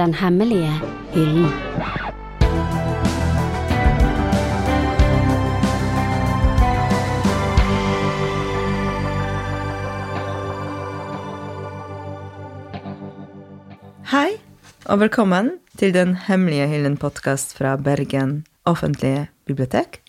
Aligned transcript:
Den 0.00 0.14
hemmelige 0.16 0.70
hyllen. 1.12 1.50
Hei, 14.08 14.38
og 14.88 15.02
velkommen 15.02 15.58
til 15.76 15.92
Den 15.92 16.16
hemmelige 16.16 16.70
hyllen-podkast 16.70 17.52
fra 17.58 17.76
Bergen 17.76 18.46
offentlige 18.64 19.28
bibliotek. 19.44 20.00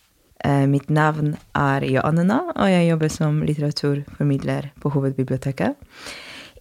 Eh, 0.45 0.67
mitt 0.71 0.87
navn 0.89 1.35
er 1.51 1.83
Joannena, 1.83 2.39
og 2.55 2.71
jeg 2.71 2.87
jobber 2.93 3.11
som 3.11 3.43
litteraturformidler 3.43 4.71
på 4.79 4.95
hovedbiblioteket. 4.95 5.75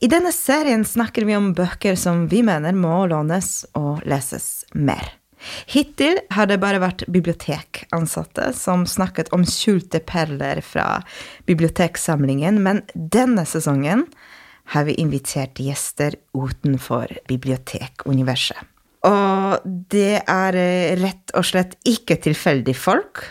I 0.00 0.08
denne 0.08 0.30
serien 0.32 0.80
snakker 0.84 1.26
vi 1.28 1.34
om 1.36 1.50
bøker 1.52 1.96
som 2.00 2.24
vi 2.30 2.40
mener 2.44 2.72
må 2.72 3.02
lånes 3.10 3.66
og 3.76 4.00
leses 4.08 4.64
mer. 4.72 5.10
Hittil 5.68 6.22
har 6.32 6.48
det 6.48 6.56
bare 6.60 6.80
vært 6.80 7.04
bibliotekansatte 7.12 8.50
som 8.56 8.86
snakket 8.88 9.28
om 9.36 9.44
skjulte 9.44 10.00
perler 10.04 10.62
fra 10.64 11.02
biblioteksamlingen, 11.48 12.62
men 12.64 12.80
denne 12.94 13.44
sesongen 13.48 14.06
har 14.72 14.88
vi 14.88 14.96
invitert 15.02 15.60
gjester 15.60 16.16
utenfor 16.32 17.12
bibliotekuniverset. 17.28 18.56
Og 19.04 19.68
det 19.92 20.20
er 20.28 20.56
eh, 20.60 20.96
rett 21.00 21.32
og 21.36 21.44
slett 21.48 21.76
ikke 21.88 22.18
tilfeldig 22.24 22.76
folk, 22.76 23.24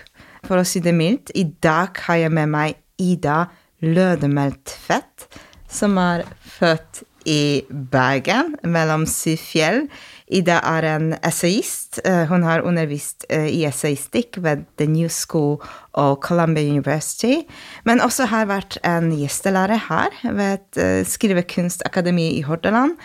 for 0.45 0.61
å 0.61 0.65
si 0.65 0.81
det 0.85 0.93
mildt. 0.97 1.33
I 1.38 1.45
dag 1.61 1.97
har 2.05 2.23
jeg 2.25 2.33
med 2.33 2.49
meg 2.53 2.77
Ida 3.01 3.43
Lødemelt 3.85 4.73
Fett, 4.73 5.29
som 5.69 5.97
er 6.01 6.25
født 6.57 7.03
i 7.29 7.65
Bergen, 7.69 8.55
mellom 8.63 9.05
syv 9.09 9.37
fjell. 9.41 9.83
Ida 10.29 10.59
er 10.65 10.85
en 10.87 11.07
essayist. 11.25 11.99
Eh, 12.05 12.25
hun 12.30 12.45
har 12.45 12.63
undervist 12.66 13.25
eh, 13.30 13.49
i 13.49 13.63
essayistikk 13.67 14.39
ved 14.44 14.63
The 14.77 14.88
New 14.89 15.09
School 15.09 15.57
og 15.94 16.19
Columbia 16.25 16.63
University, 16.69 17.41
men 17.85 18.02
også 18.02 18.29
har 18.31 18.49
vært 18.49 18.77
en 18.88 19.11
gjestelærer 19.17 19.88
her 19.89 20.16
ved 20.38 21.05
Skrivekunstakademi 21.09 22.31
i 22.38 22.45
Hordaland 22.45 22.95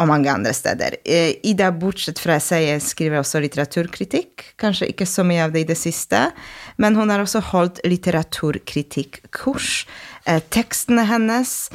og 0.00 0.08
mange 0.08 0.30
andre 0.32 0.52
steder. 0.56 0.96
Eh, 1.04 1.34
Ida, 1.44 1.68
bortsett 1.76 2.18
fra 2.22 2.38
essayet, 2.40 2.82
skriver 2.82 3.20
også 3.20 3.40
litteraturkritikk. 3.44 4.54
Kanskje 4.60 4.88
ikke 4.90 5.06
så 5.08 5.24
mye 5.28 5.44
av 5.44 5.52
det 5.54 5.60
i 5.64 5.68
det 5.68 5.78
siste, 5.78 6.32
men 6.80 6.96
hun 6.96 7.10
har 7.12 7.20
også 7.20 7.40
holdt 7.50 7.82
litteraturkritikkurs. 7.84 9.84
Eh, 10.24 10.40
tekstene 10.52 11.04
hennes 11.10 11.70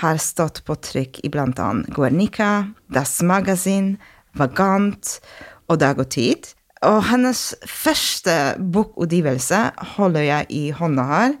har 0.00 0.16
stått 0.20 0.64
på 0.68 0.74
trykk 0.76 1.22
i 1.24 1.30
annet 1.32 1.88
Guernica, 1.96 2.68
Das 2.92 3.22
Magasin, 3.22 3.98
Vagant 4.36 5.20
og 5.68 5.78
Dag 5.80 5.98
og 5.98 6.10
Tid. 6.12 6.52
Og 6.84 7.04
hennes 7.10 7.54
første 7.66 8.54
bokutgivelse 8.58 9.70
holder 9.96 10.20
jeg 10.20 10.46
i 10.48 10.70
hånda 10.70 11.02
her. 11.04 11.34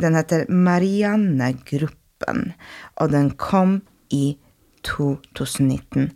Den 0.00 0.14
heter 0.14 0.44
Marianne-gruppen, 0.48 2.52
og 2.96 3.12
den 3.12 3.30
kom 3.36 3.82
i 4.10 4.38
2019. 4.86 6.10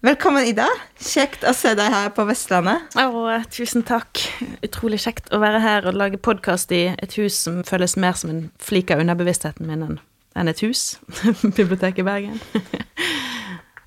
Velkommen, 0.00 0.46
Ida. 0.48 0.64
Kjekt 0.96 1.42
å 1.44 1.52
se 1.52 1.74
deg 1.76 1.92
her 1.92 2.12
på 2.16 2.24
Vestlandet. 2.24 2.94
Oh, 2.96 3.28
tusen 3.52 3.84
takk. 3.84 4.22
Utrolig 4.64 5.02
kjekt 5.04 5.28
å 5.28 5.40
være 5.42 5.60
her 5.60 5.88
og 5.90 5.98
lage 6.00 6.16
podkast 6.16 6.72
i 6.72 6.86
et 6.94 7.16
hus 7.20 7.36
som 7.36 7.60
føles 7.68 7.98
mer 8.00 8.16
som 8.16 8.32
en 8.32 8.46
flik 8.62 8.94
av 8.94 9.02
underbevisstheten 9.04 9.68
min 9.68 9.84
enn 9.90 10.48
et 10.48 10.62
hus. 10.64 10.94
Biblioteket 11.58 12.00
i 12.00 12.06
Bergen. 12.06 12.40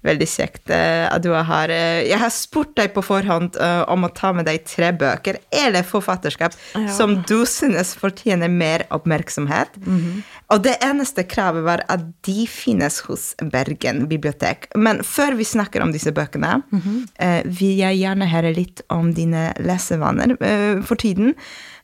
Veldig 0.04 0.28
kjekt 0.28 0.72
uh, 0.72 1.08
at 1.08 1.24
du 1.24 1.32
har. 1.32 1.72
Uh, 1.72 2.04
jeg 2.04 2.20
har 2.20 2.32
spurt 2.34 2.74
deg 2.76 2.92
på 2.96 3.04
forhånd 3.06 3.56
uh, 3.56 3.84
om 3.92 4.04
å 4.04 4.12
ta 4.12 4.34
med 4.36 4.48
deg 4.50 4.66
tre 4.68 4.92
bøker 5.00 5.40
eller 5.48 5.86
forfatterskap 5.88 6.56
ja. 6.76 6.88
som 6.92 7.16
du 7.30 7.44
synes 7.50 7.94
fortjener 8.00 8.52
mer 8.52 8.86
oppmerksomhet. 8.92 9.78
Mm 9.80 10.00
-hmm. 10.00 10.22
Og 10.54 10.64
det 10.64 10.78
eneste 10.84 11.24
kravet 11.24 11.64
var 11.64 11.84
at 11.90 12.02
de 12.26 12.48
finnes 12.48 13.00
hos 13.00 13.36
Bergen 13.42 14.08
bibliotek. 14.08 14.68
Men 14.76 15.04
før 15.04 15.36
vi 15.36 15.44
snakker 15.44 15.82
om 15.82 15.92
disse 15.92 16.12
bøkene, 16.12 16.62
mm 16.72 16.82
-hmm. 16.82 17.58
vil 17.60 17.78
jeg 17.78 17.98
gjerne 17.98 18.28
høre 18.28 18.54
litt 18.54 18.82
om 18.90 19.14
dine 19.14 19.54
lesevaner 19.60 20.36
for 20.84 20.96
tiden. 20.96 21.36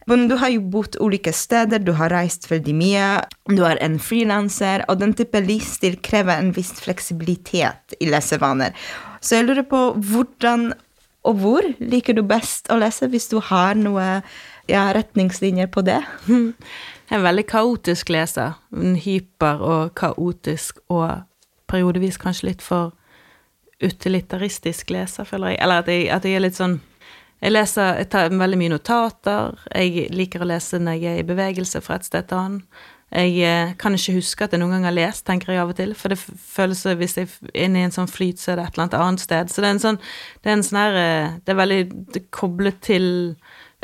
Men 0.10 0.26
du 0.30 0.36
har 0.42 0.50
jo 0.50 0.64
bodd 0.74 0.98
ulike 0.98 1.32
steder, 1.36 1.84
du 1.86 1.94
har 2.00 2.10
reist 2.10 2.48
veldig 2.50 2.74
mye, 2.74 3.08
du 3.54 3.62
er 3.68 3.78
en 3.86 4.00
frilanser, 4.02 4.84
og 4.90 5.04
den 5.04 5.14
type 5.18 5.38
livsstil 5.46 6.00
krever 6.06 6.40
en 6.40 6.50
viss 6.56 6.74
fleksibilitet 6.82 7.98
i 8.02 8.10
lesevaner. 8.10 8.74
Så 9.22 9.38
jeg 9.38 9.50
lurer 9.50 9.68
på 9.70 9.84
hvordan 9.94 10.72
og 11.28 11.42
hvor 11.42 11.66
liker 11.84 12.16
du 12.16 12.22
best 12.24 12.70
å 12.72 12.78
lese, 12.80 13.10
hvis 13.12 13.28
du 13.30 13.40
har 13.44 13.76
noe 13.76 14.22
ja, 14.72 14.86
retningslinjer 14.96 15.68
på 15.72 15.84
det? 15.86 16.00
Jeg 16.30 16.54
er 17.12 17.18
en 17.20 17.26
veldig 17.26 17.46
kaotisk 17.50 18.14
leser. 18.16 18.56
En 18.72 18.96
hyper 18.96 19.60
og 19.60 19.92
kaotisk 20.00 20.80
og 20.88 21.26
periodevis 21.70 22.18
kanskje 22.22 22.54
litt 22.54 22.64
for 22.66 22.96
utilitaristisk 23.84 24.94
leser, 24.96 25.28
føler 25.28 25.54
jeg. 25.54 25.62
Eller 25.64 25.84
at 25.84 25.92
jeg, 25.92 26.08
at 26.16 26.28
jeg 26.28 26.40
er 26.40 26.46
litt 26.48 26.58
sånn 26.58 26.80
jeg 27.40 27.56
leser, 27.56 28.00
jeg 28.02 28.10
tar 28.12 28.34
veldig 28.36 28.60
mye 28.60 28.74
notater. 28.74 29.60
Jeg 29.72 30.10
liker 30.12 30.44
å 30.44 30.50
lese 30.50 30.80
når 30.82 30.98
jeg 31.00 31.12
er 31.12 31.22
i 31.22 31.28
bevegelse 31.28 31.82
fra 31.84 32.00
et 32.00 32.08
sted 32.08 32.28
til 32.28 32.42
annet. 32.42 32.82
Jeg 33.10 33.40
eh, 33.42 33.72
kan 33.82 33.96
ikke 33.98 34.20
huske 34.20 34.46
at 34.46 34.54
jeg 34.54 34.62
noen 34.62 34.76
gang 34.76 34.84
har 34.86 34.94
lest, 34.94 35.24
tenker 35.26 35.54
jeg 35.54 35.64
av 35.64 35.72
og 35.72 35.80
til. 35.80 35.96
For 35.98 36.14
det 36.14 36.20
føles 36.20 36.84
som 36.84 37.00
hvis 37.00 37.18
jeg 37.18 37.32
er 37.56 37.64
inne 37.66 37.82
i 37.82 37.88
en 37.88 37.96
sånn 37.96 38.12
flyt, 38.12 38.42
så 38.42 38.54
er 38.54 38.60
det 38.60 38.68
et 38.68 38.76
eller 38.76 38.86
annet 38.86 39.00
annet 39.00 39.24
sted. 39.24 39.50
Så 39.50 39.64
det 39.64 39.70
er 39.70 39.78
en 39.78 39.88
sånn 39.88 40.04
Det 40.44 40.52
er 40.52 40.58
en 40.58 40.68
sånn 40.68 40.82
her 40.84 41.00
eh, 41.00 41.32
Det 41.42 41.56
er 41.56 41.60
veldig 41.64 41.80
det 41.90 42.22
er 42.22 42.30
koblet 42.36 42.84
til 42.86 43.10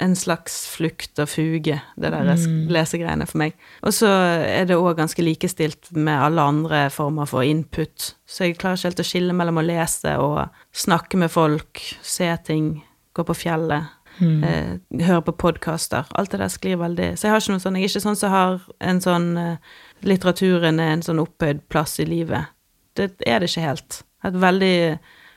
en 0.03 0.11
slags 0.19 0.65
flukt 0.67 1.21
og 1.23 1.29
fuge, 1.31 1.77
det 1.95 2.09
der 2.11 2.27
mm. 2.27 2.65
lesegreiene 2.75 3.23
for 3.29 3.39
meg. 3.39 3.53
Og 3.79 3.94
så 3.95 4.09
er 4.44 4.65
det 4.67 4.75
òg 4.75 4.97
ganske 4.97 5.23
likestilt 5.23 5.88
med 5.95 6.19
alle 6.19 6.44
andre 6.44 6.81
former 6.91 7.29
for 7.31 7.47
input. 7.47 8.09
Så 8.27 8.49
jeg 8.49 8.57
klarer 8.59 8.75
ikke 8.75 8.89
helt 8.89 9.03
å 9.05 9.07
skille 9.07 9.38
mellom 9.39 9.61
å 9.61 9.63
lese 9.63 10.17
og 10.19 10.41
snakke 10.75 11.21
med 11.21 11.31
folk, 11.31 11.79
se 12.03 12.27
ting 12.44 12.73
gå 13.15 13.25
på 13.27 13.35
fjellet, 13.37 13.91
mm. 14.19 14.43
eh, 14.43 15.03
høre 15.07 15.23
på 15.29 15.35
podkaster. 15.45 16.07
Alt 16.15 16.33
det 16.33 16.41
der 16.43 16.51
sklir 16.53 16.79
veldig 16.81 17.13
Så 17.15 17.27
jeg 17.27 17.33
har 17.33 17.43
ikke 17.43 17.55
noe 17.55 17.63
sånn 17.63 17.77
Jeg 17.79 17.87
er 17.87 17.93
ikke 17.93 18.05
sånn 18.05 18.19
som 18.19 18.33
har 18.33 18.65
en 18.91 19.01
sånn 19.03 19.29
eh, 19.39 19.75
Litteraturen 20.05 20.81
er 20.83 20.95
en 20.95 21.05
sånn 21.05 21.21
opphøyd 21.23 21.63
plass 21.71 21.97
i 22.03 22.05
livet. 22.05 22.51
Det 22.95 23.15
er 23.25 23.39
det 23.41 23.49
ikke 23.49 23.63
helt. 23.65 24.01
Et 24.27 24.35
veldig 24.39 24.75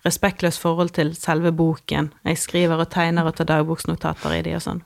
respektløst 0.04 0.60
forhold 0.60 0.92
til 0.96 1.14
selve 1.16 1.52
boken. 1.56 2.12
Jeg 2.26 2.40
skriver 2.42 2.82
og 2.82 2.90
tegner 2.92 3.26
og 3.26 3.38
tar 3.38 3.48
dagboksnotater 3.48 4.34
i 4.36 4.42
de 4.46 4.56
og 4.58 4.64
sånn. 4.66 4.82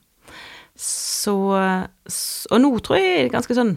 Så 0.78 1.34
Og 1.42 2.62
nå 2.62 2.70
tror 2.78 3.00
jeg 3.00 3.08
det 3.08 3.24
er 3.24 3.34
ganske 3.34 3.56
sånn 3.56 3.74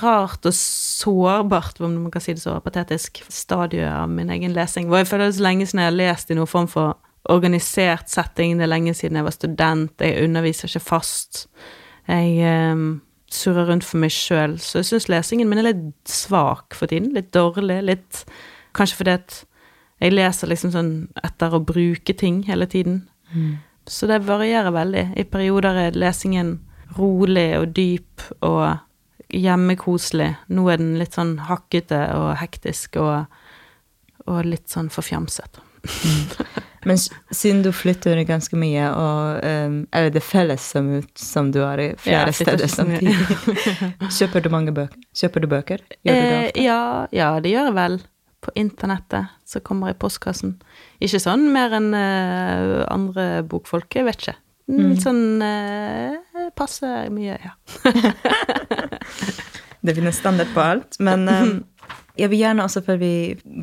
rart 0.00 0.46
og 0.48 0.54
sårbart, 0.56 1.80
om 1.84 1.98
man 2.06 2.10
kan 2.10 2.22
si 2.24 2.34
det 2.34 2.42
så 2.42 2.56
patetisk, 2.64 3.20
stadie 3.28 3.86
av 3.86 4.08
min 4.10 4.30
egen 4.32 4.54
lesing. 4.56 4.88
Hvor 4.88 5.02
jeg 5.02 5.10
føler 5.10 5.26
det 5.26 5.34
er 5.34 5.38
så 5.38 5.46
lenge 5.46 5.66
siden 5.66 5.82
jeg 5.82 5.90
har 5.90 5.98
lest 5.98 6.30
i 6.30 6.38
noen 6.38 6.50
form 6.50 6.68
for 6.70 6.96
organisert 7.32 8.10
setting. 8.12 8.56
Det 8.58 8.66
er 8.66 8.72
lenge 8.72 8.94
siden 8.94 9.18
jeg 9.18 9.26
var 9.26 9.34
student. 9.34 10.00
Jeg 10.00 10.24
underviser 10.24 10.70
ikke 10.70 10.86
fast. 10.88 11.46
Jeg 12.06 12.72
um, 12.72 12.86
surrer 13.32 13.68
rundt 13.70 13.86
for 13.86 14.00
meg 14.02 14.14
sjøl. 14.14 14.58
Så 14.62 14.80
jeg 14.80 14.90
syns 14.90 15.08
lesingen 15.12 15.50
min 15.50 15.62
er 15.62 15.70
litt 15.70 16.10
svak 16.10 16.76
for 16.78 16.90
tiden. 16.92 17.12
Litt 17.16 17.32
dårlig. 17.34 17.82
Litt 17.86 18.24
Kanskje 18.76 18.98
fordi 18.98 19.12
at 19.16 19.36
jeg 20.04 20.12
leser 20.12 20.50
liksom 20.50 20.72
sånn 20.74 20.90
etter 21.24 21.54
å 21.56 21.62
bruke 21.64 22.12
ting 22.12 22.42
hele 22.44 22.66
tiden. 22.68 23.06
Mm. 23.32 23.54
Så 23.88 24.08
det 24.10 24.18
varierer 24.26 24.74
veldig. 24.74 25.04
I 25.16 25.24
perioder 25.30 25.78
er 25.86 25.96
lesingen 25.96 26.58
rolig 26.98 27.48
og 27.56 27.72
dyp 27.76 28.26
og 28.44 28.76
hjemmekoselig. 29.32 30.28
Nå 30.52 30.66
er 30.70 30.82
den 30.82 30.96
litt 31.00 31.16
sånn 31.16 31.36
hakkete 31.48 32.02
og 32.18 32.34
hektisk 32.42 32.98
og, 33.00 33.32
og 34.28 34.44
litt 34.44 34.68
sånn 34.72 34.92
forfjamset. 34.92 35.62
Mm. 35.86 36.24
Men 36.86 36.98
siden 37.34 37.64
du 37.64 37.72
flytter 37.74 38.20
ganske 38.28 38.56
mye, 38.58 38.86
og 38.94 39.40
um, 39.42 39.78
er 39.90 40.10
det 40.14 40.22
felles 40.22 40.62
som, 40.70 40.92
som 41.18 41.48
du 41.50 41.58
har 41.64 41.80
i 41.82 41.88
flere 41.98 42.30
ja, 42.30 42.34
steder 42.36 42.70
samtidig? 42.70 43.16
Kjøper 44.18 44.44
du 44.44 44.52
mange 44.54 44.74
bøker? 44.76 45.00
Kjøper 45.16 45.42
du 45.42 45.48
bøker? 45.50 45.82
Gjør 46.06 46.14
du 46.14 46.22
det 46.22 46.36
ofte? 46.36 46.60
Eh, 46.60 46.66
ja, 46.68 46.82
ja, 47.10 47.32
det 47.42 47.50
gjør 47.56 47.70
jeg 47.72 47.76
vel. 47.80 47.98
På 48.46 48.54
internettet 48.54 49.34
så 49.48 49.62
kommer 49.66 49.90
i 49.90 49.98
postkassen. 49.98 50.54
Ikke 51.02 51.18
sånn 51.22 51.48
mer 51.50 51.74
enn 51.74 51.90
uh, 51.90 52.84
andre 52.92 53.26
bokfolk, 53.50 53.98
jeg 53.98 54.06
vet 54.06 54.22
ikke. 54.22 54.36
Mm. 54.70 54.94
Sånn 55.02 55.42
uh, 55.42 56.46
passe 56.54 56.92
mye, 57.14 57.34
ja. 57.42 57.56
det 59.86 59.94
finnes 59.98 60.22
standard 60.22 60.54
på 60.54 60.62
alt, 60.62 61.00
men 61.02 61.26
um, 61.26 61.56
Jeg 62.16 62.32
vil 62.32 62.40
gjerne 62.40 62.64
også, 62.64 62.80
før 62.86 62.96
vi 63.00 63.12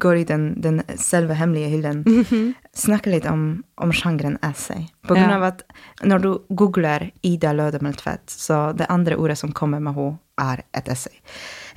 går 0.01 0.19
i 0.21 0.25
den, 0.29 0.43
den 0.61 0.81
selve 1.01 1.33
hemmelige 1.37 1.69
hyllen, 1.69 2.03
mm 2.05 2.23
-hmm. 2.23 2.53
snakke 2.73 3.09
litt 3.09 3.25
om, 3.25 3.63
om 3.77 3.93
sjangeren 3.93 4.37
essay. 4.43 4.85
På 5.07 5.15
grunn 5.15 5.29
ja. 5.29 5.35
av 5.35 5.43
at 5.43 5.63
når 6.03 6.19
du 6.19 6.39
googler 6.49 7.11
Ida 7.21 7.53
Lødemeltvedt, 7.53 8.29
så 8.29 8.71
det 8.77 8.85
andre 8.89 9.15
ordet 9.15 9.37
som 9.37 9.51
kommer 9.51 9.79
med 9.79 9.95
henne, 9.95 10.17
er 10.37 10.63
et 10.73 10.87
essay. 10.87 11.13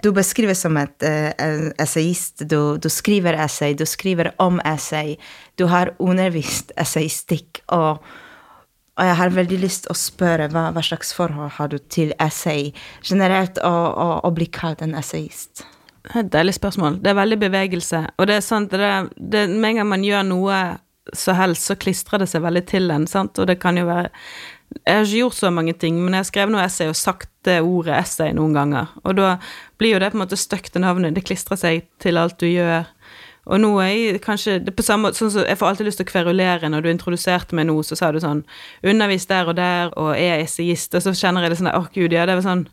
du 0.03 0.13
beskrives 0.13 0.61
som 0.61 0.77
et 0.77 1.03
uh, 1.03 1.73
essayist. 1.79 2.49
Du, 2.49 2.79
du 2.79 2.89
skriver 2.89 3.35
essay, 3.45 3.75
du 3.75 3.87
skriver 3.87 4.33
om 4.39 4.61
essay. 4.65 5.17
Du 5.55 5.67
har 5.67 5.95
undervist 5.99 6.73
essayistikk, 6.77 7.61
og, 7.69 7.99
og 8.97 9.05
jeg 9.05 9.17
har 9.17 9.29
veldig 9.29 9.59
lyst 9.59 9.83
til 9.85 9.91
å 9.91 9.95
spørre 9.95 10.49
hva, 10.49 10.73
hva 10.73 10.83
slags 10.83 11.15
forhold 11.15 11.51
har 11.51 11.69
du 11.69 11.79
til 11.79 12.13
essay 12.21 12.73
generelt, 13.03 13.59
og, 13.59 13.95
og, 13.97 14.25
og 14.25 14.35
bli 14.35 14.47
kalt 14.47 14.83
en 14.83 14.95
essayist? 14.95 15.67
Et 16.15 16.33
deilig 16.33 16.55
spørsmål. 16.55 17.01
Det 17.03 17.11
er 17.11 17.19
veldig 17.19 17.39
bevegelse. 17.41 18.03
Og 18.17 18.29
det 18.31 18.37
er 18.39 18.45
sant, 18.45 18.71
det, 18.71 18.91
det, 19.17 19.49
med 19.51 19.73
en 19.73 19.81
gang 19.81 19.89
man 19.91 20.05
gjør 20.07 20.27
noe 20.29 20.59
så 21.15 21.35
helst, 21.39 21.69
så 21.69 21.77
klistrer 21.79 22.23
det 22.23 22.29
seg 22.31 22.45
veldig 22.45 22.63
til 22.67 22.91
en, 22.91 23.07
sant, 23.11 23.39
og 23.39 23.47
det 23.47 23.61
kan 23.63 23.79
jo 23.79 23.87
være 23.87 24.11
Jeg 24.87 24.97
har 24.97 25.05
ikke 25.05 25.21
gjort 25.21 25.37
så 25.39 25.51
mange 25.55 25.73
ting, 25.79 26.01
men 26.03 26.15
jeg 26.15 26.25
har 26.25 26.27
skrevet 26.27 26.53
noe 26.53 26.65
essay 26.65 26.91
og 26.91 26.99
sagt 26.99 27.31
det 27.47 27.61
ordet 27.63 27.95
essay 28.01 28.33
noen 28.35 28.57
ganger, 28.57 28.91
og 29.05 29.15
da 29.15 29.37
blir 29.79 29.95
jo 29.95 30.01
det 30.03 30.11
på 30.11 30.19
en 30.19 30.25
måte 30.25 30.39
støkt 30.41 30.73
til 30.75 30.83
navnet, 30.83 31.15
det 31.15 31.23
klistrer 31.25 31.61
seg 31.61 31.87
til 32.03 32.19
alt 32.19 32.41
du 32.43 32.49
gjør. 32.51 32.89
Og 33.47 33.61
nå 33.63 33.69
er 33.79 33.93
jeg 33.93 34.21
kanskje 34.25 34.57
det 34.67 34.75
på 34.75 34.83
samme 34.83 35.07
måte, 35.07 35.21
sånn 35.21 35.31
som 35.31 35.45
Jeg 35.47 35.59
får 35.61 35.69
alltid 35.69 35.87
lyst 35.87 36.01
til 36.01 36.07
å 36.09 36.11
kverulere 36.11 36.71
når 36.71 36.83
du 36.83 36.89
introduserte 36.91 37.55
meg 37.55 37.69
nå, 37.69 37.77
så 37.87 37.95
sa 37.99 38.09
du 38.11 38.19
sånn 38.23 38.43
Undervis 38.83 39.29
der 39.31 39.47
og 39.47 39.55
der, 39.59 39.93
og 39.95 40.17
er 40.19 40.43
essayist, 40.43 40.97
og 40.99 41.05
så 41.05 41.15
kjenner 41.15 41.47
jeg 41.47 41.55
det 41.55 41.61
sånn 41.61 41.71
Å, 41.71 41.85
gud, 41.95 42.11
ja, 42.11 42.27
det 42.27 42.35
vel 42.41 42.47
sånn 42.47 42.65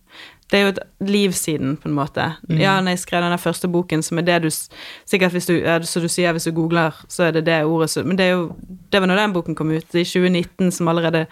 det 0.53 0.59
er 0.59 0.67
jo 0.67 0.71
et 0.75 1.09
liv 1.09 1.31
siden, 1.33 1.77
på 1.81 1.89
en 1.89 1.95
måte. 1.97 2.27
Ja, 2.61 2.75
når 2.77 2.94
jeg 2.94 3.00
skrev 3.01 3.23
den 3.25 3.39
første 3.41 3.67
boken, 3.73 4.03
som 4.05 4.19
er 4.21 4.27
det 4.27 4.35
du 4.44 4.51
Sikkert 4.53 5.33
hvis 5.33 5.50
du 5.50 5.55
ja, 5.55 5.79
Så 5.81 6.00
du 6.00 6.05
sier 6.11 6.35
hvis 6.35 6.45
du 6.45 6.53
googler, 6.53 6.94
så 7.09 7.23
er 7.27 7.31
det 7.33 7.47
det 7.47 7.63
ordet 7.65 7.89
som 7.89 8.05
Men 8.05 8.19
det 8.19 8.27
er 8.27 8.35
jo 8.35 8.44
Det 8.91 9.01
var 9.01 9.09
når 9.09 9.21
den 9.23 9.33
boken 9.33 9.57
kom 9.57 9.71
ut, 9.73 9.89
i 9.95 10.05
2019, 10.05 10.71
som 10.71 10.88
allerede 10.88 11.25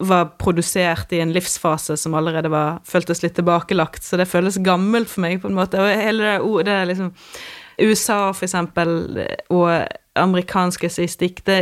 var 0.00 0.30
produsert 0.40 1.12
i 1.12 1.20
en 1.20 1.32
livsfase 1.32 1.96
som 1.96 2.14
allerede 2.16 2.48
var 2.48 2.78
føltes 2.88 3.20
litt 3.22 3.34
tilbakelagt, 3.36 4.04
så 4.04 4.16
det 4.16 4.28
føles 4.30 4.56
gammelt 4.64 5.10
for 5.10 5.20
meg, 5.20 5.42
på 5.42 5.50
en 5.50 5.58
måte. 5.58 5.76
Og 5.76 5.90
hele 5.92 6.38
det 6.38 6.64
det 6.64 6.72
er 6.72 6.88
liksom 6.88 7.10
USA, 7.80 8.32
for 8.32 8.46
eksempel, 8.46 9.20
og 9.52 9.68
amerikansk 10.16 10.84
essayistikk, 10.88 11.44
det, 11.44 11.58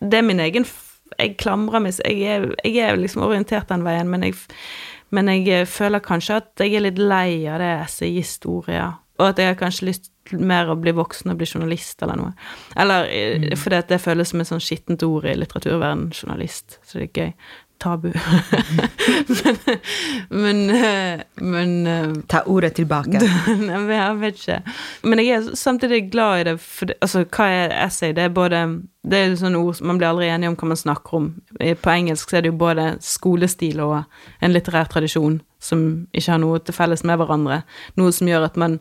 det 0.00 0.18
er 0.18 0.26
min 0.26 0.42
egen 0.42 0.66
Jeg 1.18 1.36
klamrer 1.38 1.78
meg 1.78 1.94
Jeg 2.02 2.22
er, 2.26 2.54
jeg 2.64 2.76
er 2.82 2.96
liksom 2.96 3.22
orientert 3.22 3.68
den 3.68 3.84
veien, 3.84 4.08
men 4.10 4.24
jeg, 4.24 4.34
men 5.14 5.30
jeg 5.30 5.68
føler 5.70 6.02
kanskje 6.04 6.40
at 6.40 6.64
jeg 6.64 6.74
er 6.74 6.86
litt 6.86 7.00
lei 7.00 7.44
av 7.50 7.60
det 7.62 7.72
essayhistoria. 7.84 8.92
Og 9.20 9.28
at 9.28 9.38
jeg 9.38 9.52
har 9.52 9.58
kanskje 9.58 9.86
lyst 9.86 10.10
mer 10.32 10.70
å 10.72 10.78
bli 10.80 10.94
voksen 10.96 11.30
og 11.30 11.38
bli 11.38 11.46
journalist 11.46 12.02
eller 12.02 12.18
noe. 12.18 12.32
Eller 12.80 13.06
mm. 13.06 13.50
fordi 13.60 13.78
at 13.78 13.92
det 13.92 14.00
føles 14.02 14.32
som 14.32 14.42
et 14.42 14.48
sånn 14.48 14.62
skittent 14.64 15.04
ord 15.06 15.28
i 15.28 15.36
litteraturverden, 15.36 16.08
journalist. 16.16 16.78
Så 16.82 16.98
det 16.98 17.10
er 17.10 17.20
gøy. 17.20 17.50
Tabu. 17.84 18.10
men 20.30 20.54
men, 20.54 20.70
eh, 20.70 21.20
men 21.36 21.86
eh, 21.86 22.12
Ta 22.28 22.42
ordet 22.46 22.74
tilbake. 22.74 23.20
Jeg 23.98 24.16
vet 24.20 24.34
ikke. 24.34 24.60
Men 25.02 25.18
jeg 25.18 25.36
er 25.36 25.54
samtidig 25.56 26.10
glad 26.12 26.40
i 26.40 26.44
det, 26.44 26.60
for 26.60 26.86
det, 26.86 26.96
altså, 27.00 27.24
hva 27.24 27.48
er 27.50 27.74
essay? 27.86 28.12
Det 28.12 28.24
er 28.24 28.28
både 28.28 28.64
Det 29.04 29.18
er 29.18 29.34
sånne 29.36 29.60
ord 29.60 29.82
man 29.84 29.98
blir 29.98 30.08
aldri 30.08 30.30
enige 30.32 30.48
om 30.48 30.56
hva 30.56 30.68
man 30.70 30.80
snakker 30.80 31.16
om. 31.18 31.26
På 31.82 31.90
engelsk 31.92 32.30
så 32.30 32.38
er 32.38 32.44
det 32.44 32.54
jo 32.54 32.60
både 32.62 32.86
skolestil 33.04 33.82
og 33.84 33.98
en 34.40 34.54
litterær 34.54 34.88
tradisjon 34.88 35.42
som 35.60 36.06
ikke 36.12 36.32
har 36.32 36.40
noe 36.40 36.60
til 36.64 36.76
felles 36.76 37.04
med 37.04 37.20
hverandre. 37.20 37.62
Noe 38.00 38.12
som 38.12 38.28
gjør 38.28 38.48
at 38.50 38.56
man 38.56 38.80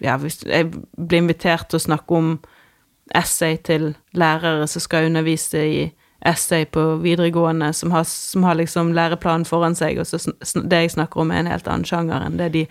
Ja, 0.00 0.14
hvis 0.16 0.40
jeg 0.48 0.70
blir 0.96 1.20
invitert 1.20 1.68
til 1.68 1.76
å 1.76 1.82
snakke 1.84 2.16
om 2.16 2.28
essay 3.14 3.58
til 3.60 3.90
lærere 4.16 4.64
som 4.66 4.80
skal 4.80 5.10
undervise 5.10 5.60
i 5.60 5.82
essay 6.26 6.64
på 6.64 6.82
videregående, 7.00 7.72
som 7.72 7.92
har, 7.92 8.04
som 8.04 8.44
har 8.44 8.54
liksom 8.54 8.92
læreplanen 8.92 9.46
foran 9.48 9.76
seg, 9.76 10.00
og 10.00 10.06
så 10.06 10.18
det 10.62 10.82
jeg 10.84 10.94
snakker 10.96 11.22
om, 11.22 11.30
er 11.32 11.44
en 11.44 11.52
helt 11.52 11.68
annen 11.68 11.86
sjanger 11.88 12.26
enn 12.26 12.40
det 12.40 12.50
de 12.56 12.64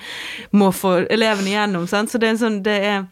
må 0.51 0.71
få 0.75 0.99
elevene 1.09 1.49
igjennom. 1.53 1.87
Sant? 1.89 2.11
Så 2.11 2.21
det 2.21 2.29
er 2.29 2.35
en 2.35 2.43
sånn 2.43 2.59
det 2.65 2.75
er, 2.85 3.07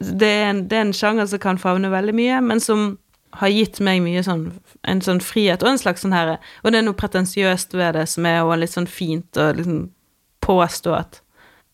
det, 0.00 0.28
er 0.28 0.50
en, 0.50 0.66
det 0.68 0.76
er 0.76 0.88
en 0.88 0.96
sjanger 0.96 1.30
som 1.30 1.42
kan 1.42 1.60
favne 1.60 1.92
veldig 1.92 2.16
mye, 2.16 2.42
men 2.44 2.60
som 2.60 2.92
har 3.40 3.52
gitt 3.54 3.78
meg 3.84 4.02
mye 4.02 4.22
sånn 4.26 4.48
en 4.90 5.00
sånn 5.04 5.20
frihet, 5.22 5.62
og 5.62 5.72
en 5.72 5.78
slags 5.78 6.02
sånn 6.02 6.14
herre 6.16 6.40
Og 6.64 6.72
det 6.72 6.80
er 6.80 6.86
noe 6.86 6.98
pretensiøst 6.98 7.76
ved 7.78 7.94
det 7.94 8.08
som 8.10 8.26
er 8.26 8.42
litt 8.58 8.74
sånn 8.74 8.88
fint 8.90 9.38
å 9.38 9.52
liksom 9.54 9.84
påstå 10.42 10.94
at 10.96 11.20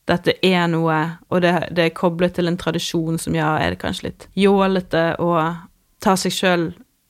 dette 0.06 0.36
er 0.44 0.68
noe, 0.70 0.96
og 1.34 1.40
det, 1.42 1.52
det 1.74 1.88
er 1.88 1.96
koblet 1.96 2.36
til 2.36 2.46
en 2.46 2.58
tradisjon 2.60 3.18
som 3.18 3.34
ja, 3.34 3.56
er 3.58 3.74
det 3.74 3.80
kanskje 3.80 4.10
litt 4.10 4.26
jålete 4.38 5.16
og 5.22 5.64
tar 6.04 6.20
seg 6.20 6.34
sjøl 6.34 6.66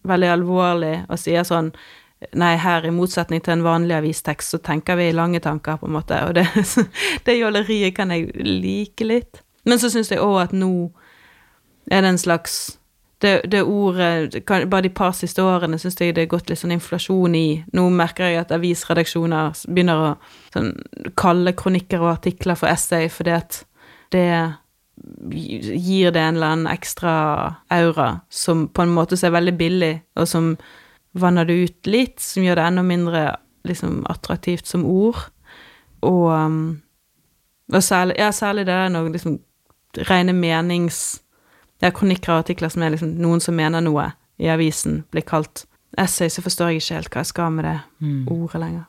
veldig 0.08 0.32
alvorlig 0.32 0.96
og 1.08 1.20
sier 1.20 1.46
sånn 1.46 1.72
Nei, 2.32 2.54
her 2.56 2.86
i 2.88 2.90
motsetning 2.96 3.42
til 3.44 3.52
en 3.52 3.62
vanlig 3.66 3.92
avistekst, 3.92 4.54
så 4.54 4.58
tenker 4.64 4.96
vi 4.96 5.10
lange 5.12 5.36
tanker, 5.44 5.76
på 5.76 5.84
en 5.84 5.92
måte, 5.98 6.16
og 6.24 6.32
det, 6.38 6.46
det 7.26 7.34
jåleriet 7.36 7.92
kan 7.98 8.08
jeg 8.10 8.30
like 8.40 9.04
litt. 9.04 9.42
Men 9.68 9.82
så 9.82 9.90
syns 9.92 10.08
jeg 10.08 10.22
òg 10.24 10.38
at 10.46 10.54
nå 10.56 10.70
er 11.92 12.02
det 12.02 12.14
en 12.14 12.18
slags 12.18 12.78
det, 13.22 13.40
det 13.52 13.62
ordet 13.62 14.42
Bare 14.46 14.82
de 14.82 14.90
par 14.92 15.14
siste 15.16 15.42
årene 15.42 15.78
syns 15.80 15.96
jeg 16.00 16.14
det 16.16 16.26
er 16.26 16.30
gått 16.30 16.50
litt 16.50 16.60
sånn 16.60 16.74
inflasjon 16.74 17.34
i 17.36 17.46
Nå 17.76 17.86
merker 17.94 18.28
jeg 18.28 18.42
at 18.42 18.52
avisredaksjoner 18.52 19.56
begynner 19.68 20.02
å 20.02 20.10
sånn, 20.52 20.74
kalle 21.16 21.54
kronikker 21.56 22.02
og 22.02 22.12
artikler 22.16 22.58
for 22.58 22.68
essay 22.68 23.08
fordi 23.12 23.32
at 23.38 23.62
det 24.12 24.26
gir 25.31 26.10
det 26.10 26.20
en 26.20 26.37
eller 26.37 26.46
annen 26.46 26.66
ekstra 26.70 27.12
aura 27.69 28.20
som 28.31 28.69
på 28.69 28.82
en 28.82 28.94
måte 28.94 29.16
så 29.16 29.28
er 29.28 29.37
veldig 29.37 29.56
billig, 29.58 29.93
og 30.16 30.28
som 30.28 30.54
vanner 31.16 31.44
det 31.48 31.54
ut 31.54 31.90
litt, 31.90 32.20
som 32.20 32.44
gjør 32.44 32.60
det 32.60 32.66
enda 32.70 32.84
mindre 32.87 33.26
liksom 33.66 34.04
attraktivt 34.10 34.66
som 34.66 34.84
ord. 34.87 35.19
Og, 36.06 36.31
um, 36.32 36.81
og 37.72 37.82
særlig, 37.82 38.16
ja, 38.19 38.31
særlig 38.32 38.66
det 38.66 38.75
er 38.75 38.90
når 38.93 39.12
liksom 39.16 39.38
rene 40.10 40.37
menings... 40.37 41.22
Ja, 41.84 41.90
kronikker 41.92 42.32
og 42.32 42.38
artikler 42.38 42.70
som 42.72 42.81
er 42.87 42.94
liksom 42.94 43.19
noen 43.20 43.42
som 43.44 43.52
mener 43.52 43.82
noe 43.84 44.06
i 44.40 44.46
avisen, 44.49 45.02
blir 45.12 45.26
kalt 45.28 45.66
essay, 46.00 46.31
så 46.32 46.40
forstår 46.40 46.70
jeg 46.72 46.81
ikke 46.81 46.96
helt 46.96 47.10
hva 47.12 47.20
jeg 47.20 47.28
skal 47.34 47.52
med 47.52 47.69
det 47.69 47.75
ordet 48.32 48.62
lenger. 48.62 48.87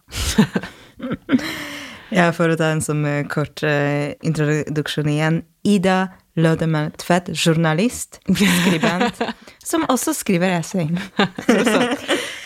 Å 2.12 2.56
ta 2.60 2.72
en 2.72 2.84
sånn 2.84 3.04
kort 3.32 3.64
uh, 3.66 4.14
introduksjon 4.26 5.10
igjen. 5.12 5.42
Ida 5.68 6.08
Lødemel 6.38 6.92
Tvedt, 7.02 7.32
journalist, 7.34 8.20
skribent, 8.30 9.22
som 9.70 9.86
også 9.90 10.14
skriver 10.14 10.60
essay. 10.60 10.86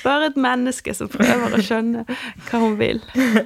Bare 0.01 0.29
et 0.31 0.37
menneske 0.39 0.93
som 0.95 1.09
prøver 1.11 1.57
å 1.57 1.59
skjønne 1.61 2.05
hva 2.07 2.61
hun 2.63 2.77
vil. 2.79 3.01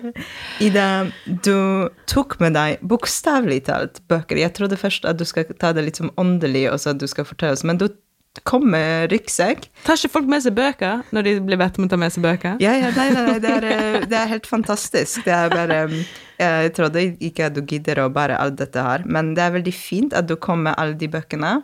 Ida, 0.65 1.09
du 1.25 1.89
tok 2.11 2.37
med 2.43 2.55
deg 2.55 2.85
bokstavelig 2.85 3.63
talt 3.71 4.03
bøker. 4.11 4.39
Jeg 4.39 4.53
trodde 4.55 4.79
først 4.79 5.09
at 5.09 5.17
du 5.19 5.25
skal 5.27 5.49
ta 5.59 5.73
det 5.75 5.87
litt 5.87 5.99
som 5.99 6.13
åndelig, 6.21 6.67
og 6.71 6.77
så 6.83 6.93
at 6.93 7.01
du 7.01 7.09
skal 7.09 7.27
fortelle 7.27 7.57
oss, 7.57 7.65
men 7.65 7.81
du 7.81 7.89
kom 8.43 8.65
med 8.71 9.11
ryggsekk. 9.13 9.67
Tar 9.85 9.99
ikke 9.99 10.11
folk 10.17 10.29
med 10.31 10.43
seg 10.43 10.55
bøker 10.57 11.03
når 11.15 11.27
de 11.27 11.35
blir 11.45 11.59
bedt 11.61 11.79
om 11.79 11.87
å 11.87 11.91
ta 11.91 11.99
med 11.99 12.13
seg 12.13 12.25
bøker? 12.25 12.57
Ja, 12.63 12.73
ja, 12.79 12.91
nei, 12.95 13.07
nei, 13.13 13.25
nei 13.29 13.37
det, 13.43 13.53
er, 13.59 13.67
eh, 13.69 13.99
det 14.09 14.17
er 14.19 14.31
helt 14.33 14.49
fantastisk. 14.49 15.23
Det 15.25 15.35
er 15.35 15.53
bare 15.53 15.85
um, 15.87 15.95
Jeg 16.41 16.73
trodde 16.75 17.05
ikke 17.23 17.47
at 17.47 17.55
du 17.55 17.61
gidder 17.63 18.03
å 18.03 18.09
bære 18.13 18.39
alt 18.41 18.59
dette 18.59 18.83
her, 18.83 19.05
men 19.07 19.33
det 19.37 19.45
er 19.45 19.55
veldig 19.55 19.75
fint 19.75 20.15
at 20.17 20.27
du 20.27 20.35
kom 20.35 20.65
med 20.67 20.75
alle 20.81 20.97
de 20.99 21.09
bøkene. 21.11 21.61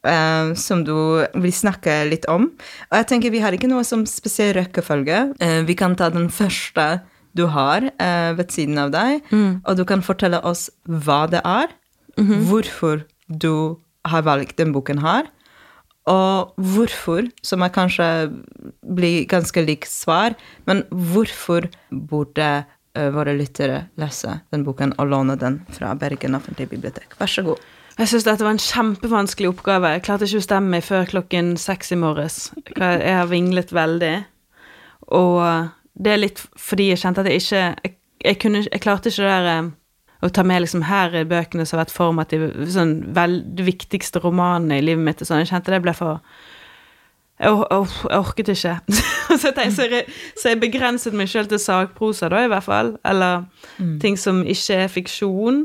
Uh, 0.00 0.56
som 0.56 0.80
du 0.80 0.94
vil 1.36 1.52
snakke 1.52 1.92
litt 2.08 2.24
om. 2.32 2.46
Og 2.88 2.94
jeg 2.96 3.08
tenker 3.10 3.34
vi 3.34 3.42
har 3.44 3.52
ikke 3.52 3.68
noe 3.68 3.84
som 3.84 4.06
spesiell 4.08 4.54
rekkefølge. 4.56 5.18
Uh, 5.42 5.60
vi 5.68 5.76
kan 5.76 5.92
ta 5.92 6.08
den 6.08 6.30
første 6.32 7.02
du 7.36 7.44
har 7.52 7.84
uh, 8.00 8.32
ved 8.38 8.54
siden 8.54 8.80
av 8.80 8.94
deg, 8.94 9.26
og 9.34 9.76
du 9.76 9.84
kan 9.84 10.00
fortelle 10.06 10.40
oss 10.46 10.70
hva 10.88 11.24
det 11.28 11.42
er, 11.44 11.74
hvorfor 12.16 13.02
du 13.28 13.76
har 14.08 14.24
valgt 14.24 14.56
den 14.60 14.72
boken 14.72 15.00
her, 15.04 15.28
og 16.10 16.52
hvorfor, 16.60 17.30
som 17.40 17.64
er 17.64 17.72
kanskje 17.72 18.06
blir 18.84 19.24
ganske 19.28 19.62
lik 19.64 19.86
svar, 19.88 20.34
men 20.68 20.82
hvorfor 20.90 21.70
burde 21.88 22.48
eh, 22.60 23.08
våre 23.14 23.32
lyttere 23.38 23.86
lese 24.00 24.40
den 24.52 24.66
boken 24.66 24.92
og 24.98 25.08
låne 25.08 25.38
den 25.40 25.62
fra 25.72 25.94
Bergen 25.96 26.36
offentlige 26.36 26.74
bibliotek? 26.74 27.16
Vær 27.20 27.32
så 27.32 27.46
god. 27.46 27.62
Jeg 27.94 28.10
syns 28.10 28.26
dette 28.26 28.44
var 28.44 28.56
en 28.56 28.60
kjempevanskelig 28.60 29.52
oppgave. 29.52 29.94
Jeg 29.94 30.04
klarte 30.04 30.26
ikke 30.26 30.40
å 30.40 30.42
bestemme 30.42 30.74
meg 30.74 30.84
før 30.84 31.08
klokken 31.08 31.54
seks 31.62 31.94
i 31.94 31.98
morges. 32.00 32.38
Jeg 32.74 33.14
har 33.14 33.30
vinglet 33.30 33.70
veldig. 33.72 34.14
Og 35.14 35.40
det 35.94 36.12
er 36.12 36.20
litt 36.20 36.42
fordi 36.58 36.90
jeg 36.90 37.00
kjente 37.04 37.22
at 37.22 37.30
jeg 37.30 37.44
ikke 37.44 37.62
Jeg, 37.84 37.96
jeg, 38.24 38.38
kunne, 38.42 38.64
jeg 38.66 38.82
klarte 38.82 39.12
ikke 39.12 39.22
det 39.22 39.32
der 39.46 39.70
å 40.24 40.30
ta 40.32 40.42
med 40.46 40.62
liksom 40.64 40.82
her 40.88 41.12
er 41.20 41.28
bøkene 41.28 41.66
som 41.66 41.76
har 41.78 41.84
vært 41.84 41.94
formative, 41.94 42.50
sånn 42.72 42.94
vel, 43.16 43.38
de 43.56 43.66
viktigste 43.66 44.22
romanene 44.24 44.78
i 44.80 44.84
livet 44.84 45.04
mitt 45.04 45.20
og 45.22 45.28
sånn. 45.28 45.42
Jeg 45.44 45.50
kjente 45.52 45.74
det 45.74 45.82
ble 45.84 45.94
for 45.96 46.20
Jeg, 47.42 47.50
or- 47.50 47.66
jeg 48.08 48.18
orket 48.20 48.48
ikke. 48.52 48.74
så, 49.40 49.48
jeg 49.48 49.54
tenkte, 49.56 50.02
så, 50.38 50.52
jeg, 50.52 50.60
begrenset 50.62 51.16
meg 51.18 51.28
sjøl 51.28 51.48
til 51.50 51.58
sakprosa, 51.58 52.28
da, 52.30 52.44
i 52.46 52.50
hvert 52.52 52.64
fall. 52.64 52.92
Eller 53.04 53.44
ting 54.00 54.16
som 54.20 54.44
ikke 54.46 54.84
er 54.84 54.92
fiksjon. 54.92 55.64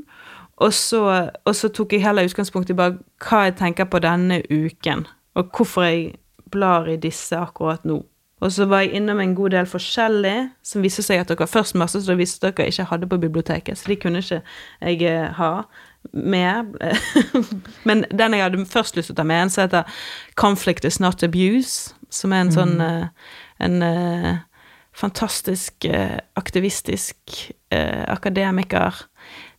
Og 0.60 0.74
så, 0.76 1.04
og 1.46 1.54
så 1.56 1.70
tok 1.72 1.94
jeg 1.94 2.04
heller 2.04 2.26
utgangspunkt 2.28 2.74
i 2.74 2.76
bare 2.76 2.98
hva 3.24 3.46
jeg 3.48 3.56
tenker 3.62 3.88
på 3.88 4.02
denne 4.04 4.42
uken, 4.50 5.06
og 5.40 5.54
hvorfor 5.56 5.86
jeg 5.88 6.18
blar 6.52 6.90
i 6.90 6.98
disse 7.00 7.38
akkurat 7.38 7.86
nå. 7.88 8.02
Og 8.40 8.52
så 8.56 8.66
var 8.72 8.86
jeg 8.86 9.00
innom 9.00 9.20
en 9.20 9.36
god 9.36 9.52
del 9.56 9.68
forskjellig, 9.68 10.50
som 10.64 10.84
viste 10.84 11.04
seg 11.04 11.24
at 11.24 11.32
dere 11.32 11.48
først 11.50 11.76
masse 11.80 12.00
som 12.06 12.20
visste 12.20 12.48
dere 12.48 12.72
ikke 12.72 12.88
hadde 12.92 13.10
på 13.12 13.20
biblioteket, 13.20 13.78
så 13.78 13.92
de 13.92 14.00
kunne 14.00 14.24
ikke 14.24 14.42
jeg 14.80 15.02
eh, 15.10 15.32
ha 15.36 15.52
med. 16.14 16.76
Men 17.88 18.06
den 18.12 18.38
jeg 18.38 18.46
hadde 18.46 18.66
først 18.66 18.96
lyst 18.96 19.12
til 19.12 19.18
å 19.18 19.20
ta 19.20 19.28
med, 19.28 19.44
en 19.44 19.50
som 19.54 19.66
heter 19.68 19.84
'Conflict 20.40 20.86
is 20.86 21.00
not 21.00 21.24
abuse', 21.24 21.94
som 22.10 22.34
er 22.34 22.42
en 22.42 22.52
sånn 22.52 22.78
mm. 22.80 23.10
en 23.60 23.84
eh, 23.84 24.38
fantastisk 25.00 25.86
eh, 25.86 26.20
aktivistisk 26.36 27.52
eh, 27.70 28.04
akademiker 28.08 28.96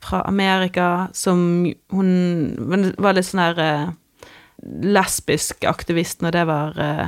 fra 0.00 0.22
Amerika 0.22 1.08
som 1.12 1.64
hun 1.92 2.92
var 2.98 3.16
litt 3.16 3.28
sånn 3.28 3.44
her 3.44 3.62
eh, 3.64 3.86
lesbisk 4.84 5.64
aktivist 5.68 6.24
når 6.24 6.36
det 6.36 6.44
var 6.50 6.80
eh, 6.80 7.06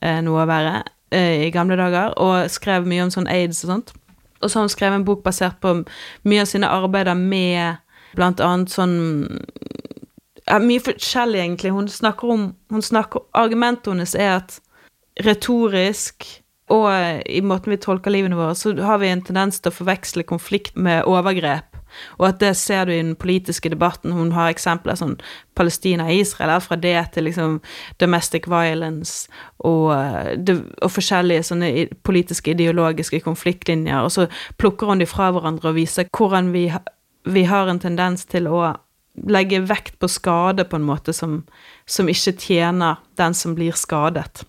eh, 0.00 0.20
noe 0.24 0.44
å 0.44 0.48
være 0.48 0.76
eh, 1.14 1.46
i 1.46 1.50
gamle 1.54 1.78
dager, 1.78 2.14
og 2.22 2.50
skrev 2.52 2.86
mye 2.88 3.06
om 3.06 3.12
sånn 3.14 3.30
aids 3.30 3.64
og 3.64 3.72
sånt. 3.72 3.92
Og 4.40 4.50
så 4.50 4.58
har 4.58 4.66
hun 4.66 4.72
skrevet 4.72 5.00
en 5.00 5.06
bok 5.06 5.22
basert 5.24 5.58
på 5.62 5.72
mye 6.28 6.44
av 6.44 6.50
sine 6.50 6.68
arbeider 6.68 7.16
med 7.18 7.82
blant 8.16 8.40
annet 8.40 8.72
sånn 8.72 8.96
ja, 10.46 10.60
Mye 10.62 10.78
forskjellig, 10.78 11.40
egentlig. 11.42 11.72
Hun 11.74 11.88
snakker 11.90 12.30
om 12.30 12.42
hun 12.70 12.84
snakker, 12.84 13.24
Argumentet 13.34 13.90
hennes 13.90 14.14
er 14.14 14.36
at 14.36 14.60
retorisk 15.26 16.28
og 16.72 16.86
i 17.30 17.40
måten 17.46 17.70
vi 17.70 17.78
tolker 17.78 18.10
livene 18.10 18.38
våre, 18.38 18.54
så 18.58 18.72
har 18.82 18.98
vi 18.98 19.10
en 19.12 19.22
tendens 19.22 19.60
til 19.60 19.70
å 19.70 19.76
forveksle 19.76 20.26
konflikt 20.26 20.74
med 20.74 21.06
overgrep. 21.06 21.75
Og 22.18 22.28
at 22.28 22.40
det 22.40 22.54
ser 22.56 22.86
du 22.86 22.92
i 22.94 23.00
den 23.02 23.14
politiske 23.16 23.70
debatten. 23.72 24.12
Hun 24.12 24.32
har 24.32 24.50
eksempler 24.50 24.98
som 24.98 25.16
Palestina 25.56 26.04
og 26.04 26.14
Israel, 26.14 26.50
alt 26.50 26.66
fra 26.68 26.76
det 26.76 26.96
til 27.14 27.28
liksom 27.28 27.60
domestic 28.00 28.48
violence 28.50 29.28
og, 29.58 29.92
og 30.82 30.90
forskjellige 30.92 31.46
sånne 31.50 31.70
politiske, 32.04 32.52
ideologiske 32.52 33.20
konfliktlinjer, 33.24 34.04
og 34.04 34.12
så 34.12 34.26
plukker 34.60 34.90
hun 34.90 35.00
de 35.00 35.08
fra 35.08 35.30
hverandre 35.32 35.72
og 35.72 35.78
viser 35.78 36.10
hvordan 36.16 36.52
vi, 36.52 36.68
vi 37.24 37.46
har 37.48 37.70
en 37.70 37.80
tendens 37.80 38.26
til 38.28 38.50
å 38.50 38.74
legge 39.16 39.62
vekt 39.64 39.98
på 39.98 40.08
skade 40.12 40.66
på 40.68 40.76
en 40.76 40.86
måte 40.86 41.14
som, 41.16 41.40
som 41.88 42.08
ikke 42.10 42.32
tjener 42.32 42.96
den 43.16 43.34
som 43.34 43.54
blir 43.54 43.72
skadet. 43.72 44.42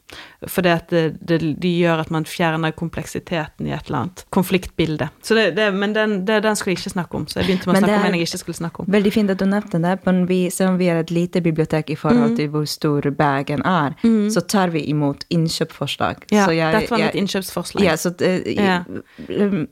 For 0.48 0.62
det, 0.62 0.90
det, 0.90 1.38
det, 1.40 1.70
gjør 1.80 2.02
at 2.04 2.10
man 2.14 2.26
fjerner 2.28 2.74
kompleksiteten 2.78 3.68
i 3.68 3.72
et 3.74 3.88
eller 3.88 4.04
annet 4.04 4.24
konfliktbilde. 4.34 5.08
Så 5.26 5.38
det, 5.38 5.70
men 5.74 5.96
den, 5.96 6.20
den, 6.28 6.56
skulle 6.56 6.76
jeg 6.76 6.82
ikke 6.82 6.94
snakke 6.94 7.18
om, 7.18 7.28
så 7.30 7.40
jeg 7.40 7.48
begynte 7.48 7.70
med 7.70 7.80
å 7.80 7.82
snakke 7.82 8.00
om 8.02 8.08
en 8.10 8.18
jeg 8.18 8.28
ikke 8.28 8.40
skulle 8.42 8.60
snakke 8.60 8.84
om. 8.84 8.90
Veldig 8.98 9.14
fint 9.16 9.34
at 9.34 9.42
du 9.42 9.46
nevnte 9.50 9.82
det, 9.82 9.94
men 10.06 10.24
vi, 10.30 10.40
selv 10.54 10.82
vi 10.82 10.90
er 10.92 11.02
et 11.02 11.14
lite 11.14 11.42
bibliotek 11.46 11.90
i 11.94 11.98
forhold 11.98 12.34
mm. 12.34 12.38
til 12.40 12.52
hvor 12.54 12.68
stor 12.70 13.08
bagen 13.18 13.64
er, 13.66 13.96
mm. 14.04 14.28
så 14.36 14.44
tar 14.46 14.74
vi 14.76 14.84
imot 14.92 15.26
innkjøpsforslag. 15.34 16.28
Ja, 16.34 16.50
jeg, 16.54 16.76
dette 16.76 16.94
var 16.94 17.06
mitt 17.06 17.18
innkjøpsforslag. 17.22 17.86
Ja, 17.88 17.96
så, 17.98 18.14
uh, 18.20 18.52
ja. 18.52 18.82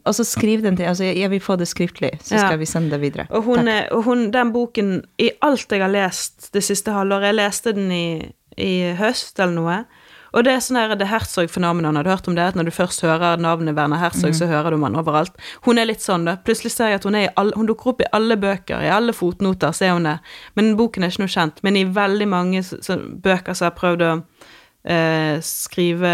Og 0.05 0.17
så 0.17 0.25
skriv 0.27 0.63
den 0.65 0.79
til 0.79 0.87
altså 0.89 1.05
Jeg 1.09 1.29
vil 1.29 1.41
få 1.43 1.57
det 1.59 1.67
skriftlig, 1.69 2.15
så 2.21 2.39
skal 2.39 2.59
vi 2.61 2.69
sende 2.69 2.95
det 2.95 3.01
videre. 3.03 3.27
Og, 3.29 3.43
hun, 3.49 3.69
og 3.91 4.03
hun, 4.07 4.29
den 4.33 4.55
boken, 4.55 4.95
i 5.21 5.29
alt 5.45 5.71
jeg 5.71 5.83
har 5.83 5.91
lest 5.91 6.49
det 6.55 6.63
siste 6.63 6.93
halvåret 6.95 7.29
Jeg 7.29 7.39
leste 7.55 7.75
den 7.79 7.93
i 7.95 8.07
i 8.57 8.95
høst 8.99 9.39
eller 9.39 9.55
noe. 9.55 9.77
Og 10.35 10.43
det 10.43 10.51
er 10.51 10.63
sånn 10.63 10.75
her, 10.75 10.91
det 10.99 11.07
Herzog-fenomenet, 11.07 11.95
har 11.95 12.03
du 12.03 12.11
hørt 12.11 12.25
om 12.27 12.35
det? 12.35 12.43
At 12.51 12.57
når 12.59 12.67
du 12.67 12.73
først 12.75 13.05
hører 13.05 13.39
navnet 13.39 13.77
Werner 13.77 14.01
Herzog, 14.01 14.33
mm. 14.33 14.37
så 14.39 14.49
hører 14.49 14.75
du 14.75 14.79
man 14.81 14.97
overalt. 14.99 15.37
Hun 15.63 15.79
er 15.79 15.87
litt 15.87 16.03
sånn, 16.03 16.27
da. 16.27 16.35
Plutselig 16.43 16.73
ser 16.73 16.91
jeg 16.91 16.99
at 16.99 17.07
hun 17.07 17.15
alle, 17.15 17.55
hun 17.55 17.69
dukker 17.69 17.93
opp 17.93 18.03
i 18.03 18.09
alle 18.15 18.35
bøker, 18.39 18.83
i 18.83 18.91
alle 18.91 19.15
fotnoter, 19.15 19.71
ser 19.75 19.95
hun 19.95 20.09
det. 20.09 20.17
Men 20.59 20.73
boken 20.79 21.07
er 21.07 21.13
ikke 21.13 21.23
noe 21.23 21.35
kjent. 21.37 21.63
Men 21.63 21.79
i 21.79 21.85
veldig 21.87 22.27
mange 22.27 22.65
så, 22.67 22.81
så, 22.83 22.99
bøker 22.99 23.55
så 23.55 23.69
har 23.69 23.79
prøvd 23.79 24.03
å 24.03 24.11
eh, 24.91 25.39
skrive 25.39 26.11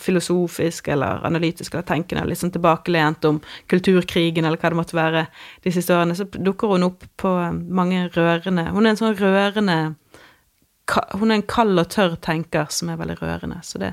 filosofisk 0.00 0.88
eller 0.94 1.20
analytisk 1.26 1.74
eller 1.74 1.84
tenkende, 1.84 2.24
litt 2.30 2.40
sånn 2.40 2.52
tilbakelent 2.54 3.26
om 3.26 3.40
kulturkrigen 3.68 4.46
eller 4.46 4.60
hva 4.60 4.70
det 4.70 4.78
måtte 4.78 4.96
være 4.96 5.24
de 5.66 5.72
siste 5.74 5.96
årene, 5.96 6.14
så 6.16 6.28
dukker 6.30 6.76
hun 6.76 6.86
opp 6.86 7.02
på 7.18 7.32
mange 7.66 8.04
rørende 8.14 8.68
Hun 8.70 8.86
er 8.86 8.94
en 8.94 9.00
sånn 9.00 9.18
rørende 9.18 9.80
hun 10.90 11.30
er 11.30 11.40
en 11.40 11.46
kald 11.46 11.78
og 11.78 11.90
tørr 11.92 12.16
tenker 12.22 12.70
som 12.74 12.90
er 12.90 12.98
veldig 13.00 13.20
rørende. 13.22 13.60
Så 13.62 13.78
det, 13.78 13.92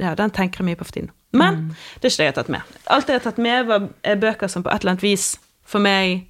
ja, 0.00 0.14
den 0.18 0.34
tenker 0.34 0.62
jeg 0.62 0.70
mye 0.70 0.80
på 0.80 0.86
for 0.88 0.98
tiden. 0.98 1.10
Men 1.32 1.54
mm. 1.54 1.68
det 2.00 2.04
er 2.04 2.12
ikke 2.12 2.20
det 2.20 2.26
jeg 2.26 2.32
har 2.32 2.40
tatt 2.40 2.52
med. 2.52 2.76
Alt 2.92 3.08
jeg 3.08 3.18
har 3.18 3.24
tatt 3.24 3.40
med, 3.40 3.64
var, 3.70 3.88
er 4.04 4.20
bøker 4.20 4.52
som 4.52 4.64
på 4.64 4.70
et 4.70 4.82
eller 4.84 4.96
annet 4.96 5.06
vis 5.06 5.26
for 5.64 5.82
meg 5.82 6.28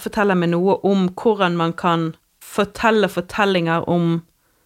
forteller 0.00 0.38
meg 0.38 0.50
noe 0.52 0.76
om 0.86 1.08
hvordan 1.14 1.56
man 1.56 1.72
kan 1.78 2.12
fortelle 2.44 3.08
fortellinger 3.08 3.88
om 3.90 4.22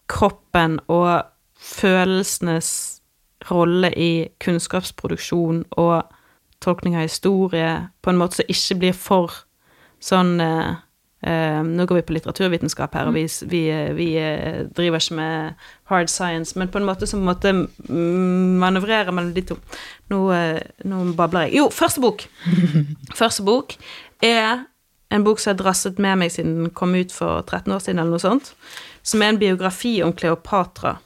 kroppen 0.08 0.78
og 0.88 1.28
følelsenes 1.58 2.70
rolle 3.50 3.90
i 3.94 4.28
kunnskapsproduksjon 4.42 5.62
og 5.78 6.08
tolkning 6.64 6.96
av 6.98 7.06
historie 7.06 7.70
på 8.02 8.10
en 8.10 8.18
måte 8.18 8.40
som 8.40 8.50
ikke 8.50 8.78
blir 8.82 8.96
for 8.96 9.36
sånn 10.02 10.38
eh, 10.42 10.78
nå 11.18 11.84
går 11.90 11.98
vi 11.98 12.02
på 12.06 12.14
litteraturvitenskap 12.14 12.92
her, 12.94 13.08
og 13.10 13.16
vi, 13.16 13.24
vi, 13.50 13.62
vi, 13.96 14.08
eh, 14.22 14.60
driver 14.70 15.02
ikke 15.02 15.16
med 15.18 15.64
hard 15.90 16.12
science, 16.12 16.54
men 16.58 16.70
på 16.70 16.78
en 16.78 16.86
måte 16.86 17.08
som 17.10 17.24
måtte 17.26 17.50
manøvrere 17.88 19.12
mellom 19.12 19.32
de 19.34 19.42
to. 19.50 19.56
Nå, 20.12 20.20
nå, 20.86 21.00
babler 21.18 21.48
jeg. 21.48 21.58
Jo, 21.58 21.68
første 21.74 22.04
bok! 22.04 22.22
første 23.20 23.42
bok 23.42 23.74
er 24.22 24.68
en 25.10 25.24
bok 25.24 25.40
som 25.40 25.50
jeg 25.50 25.56
har 25.56 25.62
drasset 25.64 25.98
med 25.98 26.20
meg 26.20 26.32
siden 26.32 26.56
den 26.60 26.70
kom 26.76 26.94
ut 26.94 27.12
for 27.14 27.42
13 27.42 27.72
år 27.72 27.82
siden, 27.82 27.98
eller 27.98 28.14
noe 28.14 28.22
sånt, 28.22 28.52
som 29.02 29.22
er 29.22 29.32
en 29.32 29.40
biografi 29.40 29.98
om 30.04 30.12
Kleopatra 30.12 30.98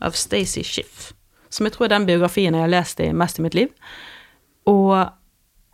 av 0.00 0.16
Stacey 0.16 0.64
Schiff. 0.64 1.10
Som 1.50 1.66
jeg 1.66 1.74
tror 1.74 1.88
er 1.88 1.96
den 1.96 2.06
biografien 2.08 2.54
jeg 2.54 2.64
har 2.64 2.70
lest 2.70 3.00
i 3.02 3.10
mest 3.12 3.40
i 3.40 3.44
mitt 3.44 3.58
liv. 3.58 3.72
Og 4.70 4.94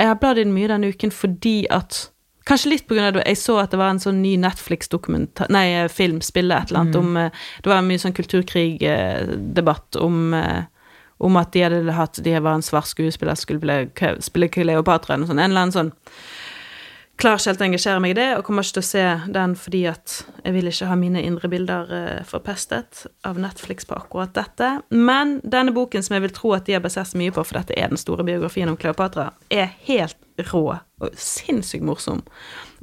jeg 0.00 0.08
har 0.08 0.18
bladd 0.20 0.40
i 0.40 0.44
den 0.46 0.54
mye 0.56 0.70
denne 0.72 0.90
uken 0.90 1.12
fordi 1.12 1.66
at 1.70 2.08
Kanskje 2.46 2.70
litt 2.70 2.92
av 2.92 3.18
at 3.18 3.26
jeg 3.26 3.40
så 3.40 3.58
at 3.58 3.72
det 3.74 3.80
var 3.80 3.90
en 3.90 4.02
sånn 4.02 4.22
ny 4.22 4.36
Netflix-dokumentar 4.38 5.50
Nei, 5.50 5.66
eh, 5.74 5.88
film, 5.90 6.20
spille, 6.22 6.54
et 6.54 6.70
eller 6.70 6.84
annet 6.84 6.96
mm. 6.96 7.02
om 7.02 7.20
eh, 7.20 7.44
Det 7.62 7.72
var 7.72 7.84
mye 7.86 8.02
sånn 8.02 8.16
kulturkrigdebatt 8.16 9.98
om 10.02 10.34
eh, 10.38 10.64
om 11.16 11.36
at 11.40 11.52
de 11.54 11.62
hadde 11.64 11.92
hatt 11.96 12.18
De 12.20 12.34
var 12.36 12.58
en 12.58 12.64
svart 12.64 12.90
skuespiller 12.90 13.38
skulle 13.40 13.78
spille 14.20 14.50
Cleopatra 14.52 15.14
eller 15.14 15.24
noe 15.24 15.30
sånt. 15.30 15.40
En 15.40 15.50
eller 15.50 15.64
annen 15.64 15.76
sånn 15.76 15.92
klarer 17.16 17.40
ikke 17.40 17.52
helt 17.52 17.62
å 17.62 17.66
engasjere 17.66 18.00
meg 18.04 18.12
i 18.12 18.16
det, 18.18 18.26
og 18.36 18.44
kommer 18.44 18.64
ikke 18.64 18.76
til 18.76 18.84
å 18.84 18.88
se 18.90 19.04
den 19.32 19.54
fordi 19.58 19.82
at 19.88 20.16
jeg 20.44 20.54
vil 20.56 20.68
ikke 20.70 20.88
ha 20.90 20.96
mine 21.00 21.22
indre 21.24 21.48
bilder 21.52 21.92
uh, 21.92 22.24
forpestet 22.28 23.06
av 23.26 23.40
Netflix 23.40 23.88
på 23.88 23.96
akkurat 23.96 24.34
dette. 24.36 24.70
Men 24.92 25.38
denne 25.44 25.72
boken 25.76 26.04
som 26.04 26.16
jeg 26.16 26.26
vil 26.26 26.34
tro 26.36 26.52
at 26.56 26.68
de 26.68 26.76
har 26.76 26.84
basert 26.84 27.10
seg 27.10 27.22
mye 27.22 27.34
på, 27.34 27.44
for 27.46 27.58
dette 27.58 27.76
er 27.76 27.92
den 27.92 28.00
store 28.00 28.26
biografien 28.26 28.68
om 28.72 28.76
Kleopatra, 28.80 29.30
er 29.48 29.72
helt 29.88 30.20
rå 30.50 30.66
og 30.76 31.16
sinnssykt 31.20 31.84
morsom. 31.86 32.20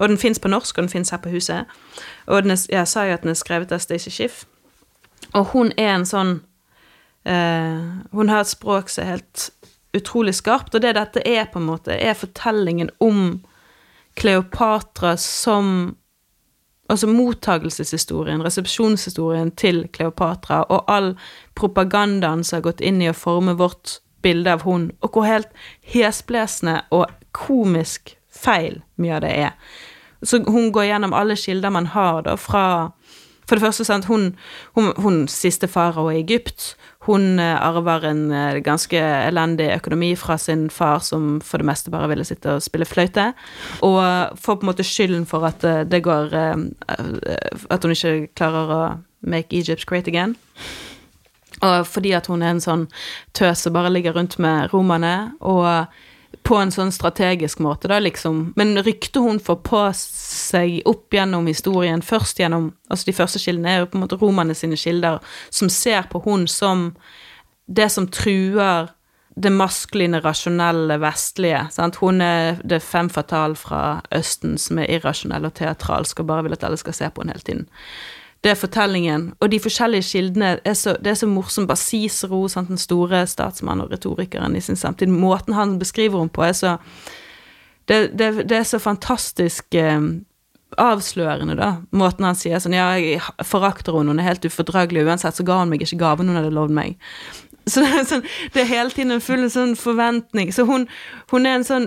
Og 0.01 0.09
den 0.09 0.17
fins 0.21 0.41
på 0.41 0.49
norsk, 0.49 0.77
og 0.77 0.87
den 0.87 0.93
fins 0.93 1.13
her 1.13 1.21
på 1.21 1.33
huset. 1.33 1.69
Og 2.25 2.41
er, 2.41 2.57
jeg 2.73 2.89
sa 2.89 3.05
jo 3.05 3.13
at 3.13 3.25
den 3.25 3.35
er 3.35 3.39
skrevet 3.39 3.73
av 3.73 3.83
Stacey 3.83 4.13
Schiff, 4.13 4.43
og 5.33 5.53
hun 5.53 5.71
er 5.77 5.95
en 5.95 6.05
sånn 6.05 6.33
uh, 7.25 7.85
Hun 8.11 8.29
har 8.29 8.43
et 8.43 8.51
språk 8.51 8.91
som 8.91 9.05
er 9.05 9.15
helt 9.15 9.49
utrolig 9.93 10.33
skarpt, 10.35 10.73
og 10.73 10.81
det 10.81 10.95
dette 10.97 11.21
er, 11.21 11.45
på 11.53 11.61
en 11.61 11.69
måte, 11.69 11.93
er 11.93 12.17
fortellingen 12.17 12.89
om 13.03 13.43
Kleopatra 14.15 15.17
som 15.17 15.95
Altså 16.91 17.07
mottagelseshistorien, 17.07 18.41
resepsjonshistorien 18.43 19.53
til 19.55 19.85
Kleopatra, 19.95 20.65
og 20.67 20.83
all 20.91 21.13
propagandaen 21.55 22.43
som 22.43 22.57
har 22.57 22.65
gått 22.65 22.83
inn 22.83 22.99
i 23.01 23.07
å 23.09 23.15
forme 23.15 23.55
vårt 23.57 24.01
bilde 24.21 24.51
av 24.51 24.65
hun, 24.67 24.89
og 25.01 25.15
hvor 25.15 25.25
helt 25.25 25.47
hesblesende 25.93 26.81
og 26.91 27.07
komisk 27.31 28.17
feil 28.29 28.81
mye 28.99 29.15
av 29.15 29.23
det 29.23 29.31
er. 29.45 29.55
Så 30.27 30.41
hun 30.43 30.71
går 30.75 30.89
gjennom 30.91 31.15
alle 31.15 31.39
kilder 31.39 31.73
man 31.73 31.89
har, 31.95 32.21
da, 32.27 32.35
fra 32.39 32.65
For 33.47 33.55
det 33.55 33.63
første, 33.65 33.85
sant, 33.85 34.05
hun, 34.05 34.33
hun, 34.77 34.91
hun 35.03 35.23
siste 35.31 35.67
farao 35.67 36.09
i 36.11 36.21
Egypt, 36.21 36.73
hun 37.07 37.39
eh, 37.39 37.55
arver 37.59 38.05
en 38.07 38.21
eh, 38.31 38.59
ganske 38.63 38.99
elendig 38.99 39.67
økonomi 39.75 40.13
fra 40.19 40.37
sin 40.39 40.69
far, 40.71 41.01
som 41.03 41.41
for 41.43 41.59
det 41.59 41.67
meste 41.67 41.91
bare 41.91 42.07
ville 42.11 42.25
sitte 42.27 42.55
og 42.55 42.63
spille 42.63 42.87
fløyte, 42.87 43.31
og 43.83 43.99
får 44.39 44.59
på 44.59 44.63
en 44.63 44.71
måte 44.71 44.87
skylden 44.87 45.27
for 45.27 45.47
at 45.47 45.63
eh, 45.67 45.83
det 45.83 46.03
går 46.03 46.31
At 46.33 47.83
hun 47.83 47.91
ikke 47.91 48.27
klarer 48.35 48.71
å 48.71 48.81
make 49.21 49.55
Egypt 49.55 49.85
great 49.85 50.07
again. 50.07 50.35
Og 51.61 51.87
fordi 51.87 52.11
at 52.11 52.27
hun 52.27 52.41
er 52.41 52.55
en 52.55 52.63
sånn 52.63 52.87
tøs 53.33 53.63
som 53.63 53.73
bare 53.75 53.91
ligger 53.91 54.15
rundt 54.15 54.39
med 54.39 54.73
romerne, 54.73 55.33
og 55.39 55.87
på 56.43 56.57
en 56.59 56.71
sånn 56.71 56.91
strategisk 56.91 57.61
måte, 57.63 57.87
da, 57.87 57.99
liksom. 58.03 58.53
Men 58.59 58.75
ryktet 58.83 59.21
hun 59.23 59.39
får 59.43 59.59
på 59.63 59.83
seg 59.97 60.81
opp 60.89 61.15
gjennom 61.15 61.47
historien, 61.47 62.03
først 62.03 62.41
gjennom 62.43 62.73
Altså, 62.93 63.07
de 63.09 63.15
første 63.17 63.39
kildene 63.41 63.71
er 63.71 63.79
jo 63.81 63.87
på 63.89 63.97
en 63.97 64.03
måte 64.03 64.17
romerne 64.21 64.53
sine 64.53 64.77
kilder, 64.77 65.23
som 65.49 65.69
ser 65.71 66.03
på 66.11 66.19
hun 66.27 66.43
som 66.51 66.91
det 67.65 67.87
som 67.89 68.05
truer 68.11 68.91
det 69.35 69.49
maskuline, 69.49 70.19
rasjonelle, 70.21 70.99
vestlige. 71.01 71.63
Sant? 71.73 71.97
Hun 72.03 72.21
er 72.21 72.59
det 72.61 72.83
fem 72.85 73.09
fatale 73.09 73.57
fra 73.57 74.01
Østen 74.13 74.59
som 74.61 74.77
er 74.77 74.91
irrasjonell 74.93 75.47
og 75.49 75.55
teatralsk 75.57 76.21
og 76.21 76.29
bare 76.29 76.45
vil 76.45 76.57
at 76.57 76.65
alle 76.67 76.77
skal 76.77 76.93
se 76.97 77.09
på 77.09 77.23
henne 77.23 77.33
hele 77.33 77.47
tiden. 77.47 77.65
Det 78.43 78.51
er 78.51 78.59
fortellingen, 78.59 79.29
og 79.39 79.51
de 79.51 79.59
forskjellige 79.63 80.03
kildene 80.03 80.57
er 80.65 80.73
så, 80.75 80.97
Det 80.99 81.11
er 81.11 81.15
så 81.15 81.27
morsomt. 81.27 81.67
Bare 81.67 81.79
Cicero, 81.79 82.47
sant, 82.47 82.67
den 82.67 82.77
store 82.77 83.23
statsmannen 83.27 83.85
og 83.85 83.91
retorikeren 83.91 84.55
i 84.55 84.61
sin 84.61 84.75
samtid. 84.75 85.07
Måten 85.07 85.53
han 85.53 85.79
beskriver 85.79 86.19
henne 86.19 86.33
på, 86.33 86.43
er 86.43 86.51
så 86.51 86.77
Det, 87.87 88.17
det, 88.19 88.49
det 88.49 88.57
er 88.57 88.63
så 88.63 88.79
fantastisk 88.79 89.75
eh, 89.75 89.99
avslørende, 90.77 91.55
da. 91.55 91.71
Måten 91.91 92.25
han 92.25 92.35
sier 92.35 92.59
sånn 92.59 92.75
Ja, 92.75 92.93
jeg 92.95 93.19
forakter 93.43 93.97
henne, 93.97 94.11
hun 94.11 94.19
er 94.19 94.29
helt 94.29 94.45
ufordragelig. 94.45 95.05
Uansett 95.07 95.35
så 95.35 95.43
ga 95.43 95.59
hun 95.59 95.71
meg 95.71 95.83
ikke 95.83 95.99
gaven 95.99 96.27
hun 96.27 96.39
hadde 96.39 96.53
lovd 96.55 96.75
meg. 96.75 96.95
Så 97.67 97.79
det 97.79 97.93
er, 97.95 98.03
sånn, 98.03 98.23
det 98.51 98.59
er 98.59 98.67
hele 98.67 98.91
tiden 98.91 99.15
en 99.15 99.21
full 99.23 99.45
sånn 99.47 99.77
forventning. 99.79 100.49
Så 100.51 100.65
hun, 100.67 100.89
hun 101.31 101.45
er 101.47 101.61
en 101.61 101.63
sånn 101.63 101.85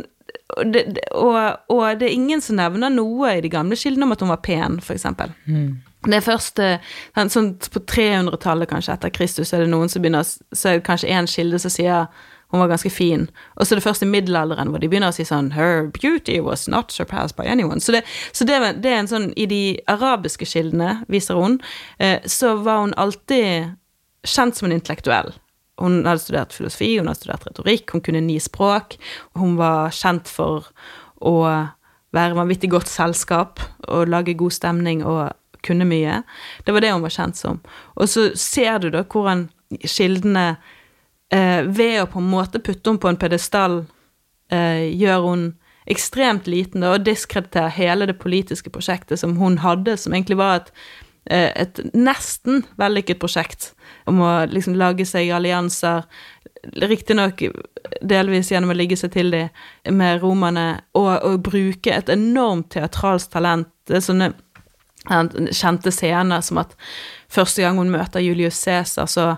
og 0.56 0.70
det, 0.72 0.86
og, 1.12 1.36
og 1.68 2.00
det 2.00 2.06
er 2.08 2.14
ingen 2.14 2.40
som 2.40 2.56
nevner 2.56 2.92
noe 2.92 3.34
i 3.36 3.42
de 3.44 3.50
gamle 3.52 3.76
kildene 3.76 4.06
om 4.06 4.14
at 4.14 4.22
hun 4.24 4.30
var 4.30 4.40
pen, 4.46 4.78
for 4.80 4.94
eksempel. 4.96 5.34
Det 6.06 6.20
er 6.20 6.24
først 6.24 6.62
eh, 6.62 6.94
sånn 7.16 7.52
på 7.58 7.82
300-tallet 7.90 8.70
kanskje 8.70 8.94
etter 8.94 9.12
Kristus 9.14 9.52
er 9.52 9.64
det 9.64 9.72
noen 9.72 9.90
som 9.90 10.04
begynner 10.04 10.26
Så 10.26 10.70
er 10.70 10.78
det 10.78 10.86
kanskje 10.86 11.12
én 11.12 11.28
kilde 11.30 11.60
som 11.62 11.72
sier 11.72 12.06
hun 12.54 12.60
var 12.62 12.68
ganske 12.70 12.90
fin. 12.94 13.24
Og 13.56 13.66
så 13.66 13.74
er 13.74 13.80
det 13.80 13.84
først 13.84 14.04
i 14.04 14.06
middelalderen 14.06 14.70
hvor 14.70 14.78
de 14.78 14.86
begynner 14.90 15.10
å 15.10 15.16
si 15.16 15.24
sånn 15.26 15.50
Her 15.56 15.88
beauty 15.90 16.38
was 16.40 16.68
not 16.70 16.94
surpassed 16.94 17.34
by 17.38 17.48
anyone. 17.50 17.80
Så 17.82 17.96
det, 17.96 18.04
så 18.32 18.46
det, 18.46 18.60
det 18.84 18.92
er 18.92 19.00
en 19.02 19.10
sånn 19.10 19.32
I 19.34 19.48
de 19.50 19.62
arabiske 19.90 20.46
kildene, 20.46 21.00
viser 21.10 21.40
hun, 21.40 21.58
eh, 21.98 22.20
så 22.22 22.54
var 22.62 22.84
hun 22.84 22.94
alltid 22.96 23.74
kjent 24.26 24.58
som 24.58 24.70
en 24.70 24.76
intellektuell. 24.76 25.32
Hun 25.80 26.04
hadde 26.06 26.22
studert 26.22 26.54
filosofi, 26.56 26.94
hun 26.96 27.10
hadde 27.10 27.20
studert 27.20 27.48
retorikk, 27.50 27.90
hun 27.92 28.04
kunne 28.04 28.22
ni 28.24 28.38
språk. 28.40 28.96
Hun 29.36 29.58
var 29.58 29.90
kjent 29.94 30.30
for 30.30 30.70
å 31.20 31.34
være 32.16 32.38
vanvittig 32.38 32.70
godt 32.72 32.88
selskap 32.88 33.60
og 33.90 34.08
lage 34.08 34.36
god 34.38 34.54
stemning 34.54 35.02
og 35.04 35.34
kunne 35.66 35.88
mye. 35.88 36.22
Det 36.64 36.74
var 36.74 36.84
det 36.84 36.94
hun 36.94 37.04
var 37.04 37.14
kjent 37.14 37.38
som. 37.38 37.60
Og 37.96 38.10
så 38.10 38.30
ser 38.38 38.80
du 38.82 38.90
da 38.94 39.04
hvordan 39.04 39.46
kildene 39.82 40.48
eh, 41.34 41.62
Ved 41.66 42.00
å 42.02 42.10
på 42.10 42.22
en 42.22 42.30
måte 42.30 42.62
putte 42.62 42.90
henne 42.90 43.02
på 43.02 43.10
en 43.10 43.18
pedestall, 43.20 43.80
eh, 44.52 44.86
gjør 44.94 45.24
hun 45.26 45.48
ekstremt 45.90 46.46
liten 46.50 46.82
da, 46.82 46.94
og 46.94 47.06
diskrediterer 47.06 47.74
hele 47.74 48.08
det 48.10 48.18
politiske 48.18 48.70
prosjektet 48.74 49.20
som 49.22 49.36
hun 49.38 49.60
hadde, 49.62 49.96
som 49.98 50.14
egentlig 50.14 50.38
var 50.40 50.60
et 50.60 50.72
eh, 51.30 51.50
et 51.62 51.80
nesten 51.94 52.64
vellykket 52.78 53.18
prosjekt 53.22 53.72
om 54.06 54.20
å 54.22 54.32
liksom 54.50 54.76
lage 54.78 55.06
seg 55.06 55.32
allianser, 55.34 56.04
riktignok 56.82 57.42
delvis 58.02 58.50
gjennom 58.50 58.72
å 58.72 58.76
ligge 58.76 58.98
seg 58.98 59.12
til 59.14 59.30
de 59.34 59.42
med 59.94 60.22
romerne, 60.22 60.66
og, 60.98 61.12
og 61.22 61.42
bruke 61.46 61.92
et 61.92 62.10
enormt 62.12 62.72
teatralsk 62.74 63.30
talent. 63.34 63.70
Det 63.86 63.98
er 63.98 64.06
sånne 64.06 64.32
kjente 65.06 65.92
scener 65.94 66.42
som 66.44 66.62
at 66.62 66.74
første 67.32 67.62
gang 67.62 67.78
hun 67.80 67.92
møter 67.92 68.24
Julius 68.24 68.58
Cæsar, 68.62 69.10
så 69.10 69.28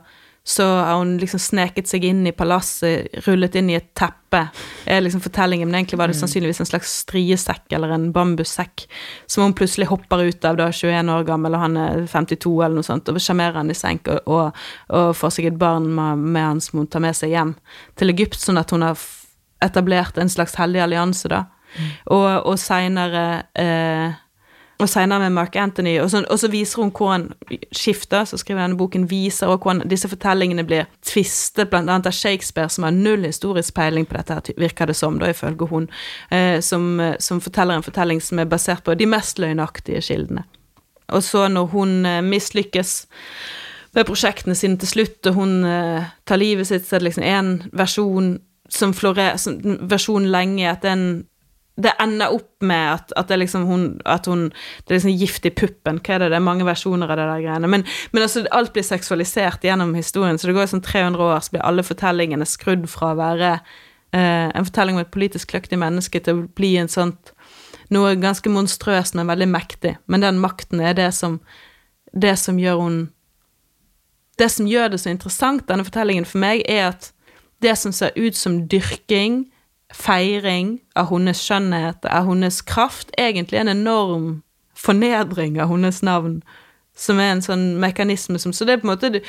så 0.49 0.65
har 0.65 0.95
hun 0.97 1.19
liksom 1.21 1.41
sneket 1.41 1.91
seg 1.91 2.07
inn 2.09 2.23
i 2.27 2.33
palasset, 2.33 3.11
rullet 3.27 3.57
inn 3.61 3.67
i 3.69 3.75
et 3.77 3.91
teppe, 3.99 4.47
er 4.89 5.03
liksom 5.05 5.21
fortellingen, 5.21 5.69
men 5.69 5.83
egentlig 5.83 5.99
var 6.01 6.09
det 6.09 6.17
sannsynligvis 6.17 6.63
en 6.65 6.71
slags 6.71 6.95
striesekk 7.03 7.75
eller 7.77 7.93
en 7.93 8.07
bambussekk 8.15 8.87
som 9.29 9.45
hun 9.45 9.53
plutselig 9.59 9.91
hopper 9.91 10.23
ut 10.25 10.47
av 10.49 10.57
da 10.57 10.71
21 10.73 11.13
år 11.13 11.27
gammel, 11.29 11.53
og 11.53 11.65
han 11.67 11.77
er 11.77 12.01
52 12.09 12.55
eller 12.55 12.79
noe 12.79 12.89
sånt, 12.89 13.13
og 13.13 13.21
sjarmerer 13.21 13.61
han 13.61 13.69
i 13.69 13.77
senk 13.77 14.09
og, 14.15 14.23
og, 14.25 14.65
og, 14.89 15.11
får 15.21 15.37
seg 15.37 15.51
et 15.51 15.61
barn 15.61 15.91
med, 15.99 16.25
med 16.25 16.47
han 16.47 16.65
som 16.65 16.81
hun 16.81 16.89
tar 16.89 17.05
med 17.05 17.21
seg 17.21 17.37
hjem 17.37 17.53
til 18.01 18.15
Egypt, 18.15 18.41
sånn 18.41 18.63
at 18.63 18.73
hun 18.73 18.87
har 18.89 19.05
etablert 19.69 20.17
en 20.17 20.33
slags 20.33 20.57
hellig 20.57 20.81
allianse, 20.81 21.29
da. 21.29 21.45
Og, 22.09 22.49
og 22.49 22.57
seinere 22.57 23.27
eh, 23.53 24.17
og 24.79 24.89
senere 24.89 25.19
med 25.19 25.31
Mark 25.35 25.57
Anthony, 25.57 25.97
og 26.01 26.11
så, 26.11 26.23
og 26.31 26.39
så 26.39 26.49
viser 26.49 26.83
hun 26.83 26.93
hvordan 26.95 27.33
skifter, 27.75 28.25
så 28.25 28.39
skriver 28.39 28.63
denne 28.63 28.79
boken, 28.79 29.09
viser 29.11 29.51
og 29.51 29.65
hvordan 29.65 29.89
disse 29.91 30.09
fortellingene 30.09 30.63
blir 30.67 30.87
tvistet, 31.03 31.75
annet 31.75 32.07
av 32.07 32.15
Shakespeare, 32.15 32.71
som 32.71 32.87
har 32.87 32.95
null 32.95 33.27
historisk 33.27 33.75
peiling 33.75 34.07
på 34.07 34.21
dette, 34.21 34.55
virker 34.59 34.87
det 34.87 34.97
som, 34.97 35.19
da 35.19 35.33
ifølge 35.33 35.67
hun, 35.67 35.89
eh, 36.31 36.61
som, 36.63 37.01
som, 37.19 37.41
forteller 37.43 37.75
en 37.75 37.87
fortelling 37.87 38.23
som 38.23 38.39
er 38.39 38.51
basert 38.51 38.85
på 38.87 38.95
de 38.95 39.09
mest 39.11 39.43
løgnaktige 39.43 40.03
kildene. 40.05 40.47
Og 41.09 41.25
så 41.27 41.49
når 41.49 41.73
hun 41.75 42.07
eh, 42.07 42.23
mislykkes 42.23 43.01
med 43.97 44.07
prosjektene 44.07 44.55
sine 44.55 44.79
til 44.79 44.93
slutt, 44.93 45.27
og 45.27 45.41
hun 45.41 45.65
eh, 45.67 46.07
tar 46.27 46.39
livet 46.39 46.71
sitt, 46.71 46.87
så 46.87 46.97
er 46.97 47.03
det 47.03 47.11
liksom 47.11 47.27
én 47.27 47.51
versjon 47.73 48.37
som 48.71 48.95
florerer, 48.95 49.41
versjon 49.91 50.31
lenge, 50.31 50.71
etter 50.71 50.95
den 50.95 51.09
det 51.79 51.93
ender 52.03 52.35
opp 52.35 52.65
med 52.67 52.93
at, 52.97 53.13
at, 53.17 53.29
det 53.31 53.39
liksom 53.39 53.67
hun, 53.69 53.83
at 54.05 54.27
hun 54.27 54.49
Det 54.51 54.91
er 54.91 54.97
liksom 54.97 55.15
gift 55.21 55.47
i 55.47 55.53
puppen. 55.55 56.01
Hva 56.03 56.17
er 56.17 56.25
det? 56.25 56.31
Det 56.33 56.39
er 56.41 56.43
mange 56.43 56.67
versjoner 56.67 57.11
av 57.11 57.21
det 57.21 57.27
der 57.29 57.45
greiene. 57.45 57.71
Men, 57.71 57.85
men 58.13 58.25
altså, 58.25 58.43
alt 58.51 58.73
blir 58.75 58.87
seksualisert 58.87 59.63
gjennom 59.65 59.95
historien, 59.95 60.39
så 60.39 60.49
det 60.49 60.57
går 60.57 60.67
jo 60.67 60.73
sånn 60.75 60.87
300 60.87 61.29
år, 61.29 61.39
så 61.45 61.55
blir 61.55 61.67
alle 61.69 61.87
fortellingene 61.87 62.49
skrudd 62.49 62.89
fra 62.91 63.13
å 63.13 63.19
være 63.21 63.53
eh, 63.55 64.49
en 64.49 64.67
fortelling 64.67 64.99
om 64.99 65.05
et 65.05 65.15
politisk 65.15 65.55
kløktig 65.55 65.79
menneske 65.79 66.23
til 66.25 66.41
å 66.41 66.49
bli 66.59 66.75
en 66.83 66.91
sånt 66.91 67.33
noe 67.95 68.17
ganske 68.21 68.51
monstrøst, 68.53 69.15
men 69.17 69.31
veldig 69.31 69.49
mektig. 69.49 69.95
Men 70.07 70.25
den 70.25 70.43
makten 70.43 70.83
er 70.83 70.99
det 70.99 71.13
som 71.15 71.41
Det 72.13 72.39
som 72.39 72.59
gjør 72.59 72.81
hun 72.81 73.13
Det 74.39 74.51
som 74.51 74.67
gjør 74.67 74.89
det 74.89 75.01
så 75.01 75.11
interessant, 75.11 75.69
denne 75.69 75.85
fortellingen, 75.85 76.25
for 76.25 76.39
meg, 76.39 76.63
er 76.69 76.89
at 76.89 77.13
det 77.61 77.77
som 77.79 77.93
ser 77.93 78.11
ut 78.17 78.37
som 78.37 78.69
dyrking, 78.69 79.51
feiring 79.95 80.79
av 80.99 81.09
hennes 81.13 81.41
skjønnhet, 81.41 82.05
av 82.05 82.29
hennes 82.29 82.61
kraft, 82.69 83.13
egentlig 83.19 83.61
en 83.61 83.73
enorm 83.73 84.29
fornedring 84.79 85.59
av 85.61 85.73
hennes 85.73 86.03
navn, 86.05 86.41
som 86.99 87.21
er 87.23 87.33
en 87.33 87.43
sånn 87.43 87.67
mekanisme 87.79 88.41
som 88.43 88.53
Så 88.53 88.67
det 88.67 88.75
er 88.75 88.81
på 88.83 88.89
en 88.89 88.95
måte 88.95 89.21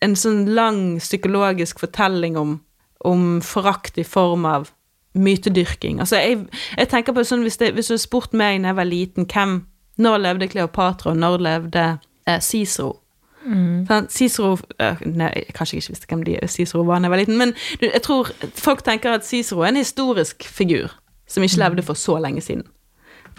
en 0.00 0.14
sånn 0.16 0.44
lang 0.54 1.00
psykologisk 1.02 1.82
fortelling 1.82 2.38
om, 2.38 2.60
om 3.02 3.40
forakt 3.42 3.98
i 3.98 4.06
form 4.06 4.46
av 4.46 4.70
mytedyrking. 5.18 5.98
Altså, 6.00 6.20
jeg, 6.22 6.44
jeg 6.78 6.90
tenker 6.90 7.14
på 7.14 7.24
sånn, 7.26 7.42
hvis, 7.42 7.58
det, 7.58 7.72
hvis 7.74 7.90
du 7.90 7.96
hadde 7.96 8.04
spurt 8.04 8.36
meg 8.36 8.62
da 8.62 8.70
jeg 8.70 8.78
var 8.78 8.88
liten, 8.88 9.26
hvem 9.26 9.60
Når 10.00 10.18
levde 10.22 10.46
Kleopatra, 10.48 11.10
og 11.10 11.18
når 11.18 11.42
levde 11.44 11.82
eh, 12.24 12.38
Cicero? 12.40 12.99
Mm. 13.40 13.86
Cicero 14.12 14.58
Nei, 15.06 15.30
kanskje 15.56 15.78
jeg 15.78 15.84
ikke 15.84 15.94
visste 15.94 16.08
hvem 16.10 16.24
de 16.26 16.34
Cicero 16.52 16.82
var 16.84 17.00
da 17.00 17.08
jeg 17.08 17.14
var 17.14 17.22
liten, 17.22 17.38
men 17.40 17.54
jeg 17.80 18.02
tror 18.04 18.28
folk 18.54 18.84
tenker 18.84 19.16
at 19.16 19.24
Cicero 19.24 19.62
er 19.64 19.72
en 19.72 19.80
historisk 19.80 20.44
figur 20.44 20.92
som 21.30 21.46
ikke 21.46 21.62
levde 21.62 21.86
for 21.86 21.94
så 21.94 22.18
lenge 22.20 22.42
siden. 22.44 22.66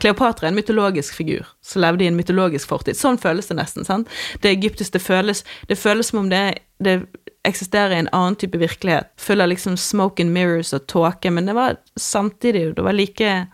Kleopatra 0.01 0.47
er 0.47 0.51
en 0.51 0.57
mytologisk 0.57 1.13
figur 1.13 1.45
som 1.61 1.83
levde 1.83 2.05
i 2.05 2.09
en 2.09 2.17
mytologisk 2.17 2.71
fortid. 2.71 2.97
Sånn 2.97 3.19
føles 3.21 3.51
det 3.51 3.59
nesten. 3.59 3.85
sant? 3.85 4.09
Det 4.41 4.49
egyptiske 4.49 4.99
føles, 4.99 5.43
det 5.69 5.77
føles 5.77 6.09
som 6.09 6.23
om 6.23 6.29
det, 6.31 6.63
det 6.81 7.03
eksisterer 7.45 7.93
i 7.95 8.01
en 8.01 8.09
annen 8.15 8.37
type 8.39 8.57
virkelighet. 8.57 9.11
Full 9.21 9.41
av 9.41 9.51
liksom 9.51 9.77
smoke 9.77 10.23
and 10.23 10.33
mirrors 10.33 10.73
og 10.73 10.87
tåke, 10.87 11.29
men 11.29 11.45
det 11.45 11.57
var 11.57 11.77
samtidig 11.97 12.75
Det 12.75 12.83
var 12.83 12.93
like 12.97 13.47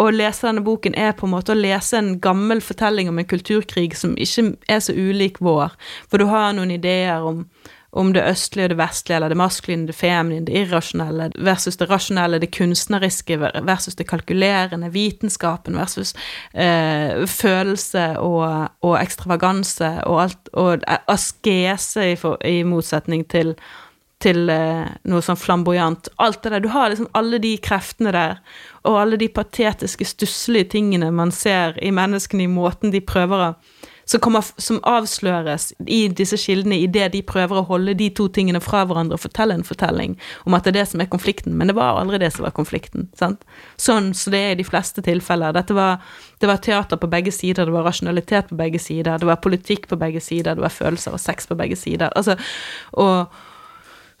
å 0.00 0.08
lese 0.12 0.46
denne 0.46 0.64
boken 0.64 0.96
er 0.98 1.12
på 1.16 1.28
en 1.28 1.34
måte 1.34 1.52
å 1.52 1.58
lese 1.58 1.98
en 1.98 2.14
gammel 2.22 2.62
fortelling 2.64 3.10
om 3.10 3.20
en 3.20 3.28
kulturkrig 3.28 3.92
som 3.98 4.16
ikke 4.16 4.54
er 4.70 4.80
så 4.84 4.94
ulik 4.96 5.40
vår, 5.44 5.76
for 6.08 6.22
du 6.22 6.30
har 6.30 6.54
noen 6.56 6.72
ideer 6.74 7.24
om, 7.28 7.44
om 7.92 8.12
det 8.14 8.24
østlige 8.24 8.70
og 8.70 8.72
det 8.72 8.78
vestlige, 8.80 9.18
eller 9.18 9.32
det 9.34 9.36
maskuline, 9.36 9.86
det 9.90 9.96
feminine, 9.98 10.46
det 10.48 10.56
irrasjonelle 10.62 11.28
versus 11.44 11.76
det 11.76 11.90
rasjonelle, 11.90 12.40
det 12.40 12.48
kunstneriske 12.56 13.36
versus 13.68 13.98
det 13.98 14.08
kalkulerende, 14.08 14.88
vitenskapen 14.94 15.76
versus 15.76 16.14
eh, 16.54 17.26
følelse 17.28 18.06
og, 18.24 18.72
og, 18.80 18.96
ekstravaganse 19.02 19.92
og 20.08 20.22
alt, 20.24 20.52
og 20.56 20.88
askese 21.12 22.12
i, 22.14 22.16
for, 22.16 22.40
i 22.48 22.62
motsetning 22.64 23.28
til 23.28 23.52
til 24.22 24.50
eh, 24.52 24.90
noe 25.10 25.24
sånn 25.24 25.40
flamboyant. 25.40 26.10
Alt 26.22 26.42
det 26.44 26.54
der. 26.54 26.64
Du 26.64 26.70
har 26.72 26.92
liksom 26.92 27.10
alle 27.18 27.40
de 27.42 27.56
kreftene 27.62 28.14
der, 28.14 28.42
og 28.86 29.00
alle 29.00 29.18
de 29.20 29.30
patetiske, 29.32 30.06
stusslige 30.08 30.72
tingene 30.76 31.12
man 31.14 31.34
ser 31.34 31.78
i 31.82 31.92
menneskene, 31.94 32.46
i 32.46 32.52
måten 32.52 32.94
de 32.94 33.02
prøver 33.04 33.48
å 33.48 33.54
som, 34.04 34.20
kommer, 34.20 34.44
som 34.56 34.80
avsløres 34.88 35.68
i 35.86 36.00
disse 36.12 36.36
kildene 36.40 36.80
idet 36.82 37.12
de 37.14 37.22
prøver 37.26 37.60
å 37.60 37.66
holde 37.68 37.94
de 37.98 38.08
to 38.14 38.26
tingene 38.34 38.60
fra 38.62 38.82
hverandre 38.88 39.16
og 39.16 39.22
fortelle 39.22 39.54
en 39.56 39.66
fortelling 39.66 40.16
om 40.48 40.56
at 40.56 40.66
det 40.66 40.72
er 40.72 40.78
det 40.80 40.88
som 40.90 41.04
er 41.04 41.10
konflikten, 41.12 41.54
men 41.58 41.70
det 41.70 41.76
var 41.78 42.00
aldri 42.00 42.20
det 42.22 42.32
som 42.34 42.46
var 42.46 42.54
konflikten. 42.56 43.08
sant? 43.18 43.46
Sånn 43.80 44.12
så 44.16 44.32
det 44.34 44.42
er 44.42 44.56
i 44.56 44.60
de 44.60 44.66
fleste 44.66 45.04
tilfeller. 45.06 45.54
Dette 45.56 45.76
var, 45.76 46.02
det 46.42 46.50
var 46.50 46.60
teater 46.64 47.00
på 47.00 47.10
begge 47.12 47.32
sider, 47.34 47.68
det 47.68 47.76
var 47.76 47.86
rasjonalitet 47.88 48.50
på 48.50 48.58
begge 48.58 48.82
sider, 48.82 49.22
det 49.22 49.28
var 49.28 49.40
politikk 49.44 49.88
på 49.90 50.00
begge 50.00 50.20
sider, 50.20 50.58
det 50.58 50.66
var 50.66 50.74
følelser 50.74 51.16
og 51.16 51.22
sex 51.22 51.48
på 51.48 51.58
begge 51.58 51.78
sider. 51.78 52.12
Altså, 52.18 52.36
og 52.92 53.32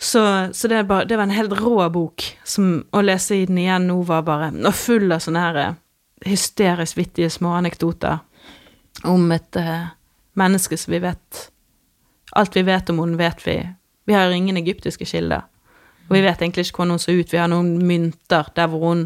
så, 0.02 0.48
så 0.52 0.68
det, 0.68 0.84
bare, 0.84 1.04
det, 1.04 1.16
var 1.16 1.22
en 1.22 1.30
helt 1.30 1.52
rå 1.60 1.88
bok, 1.94 2.24
som 2.44 2.80
å 2.90 3.04
lese 3.04 3.36
i 3.36 3.46
den 3.46 3.60
igjen 3.62 3.86
nå 3.86 4.00
var 4.08 4.24
bare 4.26 4.48
Og 4.50 4.74
full 4.74 5.12
av 5.14 5.22
sånne 5.22 5.42
her 5.44 5.58
eh, 5.60 5.76
hysterisk 6.26 6.98
vittige 6.98 7.30
små 7.30 7.52
anekdoter 7.54 8.18
om 9.06 9.30
et 9.34 9.56
uh, 9.58 9.92
menneske 10.38 10.76
som 10.78 10.92
vi 10.92 11.00
vet 11.02 11.44
Alt 12.34 12.56
vi 12.56 12.64
vet 12.66 12.90
om 12.90 12.98
henne, 13.02 13.18
vet 13.20 13.46
vi. 13.46 13.56
Vi 14.08 14.14
har 14.16 14.30
ingen 14.32 14.56
egyptiske 14.56 15.04
kilder. 15.04 15.44
Og 16.08 16.16
vi 16.16 16.22
vet 16.24 16.40
egentlig 16.40 16.64
ikke 16.66 16.80
hvordan 16.80 16.96
hun 16.96 17.02
så 17.02 17.12
ut. 17.12 17.32
Vi 17.32 17.38
har 17.38 17.50
noen 17.52 17.74
mynter 17.86 18.48
der 18.56 18.70
hvor 18.72 18.86
hun 18.88 19.02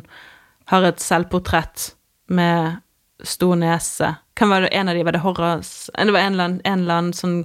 har 0.70 0.86
et 0.86 1.02
selvportrett 1.02 1.88
med 2.30 2.78
stor 3.26 3.56
nese, 3.58 4.14
var 4.40 4.60
det 4.60 4.68
en 4.68 4.88
av 4.88 4.94
de? 4.94 5.04
Var 5.04 5.12
det? 5.12 5.20
Det 5.20 6.12
var 6.12 6.20
en 6.20 6.32
eller 6.32 6.44
annen, 6.44 6.60
en 6.64 6.80
eller 6.80 6.94
annen 6.94 7.16
sånn 7.16 7.38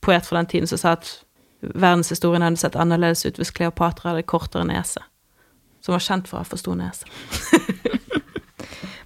poet 0.00 0.26
fra 0.26 0.40
den 0.40 0.48
tiden 0.50 0.68
som 0.70 0.80
sa 0.80 0.94
at 0.96 1.10
verdenshistorien 1.60 2.44
hadde 2.44 2.60
sett 2.60 2.76
annerledes 2.78 3.26
ut 3.26 3.40
hvis 3.40 3.52
Kleopatra 3.56 4.12
hadde 4.12 4.26
kortere 4.28 4.66
nese. 4.68 5.02
Som 5.80 5.96
var 5.96 6.04
kjent 6.04 6.28
for 6.28 6.38
å 6.38 6.42
ha 6.42 6.48
for 6.48 6.60
stor 6.60 6.76
nese. 6.78 7.08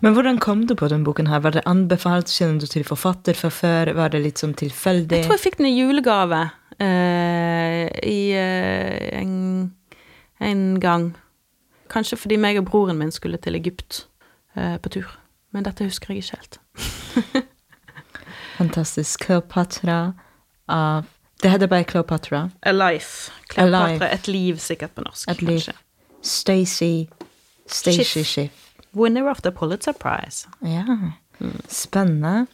Men 0.05 0.13
hvordan 0.13 0.37
kom 0.43 0.67
du 0.69 0.75
på 0.77 0.89
denne 0.91 1.07
boken 1.07 1.31
her? 1.31 1.41
Var 1.41 1.55
det 1.57 1.63
anbefalt? 1.71 2.29
Kjenner 2.29 2.61
du 2.61 2.69
til 2.69 2.85
forfatter 2.85 3.37
fra 3.39 3.49
før? 3.49 3.95
Var 3.97 4.13
det 4.13 4.21
litt 4.21 4.43
sånn 4.43 4.53
tilfeldig? 4.59 5.17
Jeg 5.17 5.29
tror 5.29 5.39
jeg 5.39 5.45
fikk 5.47 5.57
den 5.63 5.71
i 5.71 5.79
julegave 5.79 6.41
eh, 6.77 7.87
i 8.05 8.19
eh, 8.37 9.23
en, 9.23 9.73
en 10.45 10.65
gang. 10.83 11.09
Kanskje 11.93 12.19
fordi 12.21 12.37
meg 12.43 12.61
og 12.61 12.69
broren 12.69 13.01
min 13.01 13.15
skulle 13.15 13.41
til 13.41 13.57
Egypt 13.57 14.05
eh, 14.59 14.77
på 14.77 14.93
tur. 14.93 15.09
Men 15.57 15.65
dette 15.65 15.89
husker 15.89 16.13
jeg 16.13 16.25
ikke 16.25 16.43
helt. 16.43 16.61
Fantastisk. 18.61 19.25
Kleopatra 19.25 19.99
av 20.69 21.09
Det 21.45 21.51
heter 21.53 21.69
bare 21.69 21.85
Cleopatra. 21.85 22.51
A 22.63 22.73
Life. 22.73 23.33
A 23.61 23.67
Life. 23.69 24.07
Et 24.09 24.29
liv, 24.29 24.57
sikkert 24.57 24.95
på 24.97 25.03
norsk. 25.05 25.29
Et 25.29 25.43
liv. 25.43 25.61
Stacey 26.23 27.07
Stacy 27.67 28.01
Stacy 28.01 28.25
Schiff. 28.25 28.53
Winner 28.95 29.31
of 29.31 29.43
the 29.43 29.53
Pulitzer 29.53 29.93
Prize. 29.93 30.49
Ja. 30.63 30.85
Spennende. 31.69 32.47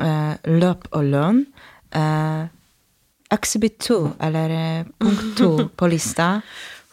Uh, 0.00 0.34
løp 0.44 0.88
og 0.90 1.04
lønn. 1.04 1.44
Uh, 1.96 2.46
Exhibit 3.34 3.78
2, 3.80 4.16
eller 4.22 4.50
eh, 4.50 4.86
punkt 4.98 5.38
2 5.38 5.68
på 5.78 5.86
lista. 5.86 6.40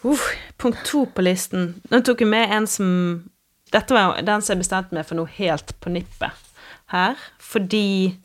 Uh, 0.04 0.28
punkt 0.56 0.84
2 0.84 1.04
på 1.14 1.24
listen. 1.24 1.74
Nå 1.90 2.00
tok 2.04 2.20
jeg 2.20 2.28
med 2.28 2.52
en 2.52 2.66
som 2.66 2.88
Dette 3.72 3.94
var 3.94 4.18
den 4.20 4.42
som 4.44 4.52
jeg 4.52 4.66
bestemte 4.66 4.92
meg 4.92 5.06
for 5.08 5.16
noe 5.16 5.30
helt 5.38 5.72
på 5.80 5.88
nippet 5.94 6.50
her. 6.92 7.16
Fordi 7.40 8.18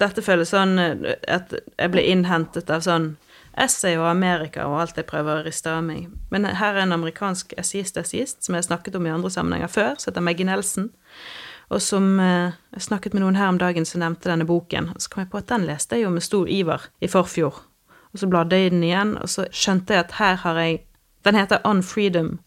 dette 0.00 0.22
føles 0.26 0.50
sånn 0.50 0.78
eh, 0.80 1.14
at 1.30 1.54
jeg 1.54 1.92
ble 1.92 2.04
innhentet 2.10 2.70
av 2.72 2.84
sånn 2.86 3.14
essay 3.60 3.94
og 3.94 4.08
Amerika 4.10 4.64
og 4.66 4.80
alt 4.82 4.96
jeg 4.98 5.06
prøver 5.06 5.40
å 5.40 5.44
riste 5.46 5.70
av 5.70 5.84
meg. 5.86 6.08
Men 6.34 6.48
her 6.58 6.74
er 6.74 6.84
en 6.84 6.96
amerikansk 6.96 7.54
essayist-essayist 7.60 8.42
som 8.42 8.56
jeg 8.56 8.64
har 8.64 8.70
snakket 8.70 8.98
om 8.98 9.06
i 9.06 9.12
andre 9.14 9.30
sammenhenger 9.30 9.70
før, 9.70 9.92
som 9.98 10.10
heter 10.10 10.26
Maggie 10.26 10.48
Nelson. 10.48 10.90
Og 11.70 11.80
som 11.82 12.18
eh, 12.20 12.52
Jeg 12.74 12.88
snakket 12.88 13.14
med 13.14 13.22
noen 13.22 13.38
her 13.38 13.48
om 13.48 13.58
dagen 13.58 13.86
som 13.88 14.02
nevnte 14.02 14.28
denne 14.28 14.44
boken. 14.44 14.90
Og 14.94 15.02
så 15.02 15.10
kom 15.10 15.22
jeg 15.22 15.30
på 15.32 15.40
at 15.40 15.52
den 15.52 15.68
leste 15.68 15.96
jeg 15.96 16.04
jo 16.04 16.10
med 16.10 16.26
stor 16.26 16.50
iver 16.50 16.90
i 17.00 17.08
forfjor. 17.08 17.62
Og 18.12 18.20
så 18.20 18.28
bladde 18.30 18.56
jeg 18.58 18.66
i 18.66 18.74
den 18.74 18.82
igjen, 18.86 19.16
og 19.18 19.30
så 19.30 19.46
skjønte 19.50 19.94
jeg 19.94 20.04
at 20.04 20.18
her 20.18 20.42
har 20.44 20.58
jeg 20.60 20.82
Den 21.24 21.34
heter 21.34 21.62
On 21.64 21.82
Freedom. 21.82 22.38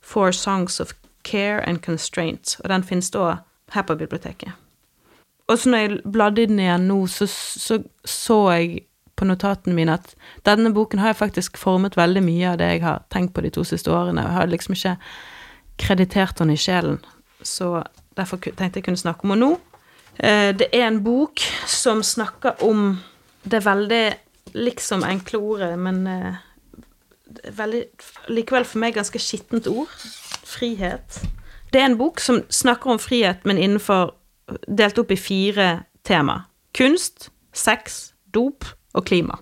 Four 0.00 0.32
Songs 0.32 0.80
of 0.80 0.92
Care 1.24 1.68
and 1.68 1.78
Constraint. 1.80 2.60
Og 2.64 2.68
den 2.68 2.84
finnes 2.84 3.10
da 3.10 3.36
her 3.72 3.82
på 3.82 3.94
biblioteket. 3.94 4.52
Og 5.48 5.58
så 5.58 5.70
når 5.72 5.78
jeg 5.78 5.98
bladde 6.12 6.46
den 6.46 6.60
igjen 6.60 6.88
nå, 6.90 7.06
så 7.06 7.26
så, 7.30 7.78
så 8.04 8.38
jeg 8.52 8.84
på 9.18 9.26
notatene 9.26 9.74
mine 9.74 9.96
at 9.98 10.12
denne 10.46 10.70
boken 10.74 11.00
har 11.02 11.12
jeg 11.12 11.20
faktisk 11.22 11.58
formet 11.58 11.96
veldig 11.98 12.22
mye 12.22 12.52
av 12.52 12.58
det 12.60 12.68
jeg 12.70 12.82
har 12.84 13.02
tenkt 13.10 13.34
på 13.34 13.42
de 13.42 13.50
to 13.50 13.64
siste 13.66 13.90
årene. 13.90 14.22
Jeg 14.22 14.36
har 14.36 14.50
liksom 14.52 14.76
ikke 14.76 14.94
kreditert 15.78 16.38
henne 16.38 16.54
i 16.54 16.60
sjelen. 16.60 17.00
Så 17.42 17.82
derfor 18.18 18.38
tenkte 18.42 18.78
jeg 18.78 18.86
kunne 18.86 19.00
snakke 19.00 19.26
om 19.26 19.34
henne 19.34 19.48
nå. 19.48 19.58
Eh, 20.18 20.52
Det 20.54 20.68
er 20.72 20.86
en 20.86 21.02
bok 21.04 21.42
som 21.66 22.02
snakker 22.02 22.62
om 22.62 23.00
Det 23.44 23.64
veldig 23.64 24.14
liksom 24.54 25.04
enkle 25.06 25.38
ordet, 25.38 25.78
men 25.78 26.06
eh, 26.06 26.34
veldig 27.56 27.84
Likevel 28.28 28.64
for 28.64 28.78
meg 28.78 28.94
ganske 28.94 29.18
skittent 29.18 29.66
ord. 29.66 29.88
Frihet. 30.44 31.22
Det 31.72 31.80
er 31.80 31.86
en 31.86 31.98
bok 31.98 32.20
som 32.20 32.42
snakker 32.50 32.90
om 32.90 32.98
frihet, 32.98 33.44
men 33.44 33.58
innenfor 33.58 34.14
Delt 34.68 34.98
opp 35.00 35.12
i 35.12 35.18
fire 35.20 35.68
tema. 36.06 36.42
Kunst, 36.76 37.30
sex, 37.52 38.12
dop 38.34 38.64
og 38.94 39.06
klima. 39.08 39.38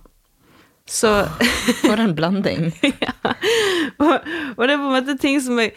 Så 0.87 1.27
For 1.83 1.99
en 1.99 2.14
blanding. 2.14 2.71
og, 4.03 4.12
og 4.57 4.62
det 4.62 4.75
er 4.75 4.79
på 4.79 4.87
en 4.87 4.95
måte 4.95 5.16
ting 5.19 5.40
som 5.42 5.59
er 5.59 5.75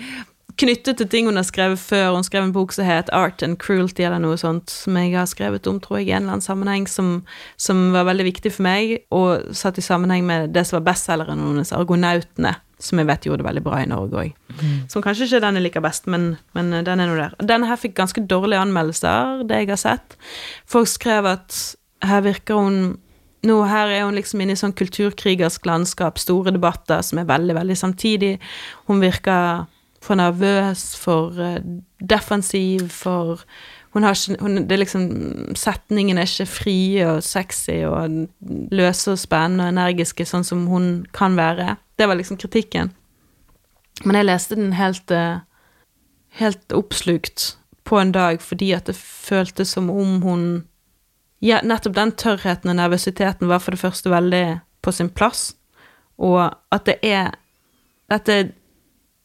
knyttet 0.59 0.99
til 0.99 1.07
ting 1.09 1.29
hun 1.29 1.39
har 1.39 1.47
skrevet 1.47 1.79
før. 1.81 2.13
Hun 2.15 2.25
skrev 2.27 2.45
en 2.45 2.53
bok 2.55 2.73
som 2.75 2.87
het 2.87 3.09
Art 3.15 3.43
and 3.45 3.57
Cruelty, 3.61 4.03
eller 4.05 4.21
noe 4.21 4.37
sånt, 4.39 4.69
som 4.69 4.97
jeg 4.99 5.15
har 5.15 5.29
skrevet 5.29 5.67
om, 5.71 5.79
tror 5.81 5.99
jeg, 5.99 6.09
i 6.09 6.13
en 6.13 6.23
eller 6.23 6.37
annen 6.37 6.45
sammenheng, 6.45 6.87
som, 6.89 7.19
som 7.57 7.89
var 7.95 8.07
veldig 8.09 8.27
viktig 8.27 8.53
for 8.55 8.67
meg, 8.67 8.97
og 9.15 9.53
satt 9.55 9.79
i 9.79 9.85
sammenheng 9.85 10.27
med 10.27 10.53
det 10.55 10.65
som 10.67 10.79
var 10.79 10.91
bestselgeren 10.91 11.45
hennes, 11.45 11.73
Argonautene, 11.75 12.57
som 12.79 13.01
jeg 13.01 13.09
vet 13.09 13.25
gjorde 13.27 13.43
det 13.43 13.49
veldig 13.49 13.63
bra 13.65 13.81
i 13.81 13.89
Norge 13.89 14.21
òg. 14.23 14.37
Som 14.91 15.03
kanskje 15.03 15.27
ikke 15.27 15.41
den 15.43 15.59
jeg 15.59 15.65
liker 15.67 15.83
best, 15.83 16.07
men, 16.07 16.31
men 16.55 16.71
den 16.87 17.03
er 17.03 17.09
nå 17.09 17.17
der. 17.17 17.35
Denne 17.43 17.67
her 17.67 17.79
fikk 17.79 17.97
ganske 17.97 18.23
dårlige 18.23 18.61
anmeldelser, 18.63 19.43
det 19.49 19.63
jeg 19.63 19.71
har 19.73 19.81
sett. 19.81 20.15
Folk 20.69 20.87
skrev 20.87 21.27
at 21.29 21.59
her 22.07 22.23
virker 22.23 22.59
hun 22.59 22.97
nå 23.47 23.61
her 23.63 23.87
er 23.87 24.03
hun 24.03 24.17
liksom 24.17 24.41
inne 24.43 24.55
i 24.55 24.59
sånn 24.59 24.75
kulturkrigersk 24.75 25.67
landskap, 25.67 26.19
store 26.19 26.51
debatter 26.51 27.03
som 27.05 27.21
er 27.21 27.27
veldig, 27.29 27.55
veldig 27.55 27.77
samtidig. 27.79 28.33
Hun 28.89 28.99
virker 28.99 29.67
for 30.03 30.19
nervøs, 30.19 30.95
for 30.99 31.39
eh, 31.43 31.61
defensiv, 31.99 32.89
for 32.91 33.45
hun 33.93 34.03
har 34.03 34.15
ikke 34.15 34.37
hun, 34.43 34.55
Det 34.67 34.71
er 34.71 34.83
liksom 34.83 35.05
Setningene 35.55 36.21
er 36.21 36.29
ikke 36.29 36.45
frie 36.45 37.07
og 37.09 37.23
sexy 37.23 37.81
og 37.87 38.27
løse 38.71 39.11
og 39.11 39.19
spennende 39.19 39.65
og 39.65 39.73
energiske, 39.73 40.25
sånn 40.25 40.45
som 40.45 40.67
hun 40.67 41.05
kan 41.15 41.37
være. 41.39 41.77
Det 41.99 42.07
var 42.07 42.15
liksom 42.15 42.39
kritikken. 42.39 42.93
Men 44.07 44.15
jeg 44.15 44.29
leste 44.29 44.55
den 44.55 44.73
helt 44.79 45.12
eh, 45.12 45.45
Helt 46.39 46.71
oppslukt 46.71 47.57
på 47.89 47.97
en 47.97 48.12
dag 48.13 48.38
fordi 48.41 48.67
at 48.77 48.85
det 48.85 48.93
føltes 48.95 49.71
som 49.73 49.89
om 49.89 50.19
hun 50.21 50.43
ja, 51.41 51.57
nettopp 51.63 51.95
den 51.95 52.12
tørrheten 52.12 52.69
og 52.69 52.77
nervøsiteten 52.77 53.49
var 53.49 53.63
for 53.63 53.73
det 53.73 53.81
første 53.81 54.12
veldig 54.12 54.59
på 54.85 54.91
sin 54.91 55.09
plass, 55.09 55.55
og 56.17 56.51
at 56.71 56.85
det 56.85 56.99
er 57.03 57.31
er 58.09 58.51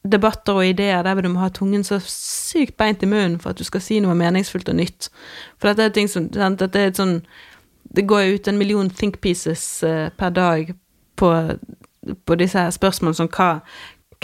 debatter 0.04 0.52
og 0.52 0.66
ideer 0.66 1.02
der 1.02 1.20
du 1.20 1.28
må 1.28 1.40
ha 1.40 1.48
tungen 1.48 1.84
så 1.84 1.98
sykt 2.04 2.76
beint 2.76 3.02
i 3.02 3.06
munnen 3.06 3.40
for 3.40 3.50
at 3.50 3.58
du 3.58 3.64
skal 3.64 3.80
si 3.80 4.00
noe 4.00 4.14
meningsfullt 4.14 4.68
og 4.68 4.76
nytt. 4.76 5.08
For 5.58 5.68
dette 5.68 5.82
er 5.82 5.94
ting 5.96 6.08
som 6.08 6.28
dette 6.28 6.78
er 6.78 6.92
et 6.92 7.00
sånn 7.00 7.22
Det 7.94 8.06
går 8.08 8.20
jo 8.22 8.34
ut 8.34 8.48
en 8.48 8.58
million 8.58 8.90
think 8.90 9.20
pieces 9.20 9.82
eh, 9.82 10.08
per 10.18 10.30
dag 10.30 10.74
på, 11.16 11.28
på 12.24 12.36
disse 12.40 12.66
spørsmålene 12.76 13.18
som 13.18 13.30
hva, 13.32 13.48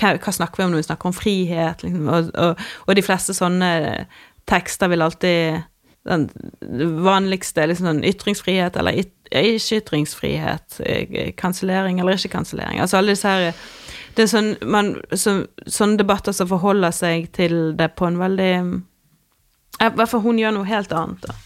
hva, 0.00 0.14
hva 0.16 0.34
snakker 0.34 0.60
vi 0.60 0.66
om 0.66 0.74
når 0.74 0.82
vi 0.82 0.88
snakker 0.88 1.10
om 1.10 1.16
frihet, 1.16 1.84
liksom, 1.86 2.08
og, 2.08 2.30
og, 2.34 2.64
og 2.86 2.98
de 2.98 3.04
fleste 3.06 3.36
sånne 3.36 3.70
tekster 4.50 4.90
vil 4.90 5.04
alltid 5.06 5.62
den 6.08 6.30
vanligste 7.04 7.66
liksom 7.68 7.90
sånn 7.90 8.04
ytringsfrihet 8.08 8.76
eller 8.80 9.02
yt, 9.02 9.12
ikke 9.30 9.80
ytringsfrihet, 9.82 10.80
eh, 10.80 11.32
kansellering 11.36 12.00
eller 12.00 12.16
ikke 12.16 12.32
kansellering. 12.32 12.80
Altså 12.80 12.98
alle 12.98 13.14
disse 13.14 13.28
her 13.28 13.52
Det 14.16 14.24
er 14.24 14.30
sånn 14.32 14.54
man 14.66 14.96
så, 15.14 15.44
Sånne 15.66 16.00
debatter 16.00 16.34
som 16.34 16.48
forholder 16.50 16.90
seg 16.90 17.28
til 17.36 17.76
det 17.78 17.92
på 17.94 18.08
en 18.08 18.18
veldig 18.18 18.54
I 19.78 19.90
hvert 19.94 20.10
fall 20.10 20.24
hun 20.24 20.40
gjør 20.40 20.56
noe 20.56 20.66
helt 20.66 20.92
annet, 20.92 21.28
da. 21.28 21.36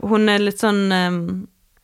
Hun 0.00 0.30
er 0.32 0.40
litt 0.40 0.62
sånn 0.62 0.86
um, 0.88 1.26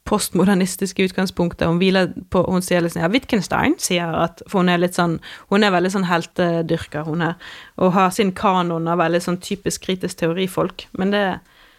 postmodernistisk 0.06 1.00
i 1.00 1.08
utgangspunktet. 1.08 1.66
Hun 1.68 1.80
hviler 1.80 2.12
på 2.30 2.44
Hun 2.46 2.64
sier 2.64 2.84
liksom 2.84 3.02
Ja, 3.02 3.10
Wittgenstein 3.12 3.76
sier 3.82 4.14
at 4.22 4.42
For 4.46 4.62
hun 4.62 4.70
er 4.72 4.80
litt 4.80 4.96
sånn 4.96 5.18
Hun 5.50 5.66
er 5.66 5.74
veldig 5.74 5.92
sånn 5.96 6.06
heltedyrker, 6.08 7.08
hun 7.08 7.24
er, 7.26 7.34
og 7.76 7.92
har 7.96 8.14
sin 8.14 8.32
kanon 8.36 8.88
av 8.88 9.00
veldig 9.02 9.22
sånn 9.24 9.40
typisk 9.42 9.84
kritisk 9.88 10.22
teorifolk. 10.22 10.86
Men 10.96 11.12
det 11.14 11.24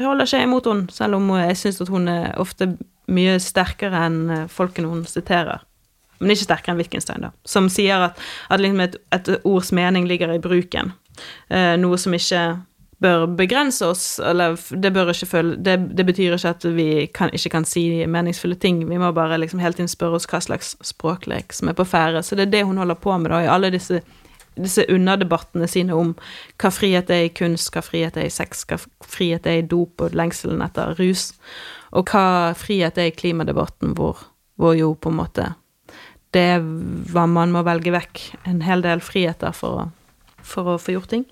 holder 0.04 0.28
ikke 0.28 0.44
imot 0.46 0.70
henne, 0.70 0.94
selv 0.94 1.18
om 1.18 1.32
jeg 1.40 1.58
syns 1.58 1.82
at 1.82 1.90
hun 1.92 2.12
er 2.12 2.36
ofte 2.42 2.70
mye 3.08 3.38
sterkere 3.42 4.04
enn 4.08 4.20
eh, 4.30 4.46
folkene 4.52 4.92
hun 4.92 5.04
siterer. 5.10 5.64
Men 6.20 6.34
ikke 6.34 6.48
sterkere 6.48 6.76
enn 6.76 6.82
Wittgenstein, 6.82 7.26
da. 7.28 7.32
Som 7.48 7.70
sier 7.72 8.10
at, 8.10 8.22
at 8.52 8.62
liksom 8.62 8.84
et, 8.84 8.98
et 9.16 9.32
ords 9.42 9.72
mening 9.76 10.08
ligger 10.10 10.34
i 10.34 10.42
bruken. 10.44 10.94
Eh, 11.50 11.76
noe 11.82 11.98
som 12.02 12.14
ikke 12.14 12.44
bør 13.04 13.28
begrense 13.38 13.86
oss, 13.86 14.06
eller 14.20 14.58
det 14.72 14.90
ikke 14.90 15.30
føle 15.30 15.56
det, 15.62 15.76
det 15.98 16.06
betyr 16.06 16.34
ikke 16.34 16.50
at 16.50 16.66
vi 16.76 17.06
kan, 17.14 17.30
ikke 17.34 17.52
kan 17.54 17.66
si 17.66 18.06
meningsfulle 18.06 18.56
ting. 18.56 18.82
Vi 18.90 18.98
må 18.98 19.12
bare 19.12 19.38
liksom 19.38 19.60
hele 19.60 19.74
tiden 19.74 19.92
spørre 19.92 20.18
oss 20.18 20.26
hva 20.30 20.42
slags 20.42 20.76
språklek 20.82 21.54
som 21.54 21.70
er 21.70 21.78
på 21.78 21.86
ferde. 21.86 22.24
Så 22.24 22.36
det 22.36 22.48
er 22.48 22.56
det 22.56 22.64
hun 22.66 22.78
holder 22.78 22.98
på 22.98 23.18
med, 23.18 23.32
da, 23.32 23.44
i 23.44 23.52
alle 23.52 23.74
disse 23.74 24.02
disse 24.58 24.86
underdebattene 24.90 25.68
sine 25.70 25.94
om 25.94 26.16
hva 26.58 26.72
frihet 26.74 27.12
er 27.14 27.28
i 27.28 27.34
kunst, 27.34 27.70
hva 27.76 27.84
frihet 27.86 28.18
er 28.18 28.26
i 28.26 28.34
sex, 28.34 28.64
hva 28.66 28.80
frihet 29.06 29.46
er 29.46 29.60
i 29.60 29.68
dop 29.70 30.02
og 30.02 30.16
lengselen 30.18 30.64
etter 30.66 30.98
rus, 30.98 31.30
og 31.94 32.10
hva 32.10 32.56
frihet 32.58 32.98
er 32.98 33.12
i 33.12 33.14
klimadebatten, 33.14 33.94
hvor, 33.94 34.24
hvor 34.58 34.74
jo 34.74 34.96
på 34.98 35.14
en 35.14 35.20
måte 35.22 35.52
det 36.36 36.44
er 36.58 36.66
hva 37.14 37.24
man 37.30 37.54
må 37.56 37.64
velge 37.66 37.94
vekk 37.94 38.24
en 38.50 38.60
hel 38.66 38.84
del 38.84 39.02
friheter 39.04 39.54
for 39.56 39.84
å, 39.84 39.86
for 40.44 40.74
å 40.74 40.80
få 40.82 40.98
gjort 40.98 41.14
ting. 41.14 41.24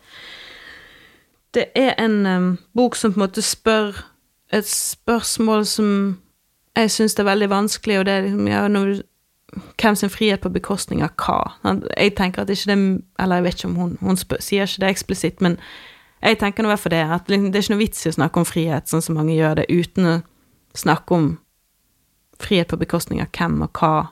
Det 1.55 1.65
er 1.75 1.95
en 2.03 2.25
um, 2.25 2.57
bok 2.75 2.95
som 2.95 3.13
på 3.13 3.19
en 3.19 3.25
måte 3.25 3.41
spør 3.41 3.95
et 4.53 4.67
spørsmål 4.67 5.65
som 5.65 5.89
jeg 6.75 6.91
syns 6.91 7.15
er 7.19 7.23
veldig 7.23 7.49
vanskelig, 7.49 7.99
og 7.99 8.05
det 8.05 8.13
er 8.13 8.25
liksom, 8.25 8.47
ja, 8.47 8.67
når 8.67 8.97
hvem 9.81 9.95
sin 9.95 10.09
frihet 10.09 10.41
på 10.43 10.51
bekostning 10.51 11.03
av 11.03 11.13
hva. 11.15 11.37
Jeg 11.97 12.15
tenker 12.17 12.41
at 12.41 12.49
ikke 12.49 12.75
det 12.75 13.03
Eller 13.19 13.35
jeg 13.35 13.43
vet 13.43 13.53
ikke 13.53 13.67
om 13.67 13.75
hun 13.75 13.97
Hun 14.01 14.17
spør, 14.17 14.41
sier 14.43 14.67
ikke 14.67 14.81
det 14.81 14.89
eksplisitt, 14.89 15.41
men 15.41 15.57
Jeg 16.21 16.39
tenker 16.39 16.63
nå 16.63 16.69
i 16.69 16.73
hvert 16.73 16.79
fall 16.79 16.91
det, 16.91 17.05
at 17.11 17.29
liksom, 17.29 17.51
det 17.51 17.59
er 17.59 17.63
ikke 17.63 17.73
noe 17.73 17.83
vits 17.83 18.05
i 18.05 18.09
å 18.09 18.15
snakke 18.15 18.39
om 18.39 18.45
frihet 18.45 18.89
sånn 18.89 19.01
som 19.01 19.15
mange 19.15 19.35
gjør 19.35 19.59
det, 19.59 19.65
uten 19.69 20.05
å 20.05 20.13
snakke 20.73 21.13
om 21.13 21.27
frihet 22.41 22.67
på 22.67 22.79
bekostning 22.81 23.21
av 23.21 23.27
hvem 23.29 23.61
og 23.61 23.77
hva. 23.77 24.07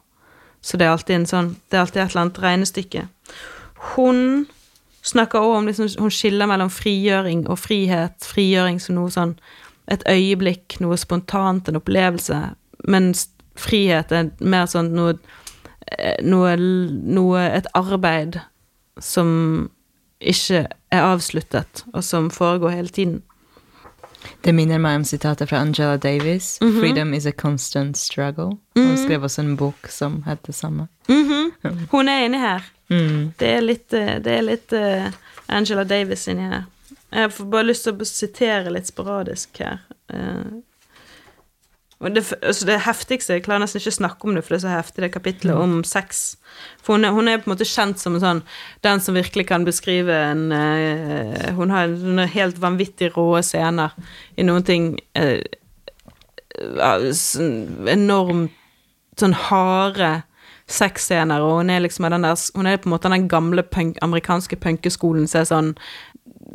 Så 0.61 0.77
det 0.77 0.85
er 0.85 0.93
alltid 0.93 1.15
en 1.15 1.25
sånn 1.25 1.49
Det 1.69 1.77
er 1.77 1.81
alltid 1.81 2.01
et 2.03 2.11
eller 2.11 2.21
annet 2.21 2.41
regnestykke. 2.43 3.07
Hun 3.95 4.45
snakker 5.03 5.39
også 5.39 5.57
om 5.57 5.65
liksom, 5.65 5.87
Hun 5.99 6.11
skiller 6.11 6.45
mellom 6.45 6.69
frigjøring 6.69 7.47
og 7.49 7.59
frihet. 7.59 8.15
Frigjøring 8.23 8.81
som 8.81 8.95
noe 8.95 9.11
sånn 9.11 9.37
Et 9.91 10.03
øyeblikk, 10.07 10.79
noe 10.79 10.95
spontant, 10.97 11.67
en 11.67 11.75
opplevelse. 11.75 12.37
Mens 12.87 13.27
frihet 13.59 14.11
er 14.11 14.29
mer 14.39 14.65
sånn 14.71 14.93
noe 14.95 15.17
eh, 15.97 16.15
Noe, 16.23 16.55
noe 16.57 17.43
Et 17.49 17.67
arbeid 17.75 18.39
som 19.01 19.69
ikke 20.23 20.67
er 20.93 21.01
avsluttet, 21.03 21.83
og 21.93 22.03
som 22.03 22.29
foregår 22.31 22.69
hele 22.69 22.87
tiden. 22.87 23.23
Det 24.45 24.53
minner 24.55 24.79
meg 24.79 25.01
om 25.01 25.03
sitatet 25.03 25.49
fra 25.49 25.57
Angela 25.57 25.97
Davis. 25.97 26.57
-hmm. 26.61 26.79
'Freedom 26.79 27.13
is 27.13 27.25
a 27.25 27.31
constant 27.31 27.97
struggle'. 27.97 28.57
Hun 28.75 28.97
skrev 28.97 29.23
også 29.23 29.41
en 29.41 29.57
bok 29.57 29.87
som 29.89 30.23
het 30.23 30.45
det 30.45 30.55
samme. 30.55 30.87
Mhm. 31.09 31.51
Hun 31.91 32.07
er 32.07 32.25
inni 32.25 32.37
her. 32.37 32.61
Mm. 32.93 33.33
Det 33.39 33.49
er 33.49 33.65
litt, 33.65 33.87
eh, 33.97 34.17
det 34.23 34.35
er 34.37 34.45
litt 34.45 34.75
uh, 34.77 35.09
Angela 35.47 35.85
Davis 35.87 36.27
inni 36.31 36.45
her. 36.51 36.67
Jeg 37.13 37.31
får 37.33 37.49
bare 37.53 37.69
lyst 37.69 37.85
til 37.87 37.97
å 37.97 38.07
sitere 38.09 38.73
litt 38.73 38.89
sporadisk 38.89 39.61
her. 39.61 39.81
Uh, 40.13 40.61
det, 42.03 42.23
altså 42.43 42.65
det 42.67 42.81
heftigste 42.83 43.37
Jeg 43.37 43.43
klarer 43.45 43.63
nesten 43.63 43.79
ikke 43.79 43.93
å 43.93 43.95
snakke 43.95 44.27
om 44.27 44.35
det, 44.35 44.43
for 44.43 44.53
det 44.53 44.57
er 44.59 44.65
så 44.65 44.73
heftig, 44.73 45.03
det 45.05 45.11
kapitlet 45.13 45.55
om 45.55 45.83
sex. 45.87 46.23
For 46.83 46.97
hun 46.97 47.07
er, 47.07 47.13
hun 47.15 47.29
er 47.31 47.39
på 47.39 47.47
en 47.47 47.53
måte 47.53 47.67
kjent 47.69 48.01
som 48.01 48.17
en 48.17 48.23
sånn 48.23 48.41
den 48.83 49.03
som 49.03 49.15
virkelig 49.15 49.45
kan 49.49 49.63
beskrive 49.67 50.17
en 50.31 50.51
uh, 50.51 51.53
Hun 51.55 51.71
har 51.73 51.93
noen 51.93 52.27
helt 52.33 52.59
vanvittig 52.61 53.13
rå 53.15 53.29
scener 53.45 53.95
i 54.35 54.43
noen 54.43 54.67
ting 54.67 54.91
uh, 55.15 55.39
enormt 57.93 58.51
sånn 59.19 59.35
harde 59.47 60.11
sexscener, 60.73 61.43
og 61.43 61.61
hun 61.61 61.71
er 61.71 61.83
liksom 61.83 62.09
den 62.09 62.25
der 62.25 62.39
Hun 62.55 62.67
er 62.67 62.77
på 62.81 62.89
en 62.89 62.95
måte 62.95 63.11
den 63.11 63.27
gamle 63.29 63.63
punk, 63.63 63.97
amerikanske 64.01 64.57
punkeskolen 64.57 65.27
som 65.27 65.41
er 65.41 65.49
sånn 65.49 65.71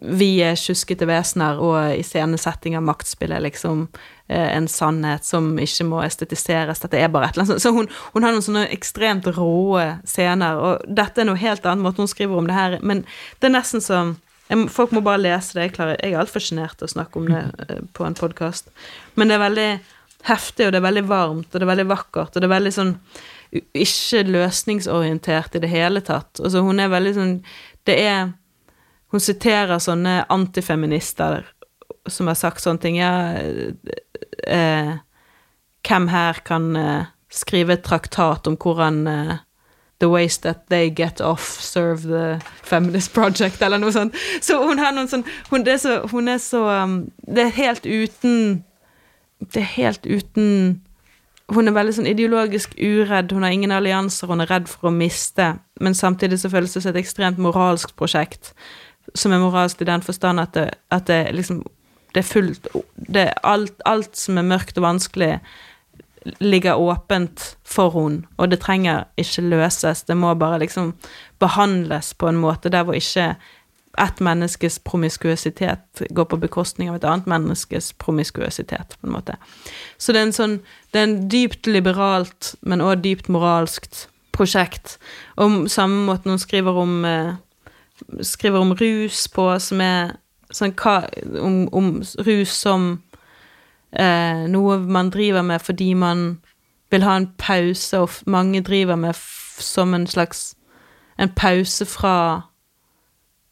Vi 0.03 0.31
er 0.45 0.59
tjuskete 0.59 1.07
vesener, 1.09 1.59
og 1.59 1.99
iscenesetting 1.99 2.77
av 2.79 2.85
maktspill 2.87 3.33
er 3.35 3.43
liksom 3.43 3.89
eh, 4.29 4.55
en 4.55 4.69
sannhet 4.69 5.25
som 5.27 5.57
ikke 5.59 5.87
må 5.89 6.03
estetiseres. 6.05 6.79
Dette 6.85 7.01
er 7.01 7.11
bare 7.11 7.31
et 7.31 7.39
eller 7.39 7.49
annet. 7.49 7.63
Så 7.63 7.73
hun, 7.75 7.89
hun 8.13 8.23
har 8.23 8.35
noen 8.35 8.45
sånne 8.45 8.69
ekstremt 8.75 9.27
råe 9.35 9.89
scener, 10.07 10.61
og 10.63 10.87
dette 10.87 11.23
er 11.23 11.27
noe 11.27 11.41
helt 11.41 11.67
annet 11.67 11.83
måte 11.83 12.05
hun 12.05 12.11
skriver 12.11 12.39
om 12.39 12.47
det 12.47 12.55
her, 12.55 12.79
men 12.83 13.03
det 13.41 13.51
er 13.51 13.57
nesten 13.59 13.85
som 13.85 14.17
Folk 14.73 14.95
må 14.97 15.03
bare 15.05 15.21
lese 15.21 15.59
det. 15.59 15.67
Jeg, 15.67 15.73
klarer, 15.77 15.99
jeg 16.01 16.15
er 16.15 16.23
altfor 16.23 16.41
sjenert 16.41 16.79
til 16.81 16.87
å 16.87 16.93
snakke 16.95 17.21
om 17.21 17.27
det 17.29 17.43
eh, 17.67 17.83
på 17.93 18.07
en 18.07 18.17
podkast. 18.17 18.71
Men 19.21 19.29
det 19.29 19.37
er 19.37 19.43
veldig 19.43 19.67
heftig, 20.29 20.67
og 20.67 20.73
det 20.73 20.81
er 20.81 20.87
veldig 20.87 21.03
varmt, 21.09 21.51
og 21.51 21.59
det 21.59 21.67
er 21.67 21.73
veldig 21.75 21.91
vakkert, 21.91 22.33
og 22.33 22.41
det 22.41 22.49
er 22.49 22.55
veldig 22.55 22.73
sånn 22.75 22.95
ikke 23.53 24.25
løsningsorientert 24.29 25.57
i 25.57 25.63
det 25.63 25.71
hele 25.73 26.03
tatt. 26.05 26.41
Altså, 26.41 26.63
hun 26.67 26.81
er 26.81 26.93
veldig 26.93 27.15
sånn 27.17 27.35
Det 27.89 27.97
er 28.05 28.33
Hun 29.09 29.23
siterer 29.25 29.81
sånne 29.81 30.27
antifeminister 30.29 31.47
som 32.13 32.29
har 32.29 32.37
sagt 32.37 32.61
sånne 32.61 32.83
ting. 32.83 32.99
Ja, 33.01 33.41
eh, 34.45 34.91
hvem 35.89 36.09
her 36.13 36.41
kan 36.45 36.77
eh, 36.77 37.07
skrive 37.33 37.79
et 37.79 37.87
traktat 37.89 38.47
om 38.49 38.57
hvordan 38.61 39.07
eh, 39.09 39.37
The 39.99 40.09
ways 40.09 40.39
that 40.39 40.69
they 40.69 40.91
get 40.91 41.21
off 41.21 41.61
serve 41.61 42.03
the 42.03 42.41
feminist 42.63 43.13
project, 43.15 43.63
eller 43.63 43.81
noe 43.83 43.91
sånt. 43.93 44.15
Så 44.41 44.61
hun 44.63 44.79
har 44.79 44.93
noen 44.95 45.11
sånn 45.11 45.25
Hun, 45.51 45.65
er 45.67 45.81
så, 45.83 45.97
hun 46.13 46.31
er 46.31 46.39
så 46.39 46.61
um, 46.85 46.99
Det 47.27 47.49
er 47.49 47.57
helt 47.57 47.87
uten 47.87 48.63
Det 49.43 49.65
er 49.65 49.73
helt 49.75 50.07
uten 50.07 50.79
Hun 51.49 51.71
er 51.71 51.73
veldig 51.73 51.95
sånn 51.97 52.11
ideologisk 52.11 52.75
uredd, 52.77 53.33
hun 53.33 53.47
har 53.47 53.55
ingen 53.57 53.73
allianser, 53.73 54.29
hun 54.29 54.45
er 54.45 54.51
redd 54.51 54.69
for 54.69 54.91
å 54.91 54.93
miste, 54.93 55.55
men 55.81 55.97
samtidig 55.97 56.43
så 56.43 56.51
føles 56.53 56.75
det 56.77 56.83
som 56.85 56.93
et 56.93 57.01
ekstremt 57.01 57.41
moralsk 57.41 57.95
prosjekt, 57.97 58.53
som 59.17 59.33
er 59.33 59.41
moralsk 59.41 59.81
i 59.81 59.89
den 59.89 60.05
forstand 60.05 60.43
at 60.43 60.53
det, 60.57 60.69
at 60.93 61.09
det 61.09 61.25
liksom 61.33 61.65
Det 62.09 62.23
er 62.23 62.25
fullt 62.25 62.67
det 62.97 63.23
er 63.29 63.35
alt, 63.45 63.83
alt 63.85 64.17
som 64.17 64.39
er 64.39 64.47
mørkt 64.49 64.79
og 64.79 64.83
vanskelig, 64.83 65.41
ligger 66.41 66.81
åpent 66.81 67.57
for 67.65 67.91
hun, 67.91 68.27
og 68.39 68.51
det 68.51 68.61
trenger 68.61 69.05
ikke 69.17 69.45
løses, 69.45 70.03
det 70.09 70.17
må 70.17 70.35
bare 70.35 70.59
liksom 70.59 70.95
behandles 71.39 72.15
på 72.15 72.29
en 72.29 72.41
måte 72.41 72.73
der 72.73 72.85
hvor 72.85 72.97
ikke 72.97 73.37
ett 74.01 74.21
menneskes 74.21 74.79
promiskuøsitet 74.87 76.03
går 76.15 76.29
på 76.31 76.39
bekostning 76.41 76.91
av 76.91 76.99
et 76.99 77.07
annet 77.09 77.27
menneskes 77.31 77.93
promiskuøsitet, 78.01 78.97
på 79.01 79.07
en 79.09 79.15
måte. 79.15 79.37
Så 79.99 80.13
det 80.13 80.23
er 80.23 80.31
en 80.31 80.37
sånn 80.37 80.61
Det 80.93 81.01
er 81.01 81.05
en 81.05 81.29
dypt 81.29 81.67
liberalt, 81.67 82.55
men 82.63 82.81
også 82.81 83.03
dypt 83.05 83.29
moralskt 83.29 84.09
prosjekt. 84.33 84.99
Om 85.37 85.69
samme 85.69 86.07
måte 86.07 86.31
hun 86.31 86.39
skriver 86.39 86.73
om 86.73 87.05
eh, 87.05 87.35
Skriver 88.23 88.63
om 88.63 88.73
rus 88.79 89.27
på, 89.29 89.59
som 89.59 89.81
er 89.83 90.15
sånn 90.55 90.73
hva 90.79 91.03
Om, 91.43 91.69
om 91.75 91.89
rus 92.25 92.55
som 92.55 93.03
eh, 93.93 94.47
noe 94.49 94.79
man 94.79 95.11
driver 95.11 95.43
med 95.43 95.61
fordi 95.63 95.95
man 95.95 96.39
vil 96.91 97.05
ha 97.05 97.17
en 97.19 97.33
pause, 97.37 97.99
og 97.99 98.11
mange 98.27 98.63
driver 98.65 98.97
med 98.97 99.15
som 99.61 99.95
en 99.95 100.07
slags 100.07 100.55
En 101.19 101.29
pause 101.29 101.85
fra 101.87 102.48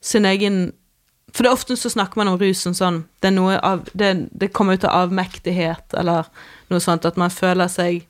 sin 0.07 0.27
egen 0.29 0.73
For 1.35 1.43
det 1.43 1.51
er 1.51 1.57
ofte 1.57 1.75
så 1.77 1.91
snakker 1.91 2.21
man 2.21 2.31
om 2.31 2.39
rusen 2.39 2.75
sånn 2.75 3.01
Det 3.21 3.29
er 3.29 3.35
noe 3.35 3.57
av 3.59 3.89
Det, 3.93 4.13
det 4.31 4.53
kommer 4.55 4.79
ut 4.79 4.87
av 4.87 5.09
avmektighet, 5.09 5.97
eller 5.99 6.31
noe 6.71 6.81
sånt, 6.81 7.05
at 7.05 7.19
man 7.19 7.35
føler 7.35 7.69
seg 7.69 8.07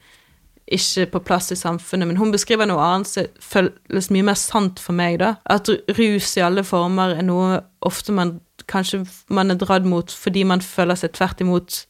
ikke 0.67 1.05
på 1.13 1.21
plass 1.29 1.53
i 1.55 1.57
samfunnet. 1.57 2.09
Men 2.09 2.17
hun 2.19 2.33
beskriver 2.35 2.67
noe 2.67 2.83
annet 2.83 3.07
som 3.07 3.27
føles 3.39 4.09
mye 4.11 4.27
mer 4.27 4.39
sant 4.41 4.81
for 4.83 4.99
meg, 4.99 5.21
da. 5.23 5.37
At 5.47 5.71
rus 5.95 6.33
i 6.37 6.43
alle 6.43 6.65
former 6.67 7.15
er 7.15 7.23
noe 7.23 7.61
ofte 7.87 8.15
man 8.17 8.41
kanskje 8.67 9.05
man 9.31 9.51
er 9.51 9.61
dratt 9.61 9.87
mot 9.87 10.11
fordi 10.11 10.43
man 10.45 10.65
føler 10.65 10.99
seg 10.99 11.15
tvert 11.15 11.41
imot 11.45 11.85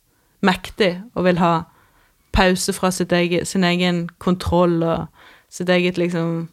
mektig 0.44 0.92
og 1.14 1.24
vil 1.24 1.40
ha 1.40 1.54
pause 2.36 2.72
fra 2.76 2.90
eget, 2.90 3.48
sin 3.48 3.64
egen 3.64 4.08
kontroll 4.18 4.82
og 4.82 5.06
sitt 5.48 5.68
eget 5.68 5.96
liksom 5.98 6.48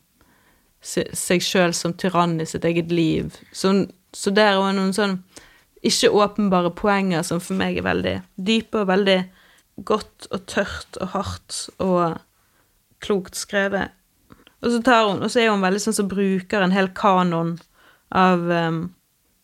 seg 0.83 1.43
sjøl 1.43 1.73
som 1.75 1.95
tyrann 1.95 2.39
i 2.41 2.47
sitt 2.49 2.65
eget 2.67 2.91
liv. 2.91 3.33
Så, 3.55 3.73
så 4.13 4.33
der 4.35 4.59
er 4.59 4.75
noen 4.75 4.93
sånn 4.95 5.21
ikke 5.83 6.13
åpenbare 6.15 6.71
poenger 6.75 7.25
som 7.27 7.41
for 7.43 7.59
meg 7.59 7.79
er 7.79 7.87
veldig 7.87 8.15
dype 8.39 8.83
og 8.83 8.91
veldig 8.91 9.17
godt 9.87 10.29
og 10.31 10.45
tørt 10.47 10.99
og 11.01 11.11
hardt 11.15 11.59
og 11.83 12.19
klokt 13.03 13.35
skrevet. 13.35 13.91
Og 14.63 14.71
så 14.71 14.79
tar 14.83 15.09
hun, 15.09 15.23
og 15.23 15.31
så 15.31 15.41
er 15.43 15.51
hun 15.51 15.63
veldig 15.63 15.81
sånn 15.83 15.97
som 15.97 16.11
bruker 16.11 16.63
en 16.63 16.75
hel 16.75 16.87
kanon 16.95 17.57
av 18.15 18.43
um, 18.47 18.83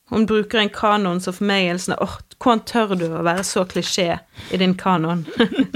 Hun 0.09 0.25
bruker 0.25 0.57
en 0.57 0.71
kanon 0.73 1.19
som 1.21 1.35
for 1.35 1.45
meg 1.45 1.67
er 1.67 1.75
litt 1.77 1.83
sånn 1.83 1.99
åh, 2.01 2.15
hvordan 2.39 2.61
tør 2.63 2.93
du 2.95 3.05
å 3.11 3.23
være 3.25 3.43
så 3.43 3.65
klisjé 3.67 4.13
i 4.51 4.57
din 4.61 4.73
kanon? 4.79 5.25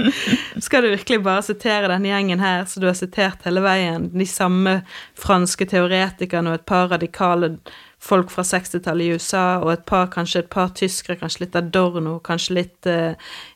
Skal 0.64 0.84
du 0.84 0.94
virkelig 0.94 1.18
bare 1.26 1.42
sitere 1.44 1.90
denne 1.92 2.08
gjengen 2.08 2.40
her 2.40 2.64
som 2.70 2.80
du 2.80 2.86
har 2.88 2.96
sitert 2.96 3.44
hele 3.44 3.60
veien? 3.64 4.06
De 4.14 4.26
samme 4.28 4.78
franske 5.20 5.66
teoretikerne 5.68 6.48
og 6.48 6.62
et 6.62 6.64
par 6.68 6.88
radikale 6.94 7.58
folk 8.04 8.32
fra 8.32 8.44
60-tallet 8.48 9.04
i 9.04 9.18
USA, 9.18 9.44
og 9.60 9.74
et 9.74 9.84
par, 9.88 10.08
kanskje 10.12 10.44
et 10.44 10.48
par 10.52 10.72
tyskere, 10.76 11.18
kanskje 11.20 11.44
litt 11.44 11.58
Adorno, 11.60 12.16
kanskje 12.24 12.56
litt 12.58 12.88
uh, 12.88 13.12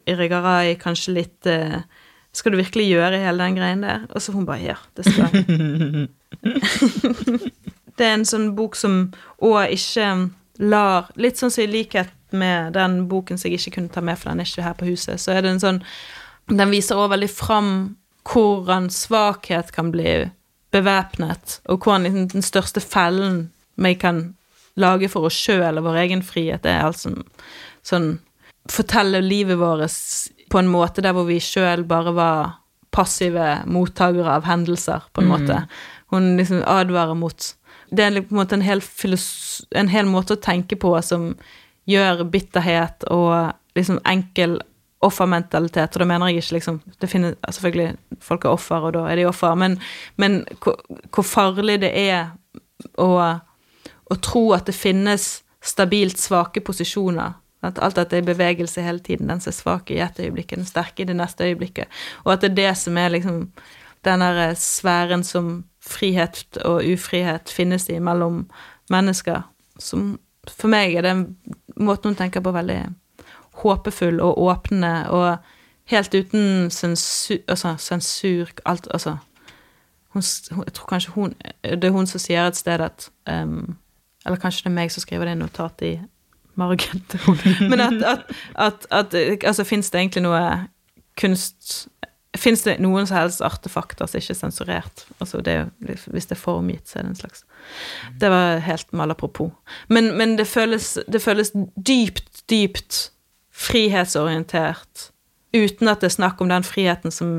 Irigaray, 0.08 0.74
kanskje 0.80 1.16
litt 1.16 1.48
uh, 1.48 1.80
Skal 2.36 2.52
du 2.52 2.60
virkelig 2.60 2.90
gjøre 2.90 3.22
hele 3.24 3.44
den 3.44 3.56
greien 3.56 3.84
der? 3.84 4.04
Og 4.12 4.22
så 4.22 4.36
hun 4.36 4.46
bare 4.48 4.60
Ja, 4.66 4.76
det 4.96 5.08
skal 5.08 5.32
jeg. 5.32 6.08
det 7.96 8.04
er 8.04 8.14
en 8.18 8.28
sånn 8.28 8.52
bok 8.56 8.76
som 8.76 9.08
òg 9.40 9.72
ikke 9.74 10.28
lar 10.60 11.08
Litt 11.16 11.40
sånn 11.40 11.52
som 11.54 11.64
i 11.64 11.70
likhet 11.72 12.12
med 12.32 12.72
den 12.76 13.00
boken 13.08 13.38
som 13.38 13.50
jeg 13.50 13.60
ikke 13.60 13.76
kunne 13.78 13.92
ta 13.94 14.02
med, 14.04 14.18
for 14.18 14.30
den 14.30 14.42
er 14.42 14.48
ikke 14.48 14.66
her 14.66 14.76
på 14.78 14.88
huset, 14.88 15.20
så 15.20 15.34
er 15.34 15.42
det 15.42 15.54
en 15.56 15.64
sånn 15.64 15.82
Den 16.48 16.70
viser 16.72 16.96
òg 16.96 17.10
veldig 17.12 17.28
fram 17.28 17.72
hvordan 18.28 18.86
svakhet 18.92 19.72
kan 19.72 19.90
bli 19.92 20.30
bevæpnet, 20.72 21.60
og 21.68 21.84
hvordan 21.84 22.06
liksom 22.06 22.28
den 22.32 22.44
største 22.44 22.80
fellen 22.80 23.50
vi 23.76 23.94
kan 23.94 24.34
lage 24.80 25.08
for 25.12 25.28
oss 25.28 25.36
sjøl 25.36 25.78
og 25.78 25.84
vår 25.88 26.00
egen 26.04 26.22
frihet, 26.24 26.66
er 26.66 26.86
altså 26.86 27.14
sånn 27.86 28.16
Fortelle 28.68 29.22
livet 29.24 29.56
vårt 29.56 29.94
på 30.52 30.58
en 30.60 30.66
måte 30.68 31.00
der 31.00 31.14
hvor 31.16 31.24
vi 31.24 31.38
sjøl 31.40 31.86
bare 31.88 32.12
var 32.12 32.50
passive 32.92 33.62
mottakere 33.64 34.34
av 34.36 34.44
hendelser, 34.48 35.06
på 35.12 35.22
en 35.22 35.30
måte. 35.30 35.62
Hun 36.12 36.36
liksom 36.36 36.60
advarer 36.66 37.16
mot 37.16 37.54
Det 37.88 38.04
er 38.04 38.20
på 38.20 38.34
en 38.34 38.40
måte 38.42 38.56
en 38.58 38.64
hel, 38.64 38.82
filos 38.82 39.64
en 39.72 39.88
hel 39.88 40.04
måte 40.04 40.36
å 40.36 40.42
tenke 40.44 40.76
på 40.76 40.90
som 41.00 41.30
gjør 41.88 42.26
bitterhet 42.30 43.06
og 43.12 43.54
liksom 43.78 44.00
enkel 44.08 44.58
offermentalitet, 45.04 45.94
og 45.94 46.02
da 46.02 46.06
mener 46.10 46.30
jeg 46.30 46.42
ikke 46.42 46.56
liksom 46.56 46.80
det 47.00 47.10
finnes, 47.10 47.36
Selvfølgelig, 47.54 47.96
folk 48.20 48.44
er 48.44 48.50
offer, 48.50 48.88
og 48.88 48.94
da 48.96 49.04
er 49.06 49.20
de 49.20 49.28
offer, 49.28 49.54
men, 49.54 49.78
men 50.16 50.40
hvor, 50.62 50.80
hvor 51.14 51.26
farlig 51.26 51.78
det 51.84 51.92
er 51.94 52.32
å, 52.98 53.10
å 54.10 54.16
tro 54.22 54.42
at 54.56 54.66
det 54.66 54.74
finnes 54.74 55.28
stabilt 55.62 56.18
svake 56.18 56.62
posisjoner. 56.64 57.36
At 57.62 57.78
alt 57.82 57.96
dette 57.98 58.14
er 58.14 58.22
i 58.22 58.28
bevegelse 58.28 58.82
hele 58.82 59.02
tiden. 59.02 59.30
Den 59.30 59.40
som 59.42 59.50
er 59.50 59.56
svak 59.56 59.90
i 59.90 59.98
ett 60.02 60.20
øyeblikk, 60.22 60.54
den 60.54 60.66
sterke 60.66 61.02
i 61.02 61.08
det 61.08 61.16
neste 61.18 61.48
øyeblikket. 61.48 61.90
Og 62.24 62.32
at 62.32 62.44
det 62.44 62.52
er 62.52 62.58
det 62.60 62.74
som 62.78 62.98
er 62.98 63.10
liksom 63.14 63.40
den 64.06 64.22
derre 64.22 64.52
sfæren 64.54 65.24
som 65.26 65.64
frihet 65.82 66.60
og 66.64 66.86
ufrihet 66.86 67.50
finnes 67.50 67.88
i 67.90 67.98
mellom 67.98 68.44
mennesker. 68.90 69.42
Som 69.78 70.18
for 70.50 70.72
meg 70.72 70.94
er 70.94 71.06
det 71.06 71.12
en 71.14 71.24
måte 71.76 72.08
hun 72.08 72.16
tenker 72.18 72.42
på, 72.44 72.52
veldig 72.54 72.80
håpefull 73.62 74.20
og 74.22 74.38
åpne 74.38 74.92
og 75.14 75.36
helt 75.90 76.14
uten 76.14 76.70
sensur, 76.70 77.40
altså, 77.48 77.74
sensur 77.78 78.50
alt, 78.64 78.88
altså 78.90 79.16
hun, 80.08 80.22
Jeg 80.66 80.72
tror 80.74 80.86
kanskje 80.88 81.12
hun 81.12 81.34
Det 81.62 81.84
er 81.84 81.90
hun 81.90 82.06
som 82.06 82.20
sier 82.20 82.46
et 82.46 82.56
sted 82.56 82.80
at 82.80 83.10
um, 83.30 83.76
Eller 84.26 84.38
kanskje 84.40 84.64
det 84.64 84.72
er 84.72 84.76
meg 84.80 84.92
som 84.92 85.04
skriver 85.04 85.24
det 85.24 85.36
i 85.36 85.38
notat 85.38 85.82
i 85.82 85.98
margen 86.58 87.04
til 87.08 87.20
henne. 87.20 87.68
Men 87.70 87.80
at, 87.80 88.02
at, 88.02 88.86
at, 88.90 89.14
at 89.14 89.44
Altså, 89.44 89.64
fins 89.64 89.90
det 89.90 90.00
egentlig 90.00 90.22
noe 90.22 90.40
kunst 91.20 91.88
Fins 92.38 92.62
det 92.66 92.78
noen 92.82 93.06
som 93.08 93.18
helst 93.18 93.42
artefakter 93.44 94.08
som 94.08 94.20
ikke 94.20 94.34
er 94.34 94.38
sensurert? 94.38 95.04
Altså 95.18 95.40
det, 95.44 95.56
hvis 95.80 96.28
det 96.30 96.36
er 96.36 96.40
formgitt, 96.40 96.88
så 96.88 96.98
er 96.98 97.06
det 97.06 97.12
en 97.14 97.20
slags 97.22 97.44
Det 98.20 98.30
var 98.32 98.62
helt 98.64 98.92
malapropos. 98.92 99.52
Men, 99.88 100.12
men 100.18 100.36
det, 100.38 100.46
føles, 100.46 100.96
det 101.10 101.22
føles 101.22 101.52
dypt, 101.76 102.44
dypt 102.50 103.08
frihetsorientert, 103.58 105.08
uten 105.56 105.90
at 105.90 106.02
det 106.02 106.12
er 106.12 106.18
snakk 106.18 106.40
om 106.40 106.52
den 106.52 106.66
friheten 106.66 107.14
som, 107.14 107.32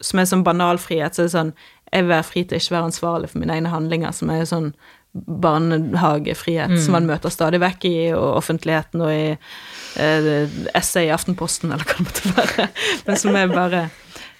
som 0.00 0.20
er 0.20 0.28
sånn 0.30 0.46
banal 0.46 0.78
frihet. 0.78 1.16
Så 1.16 1.26
det 1.26 1.32
er 1.32 1.38
sånn 1.38 1.56
Jeg 1.92 2.02
vil 2.02 2.10
være 2.10 2.26
fri 2.26 2.42
til 2.44 2.58
ikke 2.58 2.74
være 2.74 2.88
ansvarlig 2.90 3.28
for 3.30 3.38
mine 3.38 3.54
egne 3.54 3.70
handlinger, 3.70 4.10
som 4.12 4.30
er 4.34 4.46
sånn 4.48 4.72
barnehagefrihet 5.16 6.74
mm. 6.74 6.80
som 6.82 6.96
man 6.96 7.06
møter 7.08 7.32
stadig 7.32 7.60
vekk 7.62 7.86
i 7.88 7.96
offentligheten 8.12 9.00
og 9.00 9.12
i 9.12 9.28
eh, 10.02 10.56
essay 10.76 11.08
i 11.08 11.14
Aftenposten, 11.14 11.72
eller 11.72 11.86
hva 11.86 11.96
det 11.96 12.08
måtte 12.08 12.32
være, 12.36 12.66
men 13.06 13.20
som 13.20 13.38
er 13.38 13.54
bare 13.54 13.86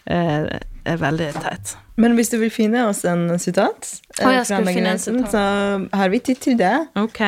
er 0.07 0.99
veldig 1.01 1.33
teit. 1.35 1.77
Men 1.97 2.13
hvis 2.15 2.29
du 2.29 2.37
vil 2.39 2.51
finne 2.53 2.85
oss 2.87 3.01
en 3.09 3.39
sitat 3.41 3.89
oh, 4.21 4.33
jeg 4.33 4.45
skal 4.47 4.67
finne 4.69 4.93
en 4.95 5.01
sitat. 5.01 5.31
så 5.33 5.43
har 5.97 6.13
vi 6.13 6.19
tid 6.19 6.43
til 6.45 6.59
det. 6.61 6.75
Ok. 6.95 7.23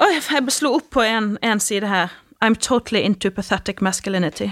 Oh, 0.00 0.08
jeg 0.08 0.52
slo 0.54 0.76
opp 0.78 0.88
på 0.94 1.02
en 1.02 1.60
side 1.60 1.90
her. 1.90 2.14
I'm 2.44 2.54
totally 2.54 3.04
into 3.04 3.30
pathetic 3.30 3.80
masculinity. 3.80 4.44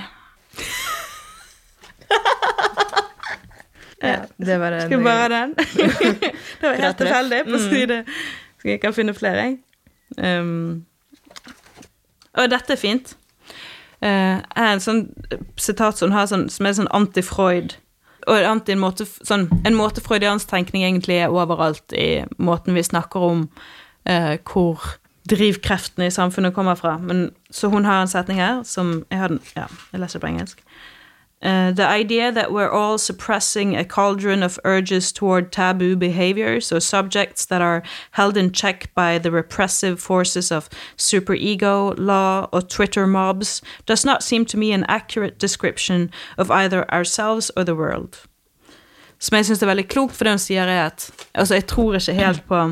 ja, 4.03 4.17
det 4.37 4.61
var 4.61 4.71
den. 4.71 4.81
Skulle 4.81 5.05
bare 5.05 5.29
den. 5.29 5.55
det 6.61 6.63
var 6.63 6.75
helt 6.75 6.99
tilfeldig 6.99 7.45
på 7.45 7.51
mm. 7.51 7.71
side. 7.71 8.05
Skal 8.59 8.71
jeg 8.71 8.81
kan 8.81 8.95
finne 8.95 9.15
flere, 9.15 9.37
jeg. 9.37 9.59
Um, 10.19 10.87
og 12.33 12.51
dette 12.51 12.73
er 12.73 12.77
fint. 12.81 13.17
Uh, 14.03 14.43
er 14.43 14.73
en 14.73 14.83
sånn 14.83 15.05
sitat 15.61 16.01
som, 16.01 16.11
sånn, 16.11 16.49
som 16.51 16.67
er 16.67 16.75
sånn 16.79 16.91
anti-Freud. 16.95 17.77
Og 18.31 18.47
anti 18.47 18.75
en 18.75 18.83
måte, 18.83 19.07
sånn, 19.07 19.49
en 19.67 19.79
måte 19.79 20.03
freudiansk 20.03 20.51
tenkning 20.51 20.85
egentlig 20.87 21.21
er 21.23 21.35
overalt 21.35 21.95
i 21.95 22.25
måten 22.39 22.75
vi 22.75 22.85
snakker 22.87 23.29
om 23.33 23.47
uh, 24.11 24.35
hvor 24.47 24.99
drivkreftene 25.31 26.09
i 26.09 26.15
samfunnet 26.15 26.55
kommer 26.55 26.79
fra. 26.79 26.97
Men, 26.99 27.31
så 27.51 27.71
hun 27.71 27.87
har 27.87 28.03
en 28.03 28.11
setning 28.11 28.41
her 28.43 28.63
som 28.67 29.05
Jeg 29.11 29.19
har 29.19 29.31
den, 29.31 29.41
ja, 29.57 29.69
jeg 29.93 30.03
leser 30.03 30.19
det 30.19 30.25
på 30.25 30.33
engelsk. 30.33 30.65
Uh, 31.43 31.73
the 31.73 31.85
idea 31.85 32.31
that 32.31 32.53
we're 32.53 32.71
all 32.71 32.97
suppressing 32.99 33.77
a 33.77 33.85
cauldron 33.85 34.45
of 34.45 34.61
urges 34.65 35.11
toward 35.11 35.51
taboo 35.51 35.97
behaviors 35.97 36.71
or 36.71 36.79
subjects 36.79 37.47
that 37.47 37.61
are 37.61 37.83
held 38.13 38.37
in 38.37 38.53
check 38.53 38.95
by 38.95 39.19
the 39.19 39.31
repressive 39.31 40.01
forces 40.01 40.53
of 40.53 40.71
superego, 40.97 41.95
law, 41.99 42.49
or 42.53 42.63
Twitter 42.63 43.09
mobs 43.09 43.61
does 43.87 44.05
not 44.05 44.23
seem 44.23 44.45
to 44.45 44.57
me 44.57 44.73
an 44.73 44.85
accurate 44.85 45.39
description 45.41 46.13
of 46.39 46.49
either 46.51 46.89
ourselves 46.93 47.51
or 47.57 47.65
the 47.65 47.75
world. 47.75 48.21
Som 49.19 49.37
jeg 49.37 49.47
syns 49.47 49.63
er 49.63 49.71
veldig 49.71 49.89
klokt, 49.89 50.17
for 50.17 50.27
det 50.27 50.33
hun 50.35 50.41
sier, 50.43 50.67
er 50.67 50.87
at 50.91 51.11
Altså, 51.35 51.55
jeg 51.55 51.67
tror 51.67 51.95
ikke 51.95 52.15
helt 52.15 52.47
på 52.47 52.63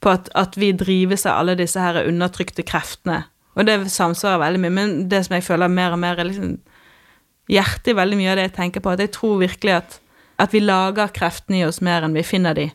på 0.00 0.10
at, 0.10 0.28
at, 0.34 0.56
vi 0.56 0.72
drives 0.72 1.26
av 1.26 1.40
alle 1.40 1.54
disse 1.56 1.80
her 1.80 2.04
undertrykte 2.04 2.62
kreftene. 2.62 3.22
Og 3.56 3.66
det 3.66 3.90
samsvarer 3.90 4.42
veldig 4.42 4.60
mye, 4.60 4.70
men 4.70 4.96
det 5.10 5.24
som 5.24 5.34
jeg 5.34 5.46
føler 5.46 5.72
mer 5.72 5.96
og 5.96 5.98
mer 6.02 6.20
er 6.20 6.28
liksom 6.28 6.58
hjertet 7.50 7.92
i 7.92 7.96
veldig 7.96 8.18
mye 8.18 8.32
av 8.32 8.40
det 8.40 8.48
jeg 8.48 8.56
tenker 8.56 8.84
på, 8.84 8.94
at 8.94 9.02
jeg 9.02 9.12
tror 9.16 9.38
virkelig 9.42 9.76
at, 9.76 10.00
at 10.42 10.54
vi 10.54 10.62
lager 10.64 11.14
kreftene 11.14 11.60
i 11.60 11.66
oss 11.66 11.82
mer 11.84 12.06
enn 12.06 12.16
vi 12.16 12.24
finner 12.26 12.56
de. 12.58 12.66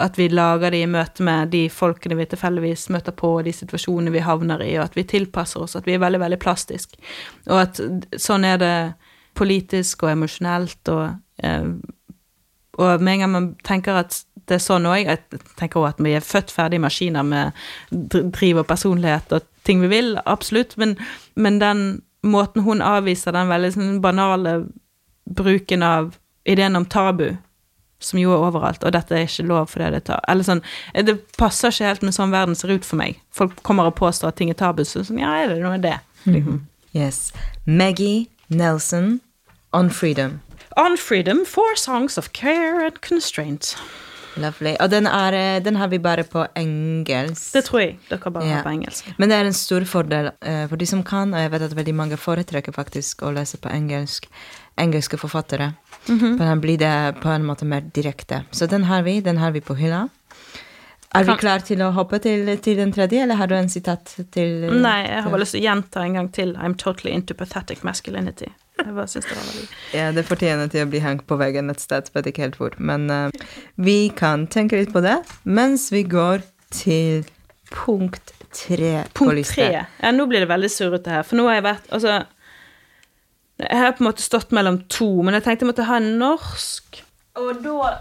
At 0.00 0.16
vi 0.16 0.28
lager 0.32 0.72
de 0.72 0.82
i 0.82 0.88
møte 0.90 1.24
med 1.24 1.52
de 1.52 1.66
folkene 1.72 2.16
vi 2.18 2.26
tilfeldigvis 2.30 2.88
møter 2.94 3.14
på, 3.16 3.36
og 3.38 3.46
de 3.46 3.54
situasjonene 3.54 4.14
vi 4.14 4.24
havner 4.24 4.64
i, 4.64 4.74
og 4.78 4.88
at 4.88 4.98
vi 4.98 5.06
tilpasser 5.08 5.64
oss, 5.64 5.76
at 5.78 5.88
vi 5.88 5.96
er 5.96 6.02
veldig, 6.02 6.22
veldig 6.24 6.40
plastisk. 6.42 6.96
Og 7.50 7.58
at 7.60 7.80
sånn 8.20 8.48
er 8.48 8.60
det 8.62 8.76
politisk 9.38 10.04
og 10.06 10.14
emosjonelt, 10.14 10.80
og, 10.92 11.18
eh, 11.44 11.68
og 12.80 13.04
med 13.04 13.14
en 13.14 13.24
gang 13.24 13.34
man 13.36 13.48
tenker 13.64 14.00
at 14.00 14.22
det 14.48 14.56
er 14.58 14.64
sånn 14.64 14.88
òg. 14.88 15.04
Jeg 15.06 15.42
tenker 15.60 15.80
også 15.80 15.94
at 15.94 16.00
vi 16.02 16.14
er 16.16 16.24
født 16.24 16.52
ferdige 16.52 16.82
maskiner 16.82 17.26
med 17.26 17.52
driv 17.92 18.62
og 18.64 18.66
personlighet 18.68 19.32
og 19.36 19.46
ting 19.66 19.82
vi 19.84 19.92
vil, 19.92 20.16
absolutt, 20.26 20.74
men, 20.80 20.96
men 21.38 21.60
den 21.62 21.84
måten 22.22 22.62
hun 22.66 22.82
avviser 22.84 23.34
den 23.34 23.50
veldig 23.50 23.72
sånn 23.74 23.96
banale 24.04 24.58
bruken 25.30 25.82
av 25.82 26.12
ideen 26.48 26.76
om 26.76 26.86
tabu, 26.86 27.32
som 28.02 28.18
jo 28.18 28.32
er 28.34 28.44
overalt, 28.48 28.82
og 28.82 28.94
dette 28.96 29.14
er 29.14 29.28
ikke 29.28 29.46
lov 29.46 29.68
fordi 29.70 29.92
det 29.94 30.00
tar 30.08 30.18
Eller 30.26 30.42
sånn 30.42 30.62
Det 31.06 31.14
passer 31.38 31.70
ikke 31.70 31.86
helt 31.86 32.02
med 32.02 32.16
sånn 32.16 32.32
verden 32.34 32.56
ser 32.58 32.72
ut 32.74 32.86
for 32.86 32.98
meg. 32.98 33.20
Folk 33.30 33.60
kommer 33.62 33.86
og 33.86 33.94
påstår 34.00 34.32
at 34.32 34.40
ting 34.40 34.50
er 34.50 34.58
tabu, 34.58 34.82
så 34.84 35.04
sånn, 35.06 35.20
ja, 35.22 35.30
er 35.38 35.52
det 35.52 35.60
noe 35.62 35.78
det? 35.78 35.98
Liksom. 36.24 36.58
Mm. 36.58 36.66
Yes. 36.92 37.32
Maggie 37.64 38.28
Nelson, 38.48 39.20
On 39.72 39.88
Freedom. 39.90 40.40
On 40.76 40.96
Freedom, 40.96 41.44
four 41.44 41.76
songs 41.76 42.18
of 42.18 42.32
care 42.32 42.84
and 42.84 43.00
constraint. 43.00 43.76
Lovely. 44.40 44.76
Og 44.80 44.88
den, 44.90 45.06
er, 45.06 45.36
eh, 45.36 45.62
den, 45.64 45.76
har 45.76 45.90
vi 45.92 45.98
bare 45.98 46.24
på 46.24 46.46
engelsk. 46.56 47.52
Det 47.52 47.64
tror 47.66 47.80
jeg 47.82 47.98
dere 48.08 48.32
bare 48.32 48.46
ja. 48.48 48.54
har 48.56 48.66
på 48.66 48.72
engelsk. 48.72 49.10
Men 49.18 49.28
det 49.28 49.36
er 49.36 49.50
en 49.50 49.56
stor 49.56 49.84
fordel 49.88 50.30
uh, 50.32 50.64
for 50.70 50.80
de 50.80 50.88
som 50.88 51.02
kan, 51.04 51.34
og 51.34 51.44
jeg 51.44 51.52
vet 51.52 51.66
at 51.68 51.76
veldig 51.76 51.94
mange 51.94 52.16
foretrekker 52.20 52.72
faktisk 52.72 53.26
å 53.26 53.34
lese 53.36 53.60
på 53.60 53.72
engelsk. 53.72 54.28
Engelske 54.80 55.18
forfattere. 55.20 55.74
Mm 56.08 56.18
-hmm. 56.18 56.38
For 56.38 56.44
da 56.44 56.56
blir 56.56 56.78
det 56.78 57.20
på 57.20 57.28
en 57.28 57.44
måte 57.44 57.64
mer 57.64 57.80
direkte. 57.80 58.44
Så 58.50 58.66
den 58.66 58.84
har 58.84 59.02
vi. 59.02 59.20
Den 59.20 59.38
har 59.38 59.50
vi 59.50 59.60
på 59.60 59.74
hylla. 59.74 60.08
Er 61.14 61.24
vi 61.24 61.34
klare 61.36 61.60
til 61.60 61.82
å 61.82 61.90
hoppe 61.90 62.18
til, 62.18 62.48
til, 62.64 62.76
den 62.76 62.92
tredje, 62.92 63.22
eller 63.22 63.34
har 63.34 63.46
du 63.46 63.54
en 63.54 63.68
sitat 63.68 64.14
til 64.32 64.72
Nei, 64.72 65.02
jeg 65.04 65.22
har 65.22 65.30
bare 65.30 65.40
lyst 65.40 65.52
til 65.52 65.60
å 65.60 65.66
gjenta 65.66 66.04
en 66.06 66.14
gang 66.14 66.32
til 66.32 66.56
I'm 66.56 66.74
totally 66.74 67.12
into 67.12 67.34
pathetic 67.34 67.82
masculinity. 67.84 68.48
Jeg 68.82 68.94
bare 68.96 69.08
synes 69.10 69.28
det 69.28 69.36
var 69.36 69.48
veldig 69.48 69.66
Ja, 69.94 70.06
det 70.16 70.24
fortjener 70.28 70.70
til 70.72 70.86
å 70.86 70.90
bli 70.90 71.02
hengt 71.04 71.26
på 71.28 71.38
veggen 71.40 71.70
et 71.72 71.82
sted, 71.82 72.10
vet 72.14 72.30
ikke 72.30 72.46
helt 72.46 72.58
hvor. 72.60 72.76
Men 72.78 73.08
uh, 73.10 73.54
vi 73.78 74.10
kan 74.18 74.48
tenke 74.50 74.80
litt 74.80 74.92
på 74.94 75.04
det 75.04 75.20
mens 75.44 75.90
vi 75.94 76.04
går 76.08 76.44
til 76.74 77.26
punkt 77.72 78.34
tre 78.52 79.04
punkt 79.14 79.30
på 79.30 79.32
lista. 79.32 79.54
Tre. 79.62 79.84
Ja, 80.02 80.12
nå 80.12 80.26
blir 80.28 80.44
det 80.44 80.50
veldig 80.50 80.70
surrete 80.70 81.12
her, 81.14 81.26
for 81.26 81.40
nå 81.40 81.48
har 81.48 81.60
jeg 81.60 81.66
vært 81.66 81.92
Altså, 81.96 82.22
jeg 83.62 83.78
har 83.78 83.94
på 83.96 84.04
en 84.04 84.10
måte 84.10 84.24
stått 84.24 84.52
mellom 84.52 84.82
to, 84.92 85.10
men 85.22 85.38
jeg 85.38 85.46
tenkte 85.46 85.64
jeg 85.64 85.72
måtte 85.72 85.88
ha 85.88 86.00
en 86.00 86.16
norsk, 86.20 87.02
og 87.40 87.62
da 87.64 87.92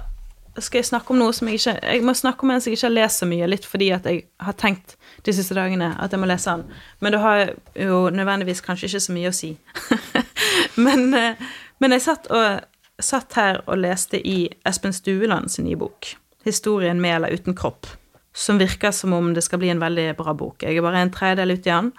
skal 0.60 0.82
jeg 0.82 0.90
snakke 0.90 1.14
om 1.14 1.22
noe 1.22 1.32
som 1.32 1.48
jeg 1.48 1.62
ikke 1.62 1.78
Jeg 1.80 2.04
må 2.04 2.14
snakke 2.18 2.44
om 2.44 2.52
en 2.52 2.62
som 2.62 2.72
jeg 2.72 2.80
ikke 2.80 2.90
har 2.90 2.98
lest 2.98 3.24
så 3.24 3.28
mye, 3.30 3.48
litt 3.48 3.68
fordi 3.68 3.92
at 3.96 4.08
jeg 4.10 4.26
har 4.44 4.58
tenkt 4.60 4.98
de 5.24 5.36
siste 5.36 5.56
dagene 5.56 5.94
at 6.02 6.12
jeg 6.12 6.20
må 6.20 6.28
lese 6.28 6.52
den. 6.52 6.66
Men 7.00 7.16
det 7.16 7.22
har 7.24 7.54
jo 7.78 8.10
nødvendigvis 8.12 8.64
kanskje 8.66 8.90
ikke 8.90 9.04
så 9.06 9.16
mye 9.16 9.32
å 9.32 9.36
si. 9.36 9.54
men, 10.86 11.14
eh, 11.14 11.40
men, 11.80 11.96
jeg 11.98 12.06
satt, 12.06 12.30
og, 12.32 12.62
satt, 13.00 13.34
her 13.40 13.64
og 13.66 13.82
leste 13.82 14.20
i 14.28 14.46
Espen 14.68 14.94
Stueland 14.94 15.50
sin 15.50 15.66
nye 15.66 15.80
bok, 15.80 16.16
'Historien 16.46 17.02
med 17.02 17.16
eller 17.16 17.34
uten 17.34 17.56
kropp', 17.56 17.88
som 18.34 18.58
virker 18.60 18.92
som 18.92 19.14
om 19.14 19.34
det 19.34 19.44
skal 19.44 19.60
bli 19.60 19.70
en 19.70 19.82
veldig 19.82 20.16
bra 20.18 20.34
bok. 20.34 20.64
Jeg 20.64 20.78
er 20.78 20.82
bare 20.82 21.02
en 21.02 21.12
tredjedel 21.12 21.52
ute 21.52 21.70
i 21.70 21.74
den. 21.74 21.92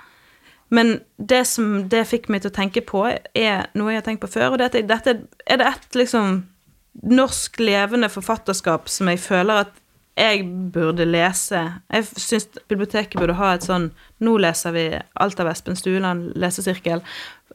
Men 0.72 1.00
det 1.16 1.46
som 1.46 1.88
det 1.88 2.06
fikk 2.08 2.30
meg 2.32 2.42
til 2.42 2.50
å 2.50 2.56
tenke 2.56 2.80
på, 2.80 3.04
er 3.34 3.66
noe 3.74 3.92
jeg 3.92 4.00
har 4.00 4.06
tenkt 4.06 4.22
på 4.24 4.32
før, 4.32 4.54
og 4.54 4.58
dette, 4.58 4.80
dette 4.88 5.20
er 5.46 5.60
det 5.60 5.66
ett 5.68 5.94
liksom 5.94 6.46
norsk 6.92 7.60
levende 7.60 8.08
forfatterskap 8.12 8.88
som 8.88 9.08
jeg 9.08 9.20
føler 9.20 9.66
at 9.66 9.82
jeg 10.16 10.44
burde 10.72 11.06
lese. 11.08 11.60
Jeg 11.92 12.08
syns 12.20 12.48
biblioteket 12.68 13.16
burde 13.20 13.36
ha 13.38 13.54
et 13.54 13.64
sånn 13.64 13.90
Nå 14.22 14.36
leser 14.38 14.74
vi 14.76 14.84
alt 15.18 15.40
av 15.40 15.48
Espen 15.50 15.78
Stueland 15.78 16.34
lesesirkel. 16.38 17.00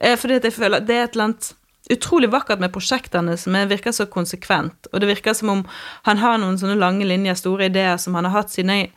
Eh, 0.01 0.17
fordi 0.19 0.39
jeg 0.43 0.53
føler 0.53 0.83
det 0.85 0.95
er 0.95 1.07
et 1.07 1.15
eller 1.15 1.29
annet 1.29 1.53
utrolig 1.91 2.29
vakkert 2.31 2.59
med 2.59 2.73
prosjektene 2.75 3.37
som 3.39 3.55
virker 3.69 3.95
så 3.95 4.07
konsekvent. 4.11 4.89
Og 4.91 5.01
det 5.01 5.09
virker 5.11 5.35
som 5.37 5.53
om 5.53 5.61
han 6.07 6.19
har 6.21 6.39
noen 6.41 6.57
sånne 6.59 6.79
lange 6.79 7.07
linjer, 7.07 7.37
store 7.39 7.69
ideer 7.71 7.97
som 8.01 8.17
han 8.17 8.27
har 8.27 8.41
hatt 8.41 8.53
siden 8.53 8.73
jeg 8.73 8.91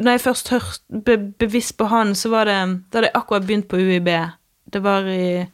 Når 0.00 0.14
jeg 0.14 0.20
først 0.20 0.48
hørte 0.48 1.00
be, 1.04 1.18
bevisst 1.38 1.76
på 1.76 1.84
han, 1.92 2.14
så 2.14 2.30
var 2.32 2.44
det 2.48 2.56
Da 2.88 2.98
hadde 2.98 3.10
jeg 3.10 3.18
akkurat 3.20 3.46
begynt 3.46 3.68
på 3.68 3.76
UiB. 3.76 4.08
Det 4.72 4.80
var 4.82 5.04
i 5.04 5.44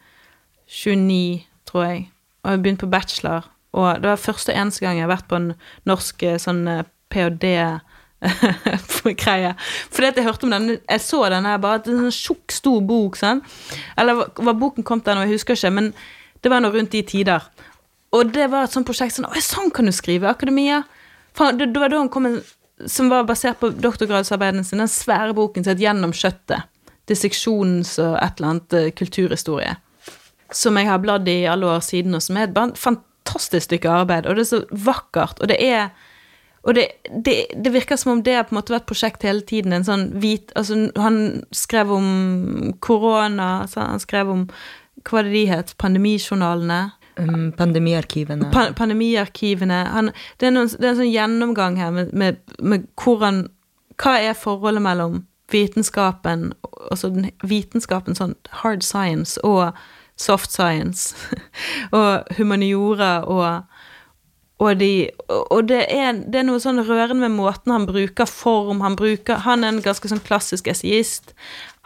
29, 0.71 1.43
tror 1.67 1.85
jeg. 1.85 2.11
Og 2.45 2.51
jeg 2.51 2.63
begynte 2.63 2.87
på 2.87 2.91
bachelor. 2.91 3.51
Og 3.73 4.03
det 4.03 4.09
var 4.11 4.17
første 4.17 4.55
eneste 4.55 4.85
gang 4.85 4.97
jeg 4.97 5.03
har 5.03 5.17
vært 5.17 5.29
på 5.29 5.37
en 5.37 5.53
norsk 5.85 6.23
eh, 6.23 6.39
sånn 6.39 6.63
eh, 6.69 6.85
ph.d. 7.11 7.51
greie. 9.23 9.53
Fordi 9.93 10.09
at 10.09 10.19
jeg 10.19 10.27
hørte 10.27 10.47
om 10.47 10.55
den 10.55 10.69
Jeg 10.79 11.01
så 11.01 11.23
den 11.31 11.47
her 11.49 11.59
bare, 11.63 11.83
det 11.85 11.93
er 11.93 11.99
en 11.99 12.11
sånn 12.11 12.19
tjukk, 12.19 12.55
stor 12.55 12.81
bok, 12.85 13.19
sånn. 13.21 13.43
Eller 14.01 14.25
var 14.37 14.59
boken 14.61 14.87
kom 14.87 15.03
til 15.05 15.17
nå, 15.17 15.27
jeg 15.27 15.39
husker 15.39 15.59
ikke, 15.59 15.73
men 15.75 15.93
det 16.45 16.53
var 16.53 16.65
nå 16.65 16.71
rundt 16.73 16.93
de 16.93 17.03
tider. 17.09 17.45
Og 18.15 18.31
det 18.35 18.47
var 18.53 18.67
et 18.67 18.75
sånt 18.75 18.87
prosjekt 18.87 19.17
sånn 19.17 19.29
sånn 19.43 19.73
kan 19.75 19.89
du 19.89 19.95
skrive! 19.95 20.31
Akademia. 20.31 20.83
Faen, 21.35 21.59
det, 21.59 21.73
det 21.75 21.83
var 21.83 21.91
da 21.91 22.03
han 22.03 22.13
kom 22.13 22.29
en, 22.31 22.43
Som 22.91 23.07
var 23.11 23.27
basert 23.27 23.61
på 23.61 23.71
doktorgradsarbeiden 23.71 24.65
sin, 24.67 24.81
den 24.83 24.91
svære 24.91 25.35
boken 25.35 25.65
som 25.65 25.75
het 25.75 25.83
Gjennom 25.83 26.13
kjøttet. 26.15 26.67
Disseksjons- 27.07 27.99
og 28.03 28.17
et 28.19 28.41
eller 28.41 28.51
annet 28.51 28.75
eh, 28.75 28.91
kulturhistorie. 28.97 29.77
Som 30.55 30.79
jeg 30.81 30.89
har 30.89 30.99
bladd 31.03 31.29
i 31.31 31.45
alle 31.51 31.69
år 31.71 31.85
siden, 31.85 32.17
og 32.17 32.23
som 32.25 32.39
er 32.41 32.49
et 32.49 32.81
fantastisk 32.81 33.69
stykke 33.69 33.93
arbeid. 33.93 34.27
Og 34.27 34.37
det 34.37 34.47
er 34.47 34.51
så 34.51 34.61
vakkert. 34.89 35.39
Og 35.41 35.51
det 35.51 35.59
er 35.63 35.93
og 36.65 36.75
det, 36.79 36.87
det, 37.25 37.37
det 37.65 37.73
virker 37.75 37.99
som 38.01 38.15
om 38.15 38.23
det 38.25 38.39
har 38.39 38.47
på 38.49 38.55
en 38.55 38.61
måte 38.61 38.73
vært 38.73 38.89
prosjekt 38.89 39.25
hele 39.27 39.45
tiden. 39.45 39.75
En 39.77 39.85
sånn 39.85 40.07
hvit 40.21 40.53
Altså, 40.57 40.87
han 40.97 41.19
skrev 41.53 41.93
om 41.93 42.09
korona, 42.85 43.67
han 43.77 44.01
skrev 44.03 44.33
om 44.33 44.47
Hva 45.05 45.19
var 45.19 45.29
det 45.29 45.35
de 45.35 45.43
het? 45.51 45.75
Pandemijournalene? 45.81 46.81
Um, 47.17 47.53
pandemiarkivene. 47.53 48.49
Pa 48.51 48.73
pandemiarkivene. 48.75 49.85
Han, 49.93 50.11
det, 50.41 50.49
er 50.49 50.55
noen, 50.57 50.71
det 50.73 50.89
er 50.89 50.95
en 50.95 51.03
sånn 51.03 51.13
gjennomgang 51.13 51.77
her 51.79 51.93
med, 51.95 52.15
med, 52.17 52.41
med 52.59 52.89
hvordan 52.99 53.45
Hva 54.01 54.17
er 54.19 54.35
forholdet 54.35 54.83
mellom 54.83 55.21
vitenskapen, 55.53 56.49
altså 56.91 57.13
den 57.15 57.29
vitenskapen, 57.47 58.17
sånn 58.19 58.33
hard 58.65 58.83
science, 58.83 59.37
og 59.47 59.77
soft 60.19 60.51
science, 60.51 61.15
og 61.95 62.25
humaniora 62.39 63.21
og 63.29 63.74
og, 64.63 64.79
de, 64.79 65.11
og 65.29 65.69
det, 65.69 65.81
er, 65.91 66.21
det 66.31 66.41
er 66.41 66.47
noe 66.47 66.63
sånn 66.63 66.79
rørende 66.87 67.27
med 67.27 67.35
måten 67.35 67.73
han 67.75 67.89
bruker 67.89 68.29
form 68.31 68.85
Han 68.85 68.95
bruker, 68.97 69.43
han 69.43 69.65
er 69.65 69.75
en 69.75 69.83
ganske 69.83 70.09
sånn 70.11 70.23
klassisk 70.23 70.69
essayist. 70.71 71.35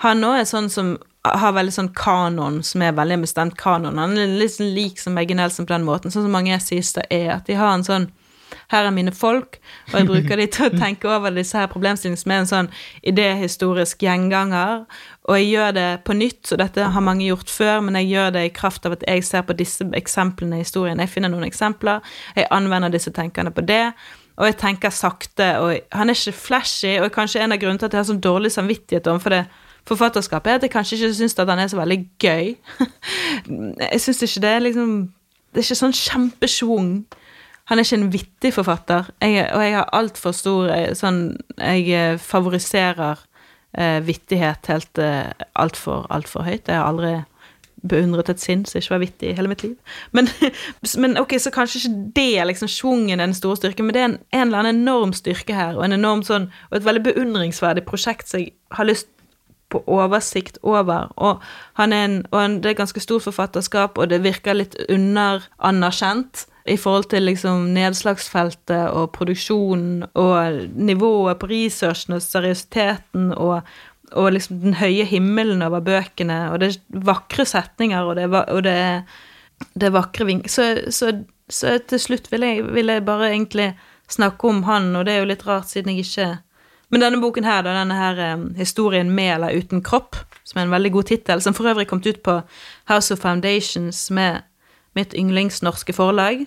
Han 0.04 0.26
òg 0.26 0.42
er 0.42 0.50
sånn 0.50 0.68
som 0.72 0.96
har 1.28 1.56
veldig 1.56 1.74
sånn 1.74 1.90
kanon, 1.96 2.60
som 2.64 2.84
er 2.84 2.94
veldig 2.96 3.22
bestemt 3.24 3.56
kanon. 3.60 3.98
Han 4.00 4.16
er 4.20 4.36
litt 4.38 4.54
sånn 4.54 4.70
lik 4.76 5.00
som 5.00 5.16
Maggie 5.16 5.36
Nelson 5.36 5.66
på 5.66 5.74
den 5.74 5.88
måten, 5.88 6.12
sånn 6.12 6.28
som 6.28 6.32
mange 6.34 6.54
essayister 6.54 7.08
er. 7.10 7.38
At 7.38 7.48
de 7.48 7.58
har 7.58 7.74
en 7.74 7.86
sånn 7.86 8.08
her 8.72 8.84
er 8.84 8.92
mine 8.92 9.12
folk, 9.12 9.58
og 9.90 9.94
jeg 9.96 10.08
bruker 10.08 10.40
de 10.40 10.46
til 10.52 10.68
å 10.68 10.78
tenke 10.82 11.08
over 11.10 11.32
disse 11.34 11.56
her 11.56 11.70
problemstillingene 11.72 12.20
som 12.20 12.32
er 12.32 12.42
en 12.42 12.50
sånn 12.50 12.70
idéhistorisk 13.12 14.04
gjenganger. 14.04 14.84
Og 15.28 15.36
jeg 15.36 15.50
gjør 15.50 15.74
det 15.76 15.88
på 16.08 16.16
nytt, 16.16 16.40
så 16.48 16.56
dette 16.56 16.86
har 16.94 17.04
mange 17.04 17.26
gjort 17.26 17.50
før, 17.52 17.82
men 17.84 17.98
jeg 18.00 18.08
gjør 18.14 18.30
det 18.38 18.44
i 18.48 18.54
kraft 18.56 18.86
av 18.88 18.96
at 18.96 19.04
jeg 19.04 19.26
ser 19.28 19.44
på 19.44 19.56
disse 19.58 19.84
eksemplene 19.98 20.56
i 20.56 20.64
historien. 20.64 21.00
Jeg 21.04 21.12
finner 21.12 21.32
noen 21.32 21.44
eksempler, 21.44 22.00
jeg 22.36 22.48
anvender 22.54 22.92
disse 22.94 23.12
tenkerne 23.12 23.52
på 23.52 23.66
det. 23.68 23.92
Og 24.38 24.46
jeg 24.46 24.56
tenker 24.60 24.94
sakte, 24.94 25.48
og 25.58 25.72
han 25.92 26.08
er 26.08 26.16
ikke 26.16 26.38
flashy, 26.38 26.94
og 27.02 27.10
kanskje 27.12 27.42
en 27.42 27.52
av 27.52 27.60
grunnene 27.60 27.82
til 27.82 27.90
at 27.90 27.96
jeg 27.96 28.00
har 28.04 28.08
sånn 28.12 28.22
dårlig 28.22 28.52
samvittighet 28.54 29.10
overfor 29.10 29.34
det 29.34 29.44
forfatterskapet, 29.88 30.50
er 30.50 30.60
at 30.60 30.66
jeg 30.66 30.72
kanskje 30.72 30.98
ikke 30.98 31.14
syns 31.18 31.36
at 31.38 31.50
han 31.50 31.62
er 31.62 31.70
så 31.70 31.78
veldig 31.80 31.98
gøy. 32.22 32.54
jeg 33.92 34.02
syns 34.04 34.22
ikke 34.24 34.44
det 34.44 34.52
er 34.54 34.66
liksom 34.66 34.98
Det 35.48 35.62
er 35.62 35.64
ikke 35.64 35.78
sånn 35.80 35.96
kjempesvung. 35.96 36.88
Han 37.68 37.80
er 37.80 37.86
ikke 37.86 37.96
en 37.96 38.10
vittig 38.12 38.50
forfatter, 38.52 39.08
jeg, 39.24 39.46
og 39.52 39.62
jeg 39.64 39.74
har 39.74 39.88
altfor 39.96 40.34
stor 40.36 40.68
eh, 40.72 40.92
sånn 40.96 41.22
Jeg 41.56 41.86
eh, 41.96 42.18
favoriserer 42.20 43.24
eh, 43.76 43.98
vittighet 44.06 44.70
helt 44.70 44.98
eh, 45.02 45.32
altfor, 45.54 46.06
altfor 46.10 46.46
høyt. 46.46 46.68
Jeg 46.68 46.78
har 46.78 46.88
aldri 46.88 47.18
beundret 47.88 48.30
et 48.32 48.42
sinn 48.42 48.64
som 48.66 48.80
ikke 48.80 48.94
var 48.94 49.02
vittig 49.04 49.28
i 49.30 49.34
hele 49.38 49.50
mitt 49.50 49.62
liv. 49.62 49.76
Men, 50.16 50.30
men 51.02 51.18
ok, 51.20 51.36
så 51.40 51.52
kanskje 51.54 51.82
ikke 51.82 52.00
det 52.16 52.30
er 52.40 52.48
liksom 52.48 52.70
schwungen 52.70 53.22
den 53.22 53.36
store 53.36 53.60
styrken, 53.60 53.86
men 53.86 53.94
det 53.94 54.02
er 54.02 54.08
en, 54.10 54.18
en 54.32 54.46
eller 54.48 54.64
annen 54.64 54.82
enorm 54.82 55.14
styrke 55.16 55.54
her, 55.54 55.78
og 55.78 55.86
en 55.86 55.98
enorm 55.98 56.24
sånn, 56.26 56.50
og 56.70 56.80
et 56.80 56.88
veldig 56.88 57.04
beundringsverdig 57.10 57.86
prosjekt 57.86 58.30
som 58.30 58.42
jeg 58.42 58.56
har 58.74 58.88
lyst 58.88 59.10
på 59.68 59.82
oversikt 59.86 60.58
over. 60.64 61.12
Og 61.16 61.42
han 61.78 61.92
er 61.92 62.04
en, 62.06 62.20
og 62.32 62.62
det 62.64 62.72
er 62.72 62.78
ganske 62.80 63.02
stort 63.04 63.26
forfatterskap, 63.26 63.98
og 63.98 64.10
det 64.10 64.22
virker 64.24 64.56
litt 64.56 64.78
underanerkjent 64.88 66.46
i 66.68 66.76
forhold 66.80 67.08
til 67.12 67.26
liksom 67.28 67.68
nedslagsfeltet 67.74 68.90
og 68.92 69.12
produksjonen 69.16 70.04
og 70.14 70.58
nivået 70.74 71.38
på 71.40 71.48
researchen 71.50 72.16
og 72.16 72.22
seriøsiteten 72.22 73.32
og, 73.36 73.62
og 74.12 74.32
liksom 74.32 74.60
den 74.62 74.78
høye 74.80 75.06
himmelen 75.08 75.62
over 75.62 75.80
bøkene, 75.84 76.50
og 76.52 76.60
det 76.60 76.74
er 76.74 77.02
vakre 77.08 77.46
setninger, 77.48 78.02
og 78.02 78.16
det 78.16 78.28
og 78.32 78.62
det 78.64 78.78
det 79.74 79.88
er 79.88 79.94
vakre 79.94 80.26
vink... 80.28 80.48
Så, 80.50 80.90
så, 80.94 81.12
så 81.50 81.78
til 81.90 81.98
slutt 81.98 82.28
vil 82.32 82.44
jeg, 82.46 82.66
vil 82.74 82.92
jeg 82.92 83.04
bare 83.06 83.32
egentlig 83.32 83.72
snakke 84.08 84.48
om 84.48 84.62
han, 84.68 84.92
og 84.96 85.06
det 85.06 85.14
er 85.14 85.24
jo 85.24 85.30
litt 85.32 85.46
rart 85.46 85.70
siden 85.70 85.90
jeg 85.92 86.06
ikke 86.06 86.28
men 86.88 87.02
denne 87.02 87.20
boken 87.20 87.44
her, 87.44 87.60
da, 87.66 87.74
denne 87.76 87.96
her 87.98 88.20
eh, 88.24 88.44
historien 88.56 89.10
med 89.12 89.34
eller 89.34 89.58
uten 89.60 89.82
kropp, 89.84 90.16
som 90.40 90.60
er 90.60 90.64
en 90.64 90.72
veldig 90.72 90.92
god 90.94 91.10
tittel, 91.10 91.42
som 91.44 91.52
for 91.56 91.68
øvrig 91.68 91.84
kom 91.90 92.00
ut 92.00 92.22
på 92.24 92.38
House 92.88 93.12
of 93.12 93.20
Foundations 93.20 94.06
med 94.10 94.40
mitt 94.96 95.12
yndlingsnorske 95.12 95.92
forlag, 95.92 96.46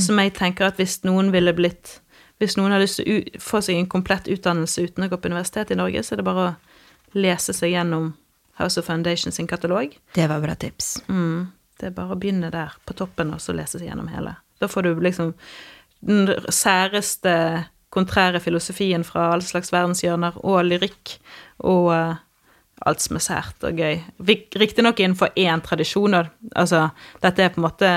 som 0.00 0.18
jeg 0.22 0.34
tenker 0.38 0.68
at 0.68 0.80
hvis 0.80 1.00
noen 1.06 1.32
ville 1.34 1.54
blitt 1.56 1.98
Hvis 2.42 2.56
noen 2.58 2.72
har 2.74 2.80
lyst 2.82 2.98
til 2.98 3.06
å 3.06 3.40
få 3.42 3.60
seg 3.62 3.76
en 3.78 3.86
komplett 3.86 4.26
utdannelse 4.26 4.82
uten 4.82 5.04
å 5.04 5.08
gå 5.12 5.18
på 5.20 5.30
universitet 5.30 5.70
i 5.70 5.76
Norge, 5.78 6.00
så 6.02 6.14
er 6.14 6.18
det 6.18 6.24
bare 6.26 6.46
å 6.48 6.54
lese 7.14 7.54
seg 7.54 7.70
gjennom 7.70 8.08
House 8.58 8.80
of 8.80 8.88
Foundations 8.88 9.38
sin 9.38 9.46
katalog. 9.46 9.94
Det 10.16 10.26
var 10.26 10.42
bra 10.42 10.56
tips. 10.58 11.04
Mm. 11.06 11.52
Det 11.78 11.86
er 11.86 11.94
bare 11.94 12.16
å 12.16 12.18
begynne 12.18 12.50
der, 12.50 12.74
på 12.82 12.96
toppen, 12.98 13.30
og 13.30 13.40
så 13.44 13.54
lese 13.54 13.78
seg 13.78 13.92
gjennom 13.92 14.10
hele. 14.10 14.34
Da 14.58 14.66
får 14.66 14.88
du 14.88 15.04
liksom 15.06 15.32
den 16.02 16.34
særeste 16.50 17.34
kontrære 17.94 18.40
filosofien 18.40 19.04
fra 19.06 19.28
alle 19.32 19.46
slags 19.46 19.72
verdenshjørner, 19.72 20.38
og 20.42 20.64
lyrikk, 20.66 21.16
og 21.68 21.92
eh, 21.94 22.22
alt 22.86 23.04
som 23.04 23.18
er 23.18 23.24
sært 23.24 23.66
og 23.66 23.78
gøy. 23.78 24.00
Riktignok 24.62 25.02
innenfor 25.02 25.34
én 25.38 25.62
tradisjon, 25.64 26.16
altså 26.56 26.88
dette 27.22 27.44
er 27.44 27.52
på 27.54 27.62
en 27.62 27.68
måte 27.68 27.92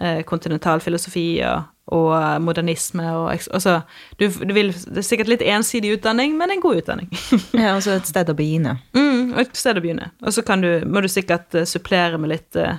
eh, 0.00 0.22
kontinental 0.28 0.82
filosofi 0.84 1.40
og, 1.46 1.68
og 1.94 2.42
modernisme 2.42 3.04
og 3.14 3.28
altså, 3.30 3.80
du, 4.20 4.26
du 4.28 4.52
vil, 4.54 4.72
Det 4.72 5.02
er 5.02 5.06
sikkert 5.06 5.30
litt 5.30 5.44
ensidig 5.46 5.94
utdanning, 5.96 6.36
men 6.38 6.54
en 6.54 6.64
god 6.64 6.82
utdanning. 6.82 7.10
Ja, 7.56 7.74
altså 7.74 7.96
et 7.96 8.10
sted 8.10 8.32
å 8.32 8.36
begynne. 8.36 8.78
Mm, 8.96 9.36
et 9.40 9.56
sted 9.56 9.78
å 9.78 9.84
begynne. 9.84 10.10
Og 10.24 10.36
så 10.36 10.44
kan 10.46 10.64
du, 10.64 10.70
må 10.86 11.04
du 11.04 11.10
sikkert 11.12 11.54
eh, 11.54 11.68
supplere 11.68 12.20
med 12.20 12.34
litt 12.34 12.60
uh, 12.60 12.76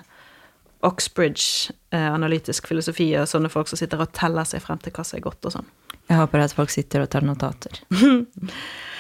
Oxbridge, 0.86 1.74
eh, 1.92 2.10
analytisk 2.14 2.68
filosofi, 2.70 3.10
og 3.18 3.30
sånne 3.30 3.50
folk 3.50 3.70
som 3.70 3.80
sitter 3.80 4.02
og 4.04 4.14
teller 4.16 4.46
seg 4.48 4.62
frem 4.64 4.80
til 4.84 4.94
hva 4.94 5.06
som 5.08 5.18
er 5.18 5.26
godt 5.26 5.50
og 5.50 5.58
sånn. 5.58 5.72
Jeg 6.08 6.22
håper 6.22 6.44
at 6.44 6.54
folk 6.56 6.72
sitter 6.72 7.04
og 7.04 7.10
tar 7.12 7.26
notater. 7.28 7.82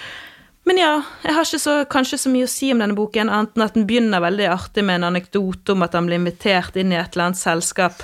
Men 0.68 0.80
ja, 0.82 0.93
jeg 1.24 1.32
har 1.32 1.45
ikke 1.47 1.63
så, 1.63 1.74
kanskje 1.88 2.18
så 2.20 2.30
mye 2.32 2.43
å 2.43 2.51
si 2.51 2.74
om 2.74 2.82
denne 2.84 2.97
boken, 2.97 3.30
annet 3.32 3.53
enn 3.55 3.63
at 3.63 3.76
den 3.78 3.86
begynner 3.88 4.24
veldig 4.24 4.49
artig 4.51 4.84
med 4.84 4.99
en 4.99 5.13
anekdote 5.13 5.72
om 5.72 5.86
at 5.86 5.93
han 5.95 6.09
blir 6.09 6.20
invitert 6.20 6.76
inn 6.76 6.91
i 6.91 6.97
et 6.99 7.13
eller 7.15 7.30
annet 7.30 7.39
selskap 7.39 8.03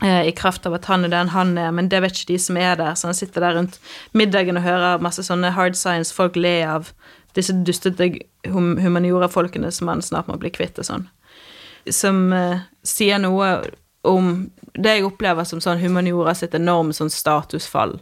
eh, 0.00 0.22
i 0.30 0.32
kraft 0.36 0.64
av 0.68 0.78
at 0.78 0.88
han 0.88 1.04
er 1.04 1.12
den 1.12 1.34
han 1.34 1.52
er, 1.60 1.74
men 1.76 1.90
det 1.92 2.00
vet 2.00 2.16
ikke 2.16 2.32
de 2.32 2.38
som 2.46 2.56
er 2.56 2.78
der, 2.80 2.96
så 2.96 3.10
han 3.10 3.18
sitter 3.18 3.44
der 3.44 3.58
rundt 3.58 3.76
middagen 4.16 4.56
og 4.56 4.64
hører 4.64 5.04
masse 5.04 5.26
sånne 5.26 5.52
hard 5.52 5.76
science-folk 5.76 6.38
le 6.40 6.56
av 6.64 6.94
disse 7.36 7.52
dustete 7.68 8.08
hum 8.48 8.78
humaniora-folkene 8.80 9.68
som 9.74 9.92
han 9.92 10.00
snart 10.00 10.30
må 10.32 10.38
bli 10.40 10.54
kvitt 10.56 10.80
og 10.80 10.88
sånn. 10.88 11.04
Som 11.92 12.30
eh, 12.32 12.64
sier 12.88 13.20
noe 13.20 13.50
om 14.06 14.46
det 14.72 14.96
jeg 14.96 15.10
opplever 15.10 15.44
som 15.44 15.60
sånn 15.60 15.82
humaniora 15.82 16.32
sitt 16.36 16.56
enorme 16.56 16.96
sånn 16.96 17.12
statusfall. 17.12 17.98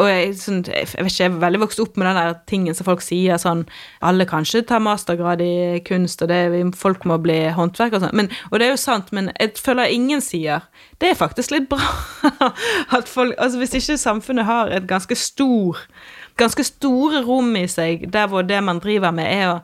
Og 0.00 0.06
jeg, 0.08 0.30
sånn, 0.40 0.62
jeg 0.64 0.86
vet 0.88 1.10
ikke, 1.10 1.18
jeg 1.22 1.30
er 1.30 1.40
veldig 1.42 1.60
vokst 1.60 1.80
opp 1.82 1.98
med 2.00 2.06
den 2.08 2.16
der 2.16 2.36
tingen 2.48 2.74
som 2.74 2.86
folk 2.86 3.02
sier 3.04 3.36
sånn 3.42 3.66
Alle 4.00 4.24
kan 4.30 4.46
ikke 4.46 4.62
ta 4.70 4.78
mastergrad 4.80 5.42
i 5.44 5.80
kunst, 5.84 6.22
og 6.24 6.30
det, 6.32 6.38
folk 6.80 7.04
må 7.04 7.18
bli 7.20 7.36
håndverk 7.52 7.92
og 7.98 8.00
sånn. 8.06 8.14
Men- 8.16 8.30
Og 8.50 8.58
det 8.58 8.66
er 8.66 8.70
jo 8.72 8.80
sant, 8.80 9.12
men 9.12 9.30
jeg 9.38 9.58
føler 9.60 9.92
ingen 9.92 10.20
sier 10.24 10.62
Det 10.98 11.10
er 11.10 11.14
faktisk 11.20 11.50
litt 11.52 11.68
bra 11.68 11.84
at 12.96 13.08
folk 13.08 13.34
Altså 13.38 13.58
hvis 13.60 13.74
ikke 13.74 13.98
samfunnet 14.00 14.44
har 14.48 14.68
et 14.72 14.86
ganske 14.88 15.14
stor 15.16 15.78
Ganske 16.40 16.64
store 16.64 17.20
rom 17.26 17.54
i 17.56 17.66
seg 17.68 18.06
der 18.10 18.26
hvor 18.32 18.42
det 18.42 18.62
man 18.64 18.80
driver 18.80 19.12
med, 19.12 19.26
er 19.28 19.48
å 19.58 19.62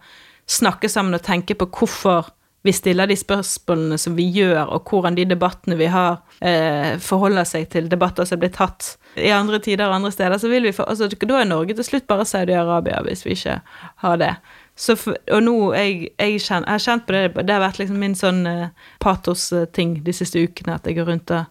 snakke 0.49 0.89
sammen 0.89 1.14
og 1.16 1.22
tenke 1.24 1.55
på 1.57 1.66
hvorfor 1.72 2.29
vi 2.68 2.72
stiller 2.76 3.08
de 3.08 3.16
spørsmålene 3.16 3.96
som 3.98 4.16
vi 4.16 4.26
gjør, 4.28 4.66
og 4.76 4.90
hvordan 4.90 5.16
de 5.16 5.24
debattene 5.24 5.76
vi 5.78 5.86
har, 5.88 6.18
eh, 6.44 6.98
forholder 7.00 7.46
seg 7.48 7.68
til 7.72 7.88
debatter 7.88 8.28
som 8.28 8.40
blir 8.42 8.52
tatt 8.52 8.98
i 9.16 9.30
andre 9.32 9.58
tider 9.58 9.88
og 9.88 9.94
andre 9.94 10.10
steder, 10.12 10.36
så 10.38 10.50
vil 10.52 10.68
vi 10.68 10.74
få 10.76 10.84
Altså, 10.84 11.08
da 11.08 11.40
er 11.40 11.48
Norge 11.48 11.74
til 11.74 11.84
slutt 11.84 12.06
bare 12.06 12.26
Saudi-Arabia, 12.28 13.00
hvis 13.02 13.24
vi 13.24 13.30
ikke 13.30 13.60
har 14.04 14.16
det. 14.16 14.34
Så 14.76 14.96
og 15.32 15.42
nå 15.42 15.72
jeg, 15.72 16.10
jeg, 16.18 16.40
kjenner, 16.40 16.66
jeg 16.66 16.72
har 16.72 16.78
kjent 16.78 17.06
på 17.06 17.12
det, 17.12 17.46
det 17.48 17.56
har 17.56 17.64
vært 17.64 17.78
liksom 17.78 17.98
min 17.98 18.14
sånn 18.14 18.46
eh, 18.46 18.68
patos-ting 19.00 20.04
de 20.04 20.12
siste 20.12 20.38
ukene, 20.38 20.74
at 20.74 20.86
jeg 20.86 21.00
går 21.00 21.08
rundt 21.08 21.30
og 21.30 21.44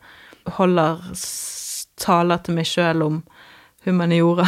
holder 0.60 1.02
taler 1.98 2.38
til 2.46 2.54
meg 2.54 2.70
sjøl 2.70 3.02
om 3.02 3.24
humaniora. 3.86 4.46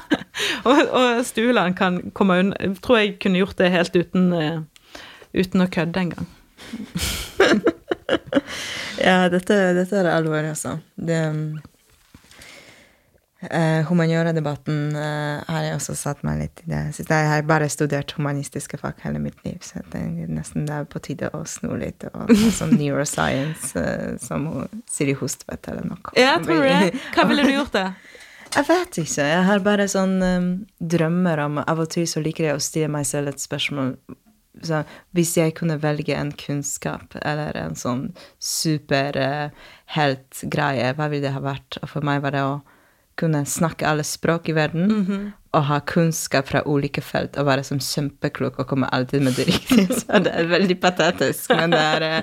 og, 0.68 0.80
og 0.88 1.24
Stueland 1.28 1.76
kan 1.76 2.00
komme 2.16 2.40
unna 2.40 2.74
tror 2.80 3.02
jeg 3.02 3.18
kunne 3.20 3.42
gjort 3.42 3.58
det 3.60 3.72
helt 3.74 3.96
uten 3.96 4.32
eh, 4.32 4.60
uten 5.36 5.64
å 5.64 5.70
kødde 5.70 6.06
engang. 6.06 6.30
Ja, 9.00 9.30
dette, 9.32 9.54
dette 9.72 9.96
er 9.96 10.12
alvor, 10.12 10.44
altså. 10.44 10.78
Det 11.00 11.20
Uh, 13.40 13.86
Humaniora-debatten 13.88 14.90
uh, 14.92 15.40
har 15.48 15.62
jeg 15.64 15.76
også 15.78 15.94
satt 15.96 16.18
meg 16.28 16.42
litt 16.42 16.60
i 16.60 16.66
det. 16.74 16.80
Så 16.92 17.06
jeg 17.08 17.28
har 17.30 17.46
bare 17.48 17.70
studert 17.72 18.12
humanistiske 18.12 18.76
fag 18.76 19.00
hele 19.00 19.16
mitt 19.24 19.38
liv, 19.46 19.56
så 19.64 19.80
det 19.94 19.96
er 19.96 20.28
nesten 20.28 20.66
det 20.68 20.74
er 20.76 20.84
på 20.84 21.00
tide 21.00 21.30
å 21.32 21.40
snu 21.48 21.70
litt. 21.80 22.04
Og 22.12 22.28
sånn 22.52 22.74
neuroscience, 22.76 23.72
uh, 23.80 24.18
som 24.20 24.44
hun 24.44 24.84
Siri 24.92 25.16
vet 25.16 25.70
eller 25.72 25.88
noe. 25.88 26.12
Ja, 26.20 26.34
tror 26.44 26.60
du 26.60 26.68
det? 26.68 27.00
Hva 27.16 27.24
ville 27.32 27.48
du 27.48 27.54
gjort, 27.54 27.72
da? 27.78 27.86
Jeg 28.58 28.66
vet 28.66 28.96
ikke. 29.06 29.24
Jeg 29.30 29.42
har 29.46 29.64
bare 29.64 29.88
sånn 29.88 30.14
um, 30.20 30.52
drømmer 30.82 31.40
om 31.46 31.60
Av 31.62 31.80
og 31.80 31.88
til 31.92 32.04
så 32.10 32.20
liker 32.20 32.48
jeg 32.48 32.58
å 32.58 32.62
stille 32.62 32.90
meg 32.90 33.06
selv 33.06 33.30
et 33.30 33.40
spørsmål. 33.40 33.94
Så 34.66 34.80
hvis 35.14 35.36
jeg 35.38 35.54
kunne 35.54 35.78
velge 35.82 36.14
en 36.16 36.32
kunnskap 36.34 37.14
eller 37.22 37.56
en 37.56 37.74
sånn 37.78 38.08
superheltgreie, 38.38 40.94
hva 40.98 41.08
ville 41.10 41.26
det 41.28 41.34
ha 41.36 41.40
vært? 41.44 41.78
Og 41.82 41.88
for 41.94 42.00
meg 42.06 42.22
var 42.24 42.30
det 42.34 42.42
å 42.46 42.60
kunne 43.20 43.42
snakke 43.48 43.88
alle 43.88 44.04
språk 44.06 44.48
i 44.48 44.52
verden 44.56 44.88
Mm. 44.88 45.06
-hmm. 45.06 45.32
og 45.52 45.62
ha 45.64 45.80
kunnskap 45.80 46.48
fra 46.48 46.62
ulike 46.66 47.00
felt 47.00 47.36
og 47.36 47.46
være 47.46 47.64
sånn 47.64 47.80
kjempeklok 47.80 48.58
og 48.58 48.66
komme 48.66 48.86
alltid 48.92 49.22
med 49.22 49.32
det 49.36 49.46
riktige. 49.46 49.94
Så 50.00 50.18
det 50.18 50.32
er 50.34 50.44
veldig 50.46 50.80
patetisk, 50.80 51.50
men 51.50 51.70
det 51.70 51.78
er 51.78 52.02
eh, 52.02 52.22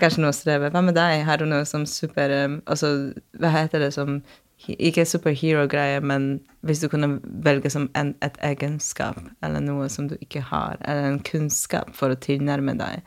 kanskje 0.00 0.20
noe 0.20 0.28
å 0.30 0.32
streve. 0.32 0.70
Hva 0.70 0.80
med 0.82 0.94
deg? 0.94 1.24
Har 1.24 1.36
du 1.36 1.44
noe 1.46 1.64
som 1.64 1.86
super 1.86 2.44
um, 2.44 2.62
Altså, 2.66 3.12
hva 3.38 3.48
heter 3.48 3.78
det 3.78 3.92
som 3.94 4.22
Ikke 4.66 5.04
superhero-greie, 5.06 6.00
men 6.02 6.40
hvis 6.66 6.82
du 6.82 6.88
kunne 6.90 7.20
velge 7.22 7.70
som 7.70 7.86
en, 7.96 8.14
et 8.26 8.36
egenskap 8.42 9.20
eller 9.44 9.62
noe 9.62 9.86
som 9.92 10.08
du 10.10 10.16
ikke 10.18 10.42
har, 10.50 10.80
eller 10.82 11.12
en 11.12 11.20
kunnskap 11.24 11.94
for 11.96 12.12
å 12.12 12.18
tilnærme 12.18 12.74
deg. 12.80 13.04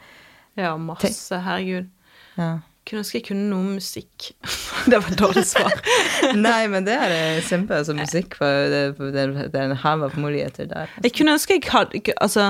Ja, 0.59 0.77
masse. 0.79 1.35
Herregud. 1.43 1.89
Ja. 2.37 2.51
Kunne 2.87 3.03
ønske 3.03 3.19
jeg 3.19 3.27
kunne 3.27 3.45
noe 3.51 3.61
om 3.61 3.75
musikk. 3.77 4.31
det 4.89 4.97
var 4.97 5.11
et 5.11 5.19
dårlig 5.19 5.45
svar. 5.51 5.75
Nei, 6.47 6.65
men 6.71 6.87
det 6.87 6.95
er 6.97 7.13
eh, 7.13 7.43
kjempe 7.45 7.77
altså, 7.77 7.93
musikk, 7.97 8.39
for 8.39 8.71
det, 8.71 8.81
det, 8.97 9.27
det 9.53 9.61
er 9.61 9.67
en 9.67 9.81
hav 9.83 10.07
av 10.07 10.17
muligheter 10.17 10.69
der. 10.71 10.91
Jeg 11.03 11.13
kunne 11.19 11.35
ønske 11.37 11.59
jeg 11.59 11.67
hadde 11.69 12.15
Altså 12.17 12.47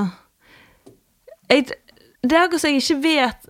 jeg, 1.50 1.68
Det 2.24 2.38
er 2.38 2.46
akkurat 2.46 2.64
som 2.64 2.72
jeg 2.72 2.84
ikke 2.84 3.02
vet 3.04 3.50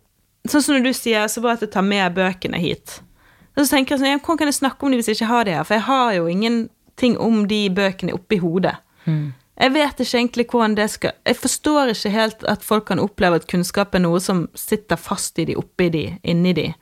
Sånn 0.50 0.64
som 0.66 0.74
når 0.74 0.88
du 0.88 0.94
sier 0.98 1.28
så 1.30 1.44
bra 1.44 1.54
at 1.54 1.62
jeg 1.62 1.70
tar 1.76 1.86
med 1.86 2.16
bøkene 2.18 2.58
hit. 2.58 2.96
Og 3.58 3.66
så 3.66 3.76
tenker 3.76 3.96
jeg 3.96 4.02
sånn, 4.02 4.22
Hvordan 4.24 4.38
kan 4.38 4.48
jeg 4.48 4.60
snakke 4.60 4.86
om 4.86 4.92
de 4.92 4.98
hvis 5.02 5.08
jeg 5.12 5.20
ikke 5.20 5.32
har 5.32 5.44
de 5.46 5.56
her? 5.58 5.64
For 5.68 5.74
jeg 5.76 5.84
har 5.88 6.14
jo 6.16 6.28
ingenting 6.32 7.18
om 7.20 7.48
de 7.48 7.70
bøkene 7.70 8.14
oppi 8.16 8.38
hodet. 8.40 8.78
Jeg 9.62 9.74
vet 9.74 10.00
ikke 10.00 10.18
egentlig 10.18 10.46
hvordan 10.50 10.76
det 10.78 10.90
skal 10.90 11.12
Jeg 11.26 11.36
forstår 11.36 11.92
ikke 11.92 12.10
helt 12.10 12.44
at 12.50 12.64
folk 12.64 12.86
kan 12.86 13.00
oppleve 13.00 13.36
at 13.36 13.48
kunnskap 13.48 13.96
er 13.96 14.00
noe 14.00 14.20
som 14.20 14.48
sitter 14.56 14.96
fast 14.96 15.38
i 15.40 15.46
de, 15.46 15.56
oppi 15.56 15.90
de, 15.90 16.18
inni 16.24 16.54
de. 16.54 16.74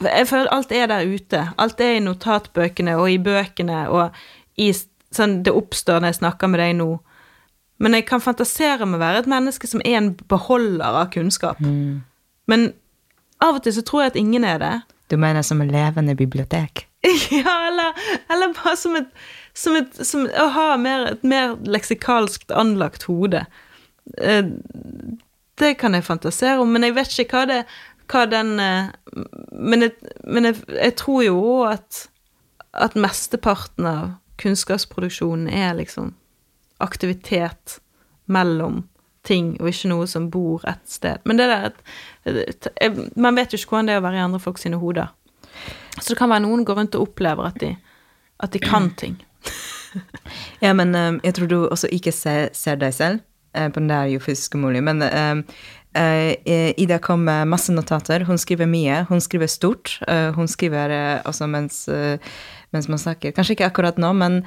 Jeg 0.00 0.26
føler 0.28 0.48
alt 0.52 0.72
er 0.72 0.86
der 0.86 1.04
ute. 1.06 1.52
Alt 1.58 1.80
er 1.80 1.96
i 1.96 2.00
notatbøkene 2.00 2.96
og 2.96 3.10
i 3.10 3.18
bøkene, 3.18 3.88
og 3.88 4.10
i, 4.56 4.72
sånn, 5.12 5.42
det 5.44 5.52
oppstår 5.52 6.00
når 6.00 6.14
jeg 6.14 6.20
snakker 6.20 6.48
med 6.48 6.60
deg 6.60 6.76
nå. 6.78 6.90
Men 7.80 7.94
jeg 7.96 8.06
kan 8.08 8.20
fantasere 8.20 8.86
med 8.86 8.98
å 8.98 9.04
være 9.04 9.18
et 9.22 9.28
menneske 9.30 9.66
som 9.68 9.80
er 9.84 9.98
en 10.00 10.14
beholder 10.28 10.84
av 11.02 11.10
kunnskap. 11.12 11.60
Men 12.48 12.72
av 13.40 13.56
og 13.56 13.62
til 13.64 13.72
så 13.76 13.82
tror 13.82 14.02
jeg 14.02 14.12
at 14.14 14.16
ingen 14.20 14.44
er 14.44 14.58
det. 14.60 14.74
Du 15.10 15.16
mener 15.18 15.42
som 15.42 15.60
en 15.60 15.72
levende 15.72 16.14
bibliotek? 16.18 16.86
Ja, 17.30 17.54
eller, 17.70 17.94
eller 18.28 18.52
bare 18.54 18.76
som 18.76 18.96
et, 18.98 19.08
som 19.56 19.76
et 19.78 19.94
som 20.06 20.26
Å 20.28 20.48
ha 20.54 20.66
mer, 20.76 21.06
et 21.14 21.22
mer 21.24 21.54
leksikalskt 21.64 22.52
anlagt 22.52 23.08
hode. 23.08 23.46
Eh, 24.18 24.44
Det 25.60 25.74
kan 25.80 25.94
jeg 25.96 26.04
fantasere 26.06 26.60
om, 26.62 26.70
men 26.72 26.86
jeg 26.86 26.94
vet 26.96 27.18
ikke 27.24 27.40
hva 27.40 27.46
det 27.50 27.62
hva 28.10 28.24
den 28.26 28.58
eh, 28.60 28.88
Men, 29.52 29.84
jeg, 29.86 29.92
men 30.24 30.48
jeg, 30.50 30.60
jeg 30.76 30.96
tror 30.98 31.22
jo 31.24 31.36
òg 31.40 31.66
at, 31.74 32.00
at 32.72 32.96
mesteparten 32.98 33.86
av 33.86 34.08
kunnskapsproduksjonen 34.40 35.50
er 35.52 35.74
liksom 35.76 36.14
aktivitet 36.80 37.78
mellom 38.30 38.84
ting, 39.26 39.56
og 39.60 39.68
ikke 39.68 39.88
noe 39.92 40.06
som 40.08 40.30
bor 40.32 40.62
et 40.68 40.80
sted. 40.88 41.18
Men 41.24 41.36
det 41.36 41.48
der 41.50 41.70
at- 41.70 43.16
Man 43.16 43.34
vet 43.36 43.52
jo 43.52 43.58
ikke 43.58 43.70
hvordan 43.76 43.86
det 43.86 43.94
er 43.94 44.00
å 44.00 44.04
være 44.06 44.16
i 44.20 44.24
andre 44.24 44.40
folk 44.40 44.58
sine 44.58 44.76
hoder. 44.80 45.08
Så 46.00 46.08
det 46.14 46.18
kan 46.18 46.30
være 46.30 46.46
noen 46.46 46.64
går 46.64 46.76
rundt 46.76 46.94
og 46.94 47.08
opplever 47.08 47.46
at 47.46 47.58
de, 47.60 47.76
at 48.40 48.50
de 48.52 48.58
kan 48.58 48.90
ting. 48.96 49.18
Ja, 50.62 50.70
men 50.72 50.94
um, 50.94 51.20
jeg 51.24 51.34
tror 51.34 51.48
du 51.50 51.56
også 51.66 51.88
ikke 51.90 52.12
ser, 52.12 52.50
ser 52.54 52.76
deg 52.76 52.94
selv, 52.94 53.20
Uh, 53.50 53.66
men 53.74 53.88
det 53.88 53.96
er 53.96 54.10
jo 54.12 54.20
fysisk 54.22 54.54
umulig. 54.54 54.78
Men 54.86 55.02
eh, 55.02 55.40
uh, 55.98 56.70
Ida 56.78 57.00
kom 57.02 57.24
med 57.26 57.48
masse 57.50 57.72
notater. 57.74 58.22
Hun 58.28 58.38
skriver 58.38 58.68
mye. 58.70 59.00
Hun 59.08 59.18
skriver 59.20 59.50
stort. 59.50 59.96
Uh, 60.06 60.30
hun 60.36 60.46
skriver 60.46 60.90
eh, 60.94 61.22
også 61.26 61.48
mens, 61.50 61.88
eh, 61.90 62.22
mens 62.70 62.86
man 62.86 63.02
snakker. 63.02 63.32
Kanskje 63.34 63.56
ikke 63.56 63.66
akkurat 63.72 63.98
nå, 63.98 64.12
men 64.14 64.44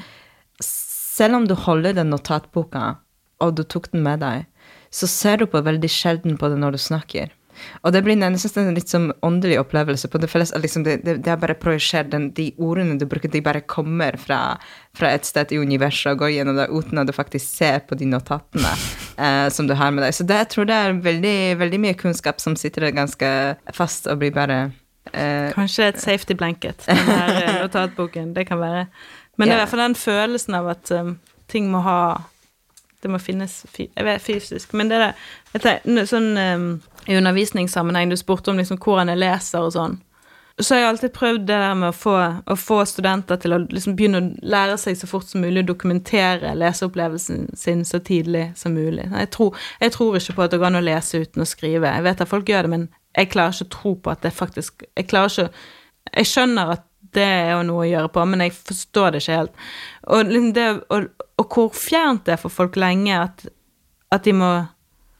selv 0.63 1.35
om 1.35 1.47
du 1.47 1.53
holder 1.53 1.97
den 1.99 2.13
notatboka, 2.15 2.93
og 3.41 3.55
du 3.57 3.63
tok 3.63 3.91
den 3.93 4.03
med 4.05 4.21
deg, 4.23 4.45
så 4.93 5.09
ser 5.09 5.41
du 5.41 5.47
på 5.49 5.63
veldig 5.65 5.89
sjelden 5.89 6.37
på 6.37 6.51
det 6.51 6.59
når 6.61 6.75
du 6.75 6.81
snakker. 6.81 7.31
Og 7.83 7.93
det 7.93 8.01
blir 8.03 8.15
en, 8.15 8.25
jeg 8.33 8.41
synes 8.43 8.55
det 8.55 8.61
er 8.61 8.69
en 8.69 8.77
litt 8.77 8.91
sånn 8.91 9.07
åndelig 9.25 9.59
opplevelse. 9.61 10.09
på 10.09 10.21
Det 10.21 10.29
at 10.41 10.61
liksom 10.61 10.83
det, 10.85 10.97
det, 11.05 11.17
det 11.25 11.37
bare 11.39 11.55
projisert. 11.59 12.13
De 12.35 12.47
ordene 12.57 12.97
du 12.99 13.05
bruker, 13.09 13.29
de 13.29 13.41
bare 13.41 13.61
kommer 13.61 14.17
fra, 14.17 14.57
fra 14.97 15.11
et 15.13 15.25
sted 15.25 15.51
i 15.51 15.59
universet 15.61 16.13
og 16.13 16.23
går 16.23 16.33
gjennom 16.37 16.57
det 16.57 16.69
uten 16.71 17.01
at 17.01 17.07
du 17.07 17.13
faktisk 17.13 17.45
ser 17.45 17.83
på 17.87 17.95
de 17.99 18.09
notatene 18.09 18.73
eh, 19.17 19.49
som 19.53 19.67
du 19.67 19.75
har 19.77 19.91
med 19.91 20.05
deg. 20.05 20.15
Så 20.15 20.27
det, 20.27 20.39
jeg 20.43 20.51
tror 20.53 20.69
det 20.69 20.79
er 20.79 21.01
veldig, 21.09 21.37
veldig 21.61 21.81
mye 21.87 21.99
kunnskap 21.99 22.41
som 22.43 22.57
sitter 22.59 22.91
ganske 22.91 23.33
fast 23.73 24.09
og 24.09 24.21
blir 24.23 24.33
bare 24.35 24.59
eh, 25.13 25.51
Kanskje 25.53 25.91
et 25.91 26.01
safety 26.01 26.37
blanket, 26.37 26.87
den 26.87 27.05
her 27.21 27.41
eh, 27.41 27.61
notatboken. 27.61 28.33
Det 28.37 28.47
kan 28.49 28.61
være. 28.61 28.87
Men 29.37 29.49
det 29.49 29.55
er 29.55 29.61
i 29.61 29.63
hvert 29.63 29.73
fall 29.73 29.87
den 29.87 29.97
følelsen 29.97 30.57
av 30.57 30.67
at 30.75 30.91
um, 30.93 31.15
ting 31.49 31.71
må 31.73 31.81
ha 31.85 31.99
Det 33.03 33.11
må 33.11 33.19
finnes 33.21 33.59
fysisk. 34.23 34.73
Men 34.73 34.89
det 34.91 34.99
er 34.99 35.13
det 35.51 35.61
tenker, 35.61 36.07
sånn 36.09 36.31
um, 36.39 36.65
I 37.05 37.19
undervisningssammenheng, 37.19 38.09
du 38.09 38.17
spurte 38.17 38.53
om 38.53 38.59
liksom 38.61 38.79
hvordan 38.81 39.11
jeg 39.11 39.21
leser 39.25 39.67
og 39.67 39.75
sånn. 39.75 39.99
Så 40.61 40.75
har 40.75 40.83
jeg 40.83 40.89
alltid 40.91 41.13
prøvd 41.15 41.45
det 41.49 41.55
der 41.57 41.77
med 41.77 41.89
å 41.89 41.95
få, 41.97 42.13
å 42.45 42.55
få 42.59 42.83
studenter 42.85 43.39
til 43.41 43.55
å 43.55 43.57
liksom 43.63 43.95
begynne 43.97 44.19
å 44.21 44.49
lære 44.53 44.75
seg 44.77 44.99
så 44.99 45.09
fort 45.09 45.25
som 45.25 45.41
mulig 45.41 45.63
å 45.63 45.69
dokumentere 45.71 46.51
leseopplevelsen 46.61 47.47
sin 47.57 47.81
så 47.89 47.97
tidlig 48.05 48.51
som 48.59 48.75
mulig. 48.77 49.07
Jeg 49.09 49.31
tror, 49.33 49.57
jeg 49.81 49.95
tror 49.95 50.19
ikke 50.19 50.35
på 50.37 50.45
at 50.45 50.53
det 50.53 50.59
går 50.61 50.69
an 50.69 50.77
å 50.77 50.85
lese 50.85 51.23
uten 51.25 51.41
å 51.41 51.49
skrive. 51.49 51.89
Jeg 51.89 52.05
vet 52.05 52.21
at 52.21 52.29
folk 52.29 52.53
gjør 52.53 52.67
det, 52.67 52.73
men 52.75 52.85
jeg 53.17 53.31
klarer 53.33 53.57
ikke 53.57 53.65
å 53.65 53.73
tro 53.79 53.95
på 53.97 54.13
at 54.13 54.21
det 54.25 54.33
faktisk 54.33 54.85
Jeg 54.97 55.05
klarer 55.05 55.29
ikke 55.29 55.49
Jeg 56.13 56.29
skjønner 56.29 56.71
at 56.77 56.87
det 57.13 57.25
er 57.25 57.51
jo 57.53 57.65
noe 57.67 57.83
å 57.83 57.89
gjøre 57.89 58.09
på, 58.13 58.23
men 58.25 58.41
jeg 58.41 58.53
forstår 58.57 59.13
det 59.13 59.21
ikke 59.21 59.35
helt. 59.37 59.59
Og, 60.09 60.29
liksom 60.29 60.53
det, 60.57 60.67
og, 60.89 61.22
og 61.41 61.49
hvor 61.49 61.73
fjernt 61.75 62.25
det 62.27 62.35
er 62.35 62.41
for 62.41 62.53
folk 62.53 62.77
lenge 62.79 63.15
at, 63.17 63.45
at 64.13 64.27
de 64.27 64.35
må 64.37 64.53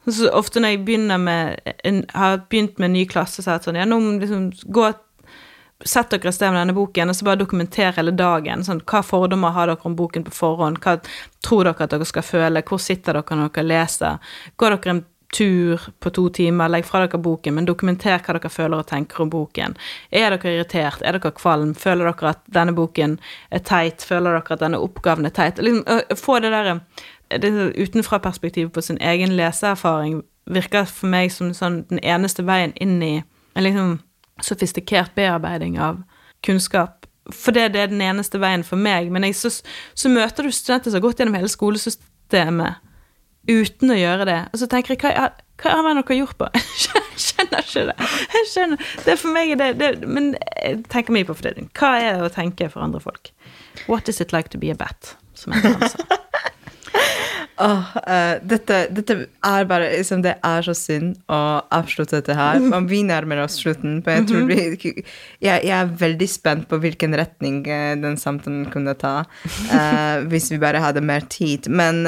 så 0.03 0.27
Ofte 0.35 0.59
når 0.59 0.73
jeg 0.73 0.83
begynner 0.83 1.19
med 1.21 1.69
en, 1.87 2.01
har 2.11 2.41
begynt 2.51 2.79
med 2.79 2.89
en 2.89 2.97
ny 2.97 3.05
klasse, 3.07 3.39
så 3.39 3.53
er 3.53 3.59
det 3.59 3.69
sånn 3.69 3.79
Ja, 3.79 3.87
nå 3.87 4.01
må 4.03 4.17
liksom 4.19 4.49
gå 4.67 4.89
Sett 5.83 6.13
dere 6.13 6.29
et 6.31 6.35
sted 6.37 6.47
med 6.53 6.61
denne 6.61 6.75
boken, 6.77 7.09
og 7.11 7.15
så 7.17 7.25
bare 7.27 7.41
dokumentere 7.41 7.91
hele 7.97 8.13
dagen. 8.15 8.61
Sånn, 8.63 8.79
hva 8.87 9.01
fordommer 9.03 9.51
har 9.51 9.67
dere 9.67 9.83
om 9.89 9.97
boken 9.99 10.23
på 10.23 10.31
forhånd? 10.31 10.77
Hva 10.79 10.93
tror 11.43 11.67
dere 11.67 11.83
at 11.83 11.91
dere 11.91 12.07
skal 12.07 12.23
føle? 12.23 12.61
Hvor 12.63 12.79
sitter 12.79 13.17
dere 13.17 13.35
når 13.35 13.49
dere 13.57 13.67
leser? 13.67 14.37
Går 14.55 14.77
dere 14.77 14.93
en 14.93 15.01
tur 15.33 15.81
på 15.99 16.11
to 16.13 16.27
timer, 16.33 16.69
legg 16.71 16.85
fra 16.87 17.03
dere 17.03 17.19
boken, 17.21 17.55
men 17.57 17.67
dokumenter 17.67 18.21
hva 18.21 18.37
dere 18.37 18.51
føler 18.53 18.79
og 18.79 18.87
tenker 18.89 19.23
om 19.23 19.31
boken. 19.33 19.75
Er 20.11 20.35
dere 20.35 20.53
irritert? 20.53 21.01
Er 21.01 21.17
dere 21.17 21.33
kvalm? 21.35 21.73
Føler 21.77 22.11
dere 22.11 22.35
at 22.35 22.43
denne 22.53 22.75
boken 22.77 23.17
er 23.51 23.63
teit? 23.65 24.05
Føler 24.05 24.37
dere 24.37 24.57
at 24.57 24.63
denne 24.63 24.81
oppgaven 24.83 25.29
er 25.29 25.35
teit? 25.35 25.61
Liksom, 25.61 25.83
å 25.83 26.19
få 26.19 26.39
det 26.43 26.53
der 26.53 26.75
det 27.41 27.51
utenfra-perspektivet 27.79 28.73
på 28.73 28.81
sin 28.81 28.99
egen 29.01 29.33
leseerfaring 29.37 30.21
virker 30.45 30.85
for 30.85 31.09
meg 31.09 31.31
som 31.31 31.53
sånn 31.55 31.83
den 31.89 32.01
eneste 32.03 32.43
veien 32.45 32.75
inn 32.81 32.99
i 33.01 33.13
en 33.55 33.63
liksom 33.63 33.95
sofistikert 34.43 35.15
bearbeiding 35.15 35.79
av 35.79 36.01
kunnskap. 36.45 37.07
For 37.31 37.55
det, 37.55 37.71
det 37.73 37.81
er 37.81 37.91
den 37.93 38.03
eneste 38.03 38.41
veien 38.41 38.65
for 38.67 38.79
meg. 38.79 39.09
Men 39.13 39.23
jeg, 39.23 39.37
så, 39.39 39.53
så 39.95 40.11
møter 40.11 40.43
du 40.43 40.51
studenter 40.51 40.91
som 40.91 40.99
har 40.99 41.05
gått 41.07 41.21
gjennom 41.21 41.37
hele 41.37 41.51
skolesystemet 41.51 42.81
uten 43.49 43.93
å 43.93 43.97
gjøre 43.97 44.27
det. 44.29 44.39
Og 44.53 44.61
så 44.61 44.69
tenker 44.71 44.95
jeg, 44.95 45.01
hva, 45.03 45.29
hva 45.61 45.75
har 45.77 45.99
dere 45.99 46.19
gjort 46.19 46.39
på? 46.39 46.49
Jeg 47.13 47.21
skjønner 47.21 47.61
ikke 47.61 47.81
det. 47.85 48.07
Jeg 48.33 48.47
skjønner. 48.49 48.85
Det 49.05 49.11
er 49.13 49.19
for 49.21 49.35
meg 49.35 49.51
det, 49.59 49.67
det 49.77 49.89
Men 50.09 50.31
jeg 50.33 50.79
tenker 50.89 51.13
mye 51.13 51.27
på 51.27 51.35
fordeling. 51.37 51.67
Hva 51.77 51.91
er 52.01 52.17
det 52.17 52.25
å 52.25 52.31
tenke 52.33 52.65
for 52.73 52.81
andre 52.81 53.01
folk? 53.03 53.29
What 53.85 54.09
is 54.09 54.17
it 54.23 54.33
like 54.33 54.49
to 54.49 54.57
be 54.57 54.71
a 54.73 54.77
bat? 54.77 55.13
Som 55.37 55.53
jeg 55.53 55.91
sa. 55.93 56.17
Åh, 57.61 57.89
uh, 58.09 58.39
dette, 58.41 58.77
dette 58.89 59.15
er 59.45 59.65
bare 59.69 59.91
liksom, 59.91 60.23
Det 60.25 60.33
er 60.41 60.65
så 60.65 60.73
synd 60.77 61.19
å 61.29 61.61
avslutte 61.73 62.17
dette 62.17 62.37
her. 62.37 62.57
Men 62.61 62.87
vi 62.89 63.03
nærmer 63.05 63.43
oss 63.43 63.59
slutten. 63.61 63.99
Jeg, 64.01 64.25
tror 64.29 64.47
vi, 64.49 64.57
jeg, 64.81 65.65
jeg 65.67 65.75
er 65.77 65.91
veldig 65.99 66.29
spent 66.29 66.67
på 66.71 66.79
hvilken 66.81 67.13
retning 67.19 67.61
uh, 67.67 67.93
den 68.01 68.17
samtalen 68.17 68.65
kunne 68.73 68.95
ta. 68.97 69.15
Uh, 69.69 70.25
hvis 70.31 70.49
vi 70.53 70.61
bare 70.63 70.81
hadde 70.81 71.03
mer 71.05 71.27
tid. 71.29 71.69
Men 71.69 72.07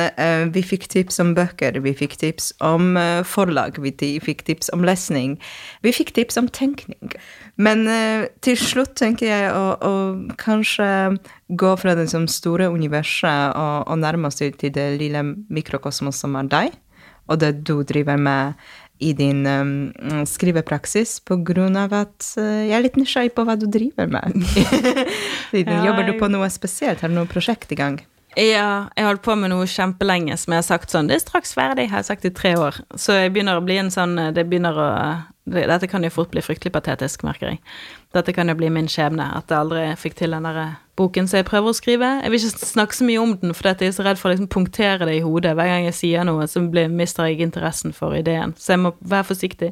vi 0.55 0.61
fikk 0.65 0.87
tips 0.91 1.19
om 1.21 1.33
bøker, 1.37 1.77
vi 1.83 1.93
fikk 1.97 2.15
tips 2.21 2.51
om 2.63 2.95
forlag, 3.27 3.77
vi 3.81 3.91
fikk 4.23 4.43
tips 4.47 4.71
om 4.73 4.85
lesning. 4.87 5.37
Vi 5.85 5.93
fikk 5.95 6.13
tips 6.17 6.39
om 6.41 6.49
tenkning. 6.49 7.13
Men 7.55 7.85
uh, 7.87 8.27
til 8.43 8.57
slutt 8.59 8.95
tenker 8.99 9.29
jeg 9.29 9.51
å, 9.55 9.65
å 9.79 9.93
kanskje 10.39 10.87
gå 11.47 11.75
fra 11.79 11.95
det 11.95 12.07
liksom, 12.07 12.27
store 12.31 12.67
universet 12.73 13.55
og, 13.55 13.85
og 13.87 14.01
nærme 14.01 14.31
oss 14.31 14.41
til 14.41 14.73
det 14.75 14.89
lille 14.99 15.23
mikrokosmos 15.23 16.19
som 16.19 16.35
er 16.39 16.49
deg, 16.51 16.75
og 17.31 17.39
det 17.41 17.53
du 17.65 17.79
driver 17.87 18.19
med 18.19 18.59
i 19.03 19.11
din 19.15 19.43
um, 19.47 20.23
skrivepraksis, 20.27 21.17
på 21.27 21.39
grunn 21.47 21.75
av 21.79 21.95
at 21.95 22.27
uh, 22.39 22.63
jeg 22.63 22.75
er 22.77 22.83
litt 22.85 22.99
nysgjerrig 22.99 23.33
på 23.35 23.43
hva 23.47 23.57
du 23.59 23.67
driver 23.71 24.07
med. 24.11 24.35
Jobber 25.87 26.07
du 26.07 26.15
på 26.19 26.31
noe 26.31 26.47
spesielt? 26.51 27.03
Har 27.03 27.11
du 27.11 27.17
noe 27.17 27.31
prosjekt 27.31 27.71
i 27.75 27.79
gang? 27.79 27.99
Ja, 28.35 28.89
jeg 28.97 29.05
holdt 29.07 29.23
på 29.23 29.35
med 29.39 29.53
noe 29.53 29.67
kjempelenge 29.69 30.35
som 30.35 30.51
jeg 30.51 30.59
har 30.59 30.67
sagt 30.67 30.91
sånn 30.91 31.07
Det 31.07 31.15
er 31.15 31.23
straks 31.23 31.53
ferdig, 31.55 31.87
har 31.91 32.01
jeg 32.01 32.09
sagt 32.09 32.25
i 32.27 32.33
tre 32.35 32.55
år. 32.59 32.81
Så 32.99 33.15
jeg 33.15 33.31
begynner 33.31 33.55
å 33.55 33.63
bli 33.63 33.77
en 33.79 33.91
sånn 33.93 34.17
Det 34.35 34.43
begynner 34.43 34.75
å 34.75 34.89
det, 35.45 35.67
Dette 35.69 35.87
kan 35.87 36.03
jo 36.03 36.09
fort 36.09 36.31
bli 36.33 36.41
fryktelig 36.41 36.73
patetisk, 36.73 37.23
merker 37.23 37.53
jeg. 37.53 37.59
Dette 38.17 38.33
kan 38.33 38.49
jo 38.49 38.55
bli 38.57 38.71
min 38.73 38.89
skjebne, 38.89 39.27
at 39.37 39.51
jeg 39.51 39.59
aldri 39.59 39.83
fikk 40.01 40.17
til 40.17 40.33
den 40.33 40.47
der 40.47 40.57
boken 40.97 41.29
som 41.29 41.37
jeg 41.37 41.45
prøver 41.45 41.69
å 41.69 41.77
skrive. 41.77 42.09
Jeg 42.23 42.33
vil 42.33 42.41
ikke 42.47 42.69
snakke 42.71 42.97
så 42.97 43.05
mye 43.05 43.21
om 43.21 43.35
den, 43.37 43.53
for 43.53 43.69
jeg 43.69 43.91
er 43.91 43.93
så 43.93 44.07
redd 44.07 44.17
for 44.17 44.31
å 44.31 44.33
liksom 44.33 44.49
punktere 44.49 45.05
det 45.05 45.19
i 45.19 45.21
hodet. 45.21 45.53
Hver 45.53 45.69
gang 45.69 45.85
jeg 45.85 45.97
sier 45.99 46.25
noe, 46.25 46.47
så 46.49 46.63
blir, 46.71 46.89
mister 46.89 47.29
jeg 47.29 47.45
interessen 47.45 47.93
for 47.93 48.17
ideen. 48.17 48.55
Så 48.57 48.73
jeg 48.73 48.81
må 48.87 48.95
være 49.05 49.29
forsiktig. 49.29 49.71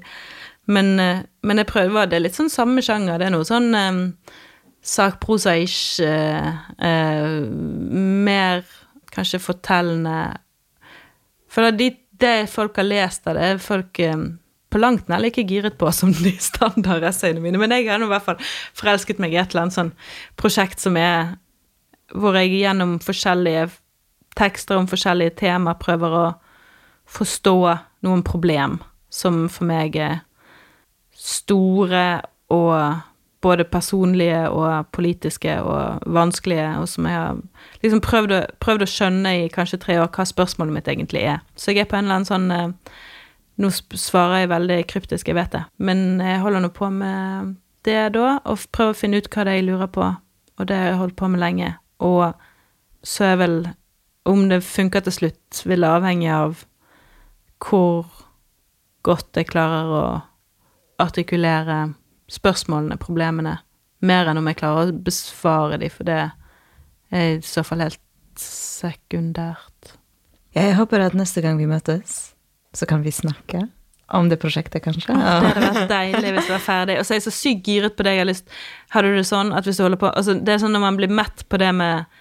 Men, 0.69 0.93
eh, 1.01 1.25
men 1.43 1.59
jeg 1.59 1.67
prøver 1.67 2.05
Det 2.07 2.15
er 2.15 2.23
litt 2.27 2.37
sånn 2.37 2.53
samme 2.53 2.85
sjanger. 2.85 3.17
Det 3.17 3.25
er 3.27 3.33
noe 3.33 3.47
sånn 3.47 3.73
eh, 3.75 4.37
sakprosa-ish, 4.83 6.01
ikke 6.03 6.87
eh, 6.87 7.49
mer 8.27 8.63
kanskje 9.13 9.39
fortellende 9.39 10.39
For 11.53 11.69
det, 11.71 11.91
det 12.19 12.49
folk 12.49 12.77
har 12.81 12.87
lest 12.87 13.27
av 13.29 13.37
det, 13.37 13.43
er 13.45 13.61
folk 13.61 13.99
eh, 14.01 14.25
på 14.73 14.81
langt 14.81 15.07
nær 15.09 15.21
like 15.21 15.43
giret 15.45 15.77
på 15.77 15.91
som 15.93 16.11
de 16.17 16.33
standard 16.41 17.05
essayene 17.05 17.43
mine. 17.43 17.61
Men 17.61 17.75
jeg 17.75 17.87
har 17.91 18.01
nå 18.01 18.09
i 18.09 18.13
hvert 18.15 18.25
fall 18.25 18.41
forelsket 18.73 19.21
meg 19.21 19.35
i 19.35 19.39
et 19.39 19.53
eller 19.53 19.67
annet 19.67 19.77
sånn 19.77 19.93
prosjekt 20.39 20.83
som 20.83 20.97
er 20.97 21.37
Hvor 22.13 22.35
jeg 22.37 22.51
gjennom 22.59 22.99
forskjellige 23.01 23.69
tekster 24.37 24.77
om 24.77 24.89
forskjellige 24.89 25.37
temaer 25.39 25.79
prøver 25.81 26.13
å 26.13 26.25
forstå 27.09 27.55
noen 28.05 28.23
problem 28.25 28.79
som 29.13 29.47
for 29.49 29.65
meg 29.69 29.95
er 29.95 30.19
store 31.13 32.21
og 32.53 33.12
både 33.43 33.65
personlige 33.67 34.45
og 34.49 34.87
politiske 34.95 35.55
og 35.61 36.03
vanskelige, 36.15 36.67
og 36.79 36.87
som 36.89 37.07
jeg 37.07 37.17
har 37.19 37.41
liksom 37.83 38.01
prøvd 38.03 38.35
å, 38.37 38.39
prøvd 38.63 38.85
å 38.85 38.89
skjønne 38.89 39.33
i 39.41 39.49
kanskje 39.51 39.81
tre 39.83 39.97
år 40.01 40.11
hva 40.15 40.25
spørsmålet 40.27 40.77
mitt 40.77 40.87
egentlig 40.91 41.25
er. 41.33 41.43
Så 41.59 41.73
jeg 41.73 41.83
er 41.83 41.91
på 41.91 41.99
en 41.99 42.07
eller 42.07 42.21
annen 42.21 42.29
sånn 42.29 42.53
eh, 42.53 42.93
Nå 43.61 43.69
svarer 43.69 44.39
jeg 44.41 44.49
veldig 44.49 44.77
kryptisk, 44.89 45.27
jeg 45.29 45.37
vet 45.37 45.51
det, 45.53 45.59
men 45.77 46.17
jeg 46.25 46.39
holder 46.41 46.63
nå 46.63 46.71
på 46.73 46.87
med 46.89 47.51
det 47.85 48.15
da, 48.15 48.39
og 48.49 48.63
prøver 48.73 48.95
å 48.95 48.97
finne 48.97 49.19
ut 49.21 49.27
hva 49.29 49.43
det 49.45 49.51
er 49.51 49.59
jeg 49.59 49.67
lurer 49.67 49.91
på, 49.93 50.07
og 50.57 50.69
det 50.71 50.79
har 50.79 50.87
jeg 50.89 50.97
holdt 51.03 51.15
på 51.19 51.29
med 51.29 51.43
lenge. 51.43 51.67
Og 52.01 52.33
så 53.05 53.33
er 53.33 53.39
vel 53.43 53.57
Om 54.25 54.47
det 54.47 54.61
funker 54.63 55.03
til 55.03 55.11
slutt, 55.11 55.61
vil 55.67 55.83
avhenge 55.83 56.31
av 56.31 56.61
hvor 57.59 58.07
godt 59.03 59.35
jeg 59.35 59.49
klarer 59.49 59.89
å 59.91 60.03
artikulere 61.03 61.93
spørsmålene, 62.31 62.99
problemene, 63.01 63.57
mer 64.03 64.29
enn 64.29 64.39
om 64.39 64.47
jeg 64.49 64.59
klarer 64.59 64.91
å 64.91 65.03
besvare 65.05 65.79
de, 65.81 65.89
for 65.91 66.07
det 66.07 66.19
er 67.13 67.37
i 67.37 67.43
så 67.45 67.63
fall 67.65 67.83
helt 67.85 68.01
sekundært. 68.39 69.93
Jeg 70.53 70.75
håper 70.77 71.01
at 71.01 71.15
neste 71.17 71.41
gang 71.43 71.57
vi 71.57 71.69
møtes, 71.69 72.33
så 72.73 72.87
kan 72.89 73.03
vi 73.05 73.13
snakke 73.13 73.67
om 74.13 74.27
det 74.29 74.37
prosjektet, 74.41 74.83
kanskje. 74.83 75.13
Det 75.13 75.21
hadde 75.21 75.61
vært 75.63 75.93
deilig 75.97 76.33
hvis 76.35 76.49
det 76.49 76.53
var 76.53 76.65
ferdig. 76.65 76.97
Og 76.99 77.05
så 77.05 77.13
er 77.13 77.21
jeg 77.21 77.25
så 77.27 77.33
sykt 77.33 77.69
giret 77.69 77.95
på 77.97 78.05
det 78.05 78.15
jeg 78.15 78.23
har 78.23 78.29
lyst 78.29 78.51
Har 78.93 79.05
du 79.05 79.15
det 79.15 79.23
sånn 79.25 79.53
at 79.55 79.65
hvis 79.65 79.79
du 79.79 79.85
holder 79.85 80.01
på 80.01 80.11
altså 80.11 80.35
Det 80.37 80.53
er 80.53 80.61
sånn 80.61 80.75
når 80.75 80.83
man 80.83 80.99
blir 80.99 81.13
mett 81.13 81.45
på 81.49 81.59
det 81.61 81.71
med 81.77 82.19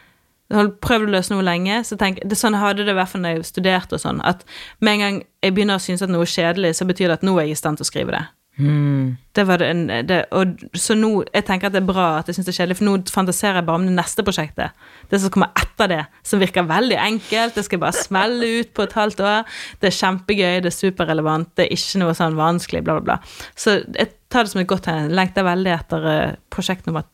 prøvd 0.53 1.09
å 1.09 1.13
løse 1.15 1.33
noe 1.33 1.45
lenge, 1.47 1.79
så 1.89 1.97
tenk, 1.97 2.19
det 2.29 2.37
sånn 2.37 2.59
hadde 2.61 2.85
det 2.85 2.93
i 2.93 2.97
hvert 2.99 3.09
fall 3.09 3.23
når 3.25 3.39
jeg 3.39 3.47
studerte 3.49 3.97
og 3.97 4.03
sånn, 4.03 4.19
at 4.21 4.43
med 4.85 4.93
en 4.93 5.01
gang 5.01 5.21
jeg 5.41 5.55
begynner 5.57 5.81
å 5.81 5.83
synes 5.83 6.05
at 6.05 6.13
noe 6.13 6.27
er 6.27 6.33
kjedelig, 6.35 6.75
så 6.77 6.85
betyr 6.85 7.09
det 7.09 7.17
at 7.17 7.25
nå 7.25 7.33
er 7.39 7.47
jeg 7.47 7.57
i 7.57 7.61
stand 7.63 7.81
til 7.81 7.87
å 7.87 7.89
skrive 7.89 8.13
det. 8.13 8.21
Mm. 8.59 9.17
Det 9.33 9.47
var 9.49 9.63
det, 9.63 9.69
en, 9.73 9.87
det 10.05 10.17
og, 10.37 10.59
Så 10.77 10.93
nå 10.93 11.23
Jeg 11.33 11.47
tenker 11.49 11.71
at 11.71 11.73
det 11.73 11.81
er 11.81 11.87
bra 11.89 12.19
at 12.19 12.29
jeg 12.29 12.37
syns 12.37 12.51
det 12.51 12.53
er 12.53 12.59
kjedelig, 12.59 12.77
for 12.83 12.85
nå 12.85 12.97
fantaserer 13.09 13.59
jeg 13.59 13.67
bare 13.69 13.81
om 13.81 13.87
det 13.89 13.95
neste 13.97 14.25
prosjektet. 14.27 14.77
Det 15.09 15.21
som 15.23 15.33
kommer 15.33 15.55
etter 15.57 15.89
det, 15.89 16.03
som 16.29 16.43
virker 16.43 16.69
veldig 16.69 16.99
enkelt. 17.01 17.57
Det 17.57 17.65
skal 17.65 17.81
bare 17.81 17.97
smelle 17.97 18.51
ut 18.61 18.75
på 18.77 18.85
et 18.85 18.99
halvt 18.99 19.25
år. 19.25 19.49
Det 19.81 19.89
er 19.89 19.97
kjempegøy, 19.97 20.61
det 20.61 20.69
er 20.69 20.77
superrelevant, 20.77 21.49
det 21.57 21.65
er 21.65 21.79
ikke 21.79 22.03
noe 22.05 22.19
sånn 22.19 22.37
vanskelig, 22.37 22.85
bla, 22.85 22.99
bla, 23.01 23.07
bla. 23.09 23.49
Så 23.57 23.81
jeg 23.87 24.13
tar 24.33 24.45
det 24.45 24.53
som 24.53 24.63
et 24.63 24.71
godt 24.71 24.87
tegn. 24.91 25.11
Lengter 25.17 25.49
veldig 25.49 25.75
etter 25.79 26.09
eh, 26.13 26.39
prosjekt 26.53 26.89
nummer 26.89 27.09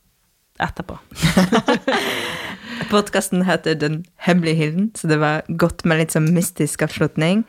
etterpå. 0.59 0.99
Podkasten 2.93 3.45
heter 3.47 3.79
Den 3.79 4.03
hemmelige 4.27 4.59
hilden, 4.59 4.91
så 4.99 5.11
det 5.11 5.21
var 5.23 5.47
godt 5.61 5.87
med 5.87 6.03
litt 6.03 6.15
sånn 6.15 6.33
mystisk 6.35 6.83
avslutning. 6.87 7.45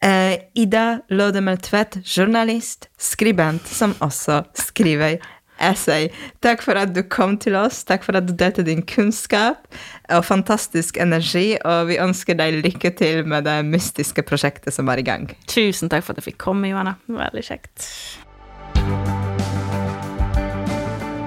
Eh, 0.00 0.38
Ida 0.54 1.00
Lodemel 1.08 1.58
Tvedt, 1.60 1.98
journalist, 2.04 2.88
skribent, 2.98 3.68
som 3.68 3.92
også 4.00 4.42
skriver 4.56 5.18
essay. 5.60 6.08
Takk 6.40 6.64
for 6.64 6.80
at 6.80 6.94
du 6.96 7.02
kom 7.04 7.36
til 7.40 7.56
oss, 7.60 7.82
takk 7.84 8.06
for 8.06 8.16
at 8.16 8.24
du 8.28 8.32
delte 8.32 8.64
din 8.64 8.80
kunnskap 8.80 9.68
og 10.08 10.24
fantastisk 10.24 10.96
energi, 10.96 11.58
og 11.68 11.90
vi 11.92 12.00
ønsker 12.00 12.38
deg 12.40 12.62
lykke 12.64 12.94
til 12.96 13.28
med 13.28 13.44
det 13.44 13.60
mystiske 13.68 14.24
prosjektet 14.24 14.72
som 14.72 14.88
er 14.88 15.04
i 15.04 15.06
gang. 15.06 15.28
Tusen 15.52 15.92
takk 15.92 16.06
for 16.06 16.16
at 16.16 16.24
jeg 16.24 16.32
fikk 16.32 16.40
komme, 16.48 16.72
Johanna. 16.72 16.96
Veldig 17.12 17.44
kjekt. 17.52 17.92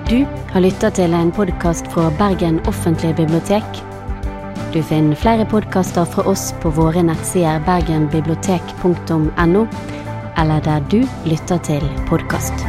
Du 0.09 0.19
har 0.53 0.61
lytta 0.65 0.89
til 0.97 1.13
en 1.13 1.31
podkast 1.33 1.89
fra 1.93 2.09
Bergen 2.17 2.61
offentlige 2.69 3.21
bibliotek. 3.21 3.83
Du 4.73 4.83
finner 4.83 5.15
flere 5.15 5.45
podkaster 5.45 6.05
fra 6.05 6.23
oss 6.25 6.47
på 6.61 6.69
våre 6.73 7.03
nettsider 7.05 7.61
bergenbibliotek.no, 7.67 9.67
eller 10.41 10.65
der 10.65 10.87
du 10.89 11.03
lytter 11.29 11.61
til 11.61 11.85
podkast. 12.09 12.65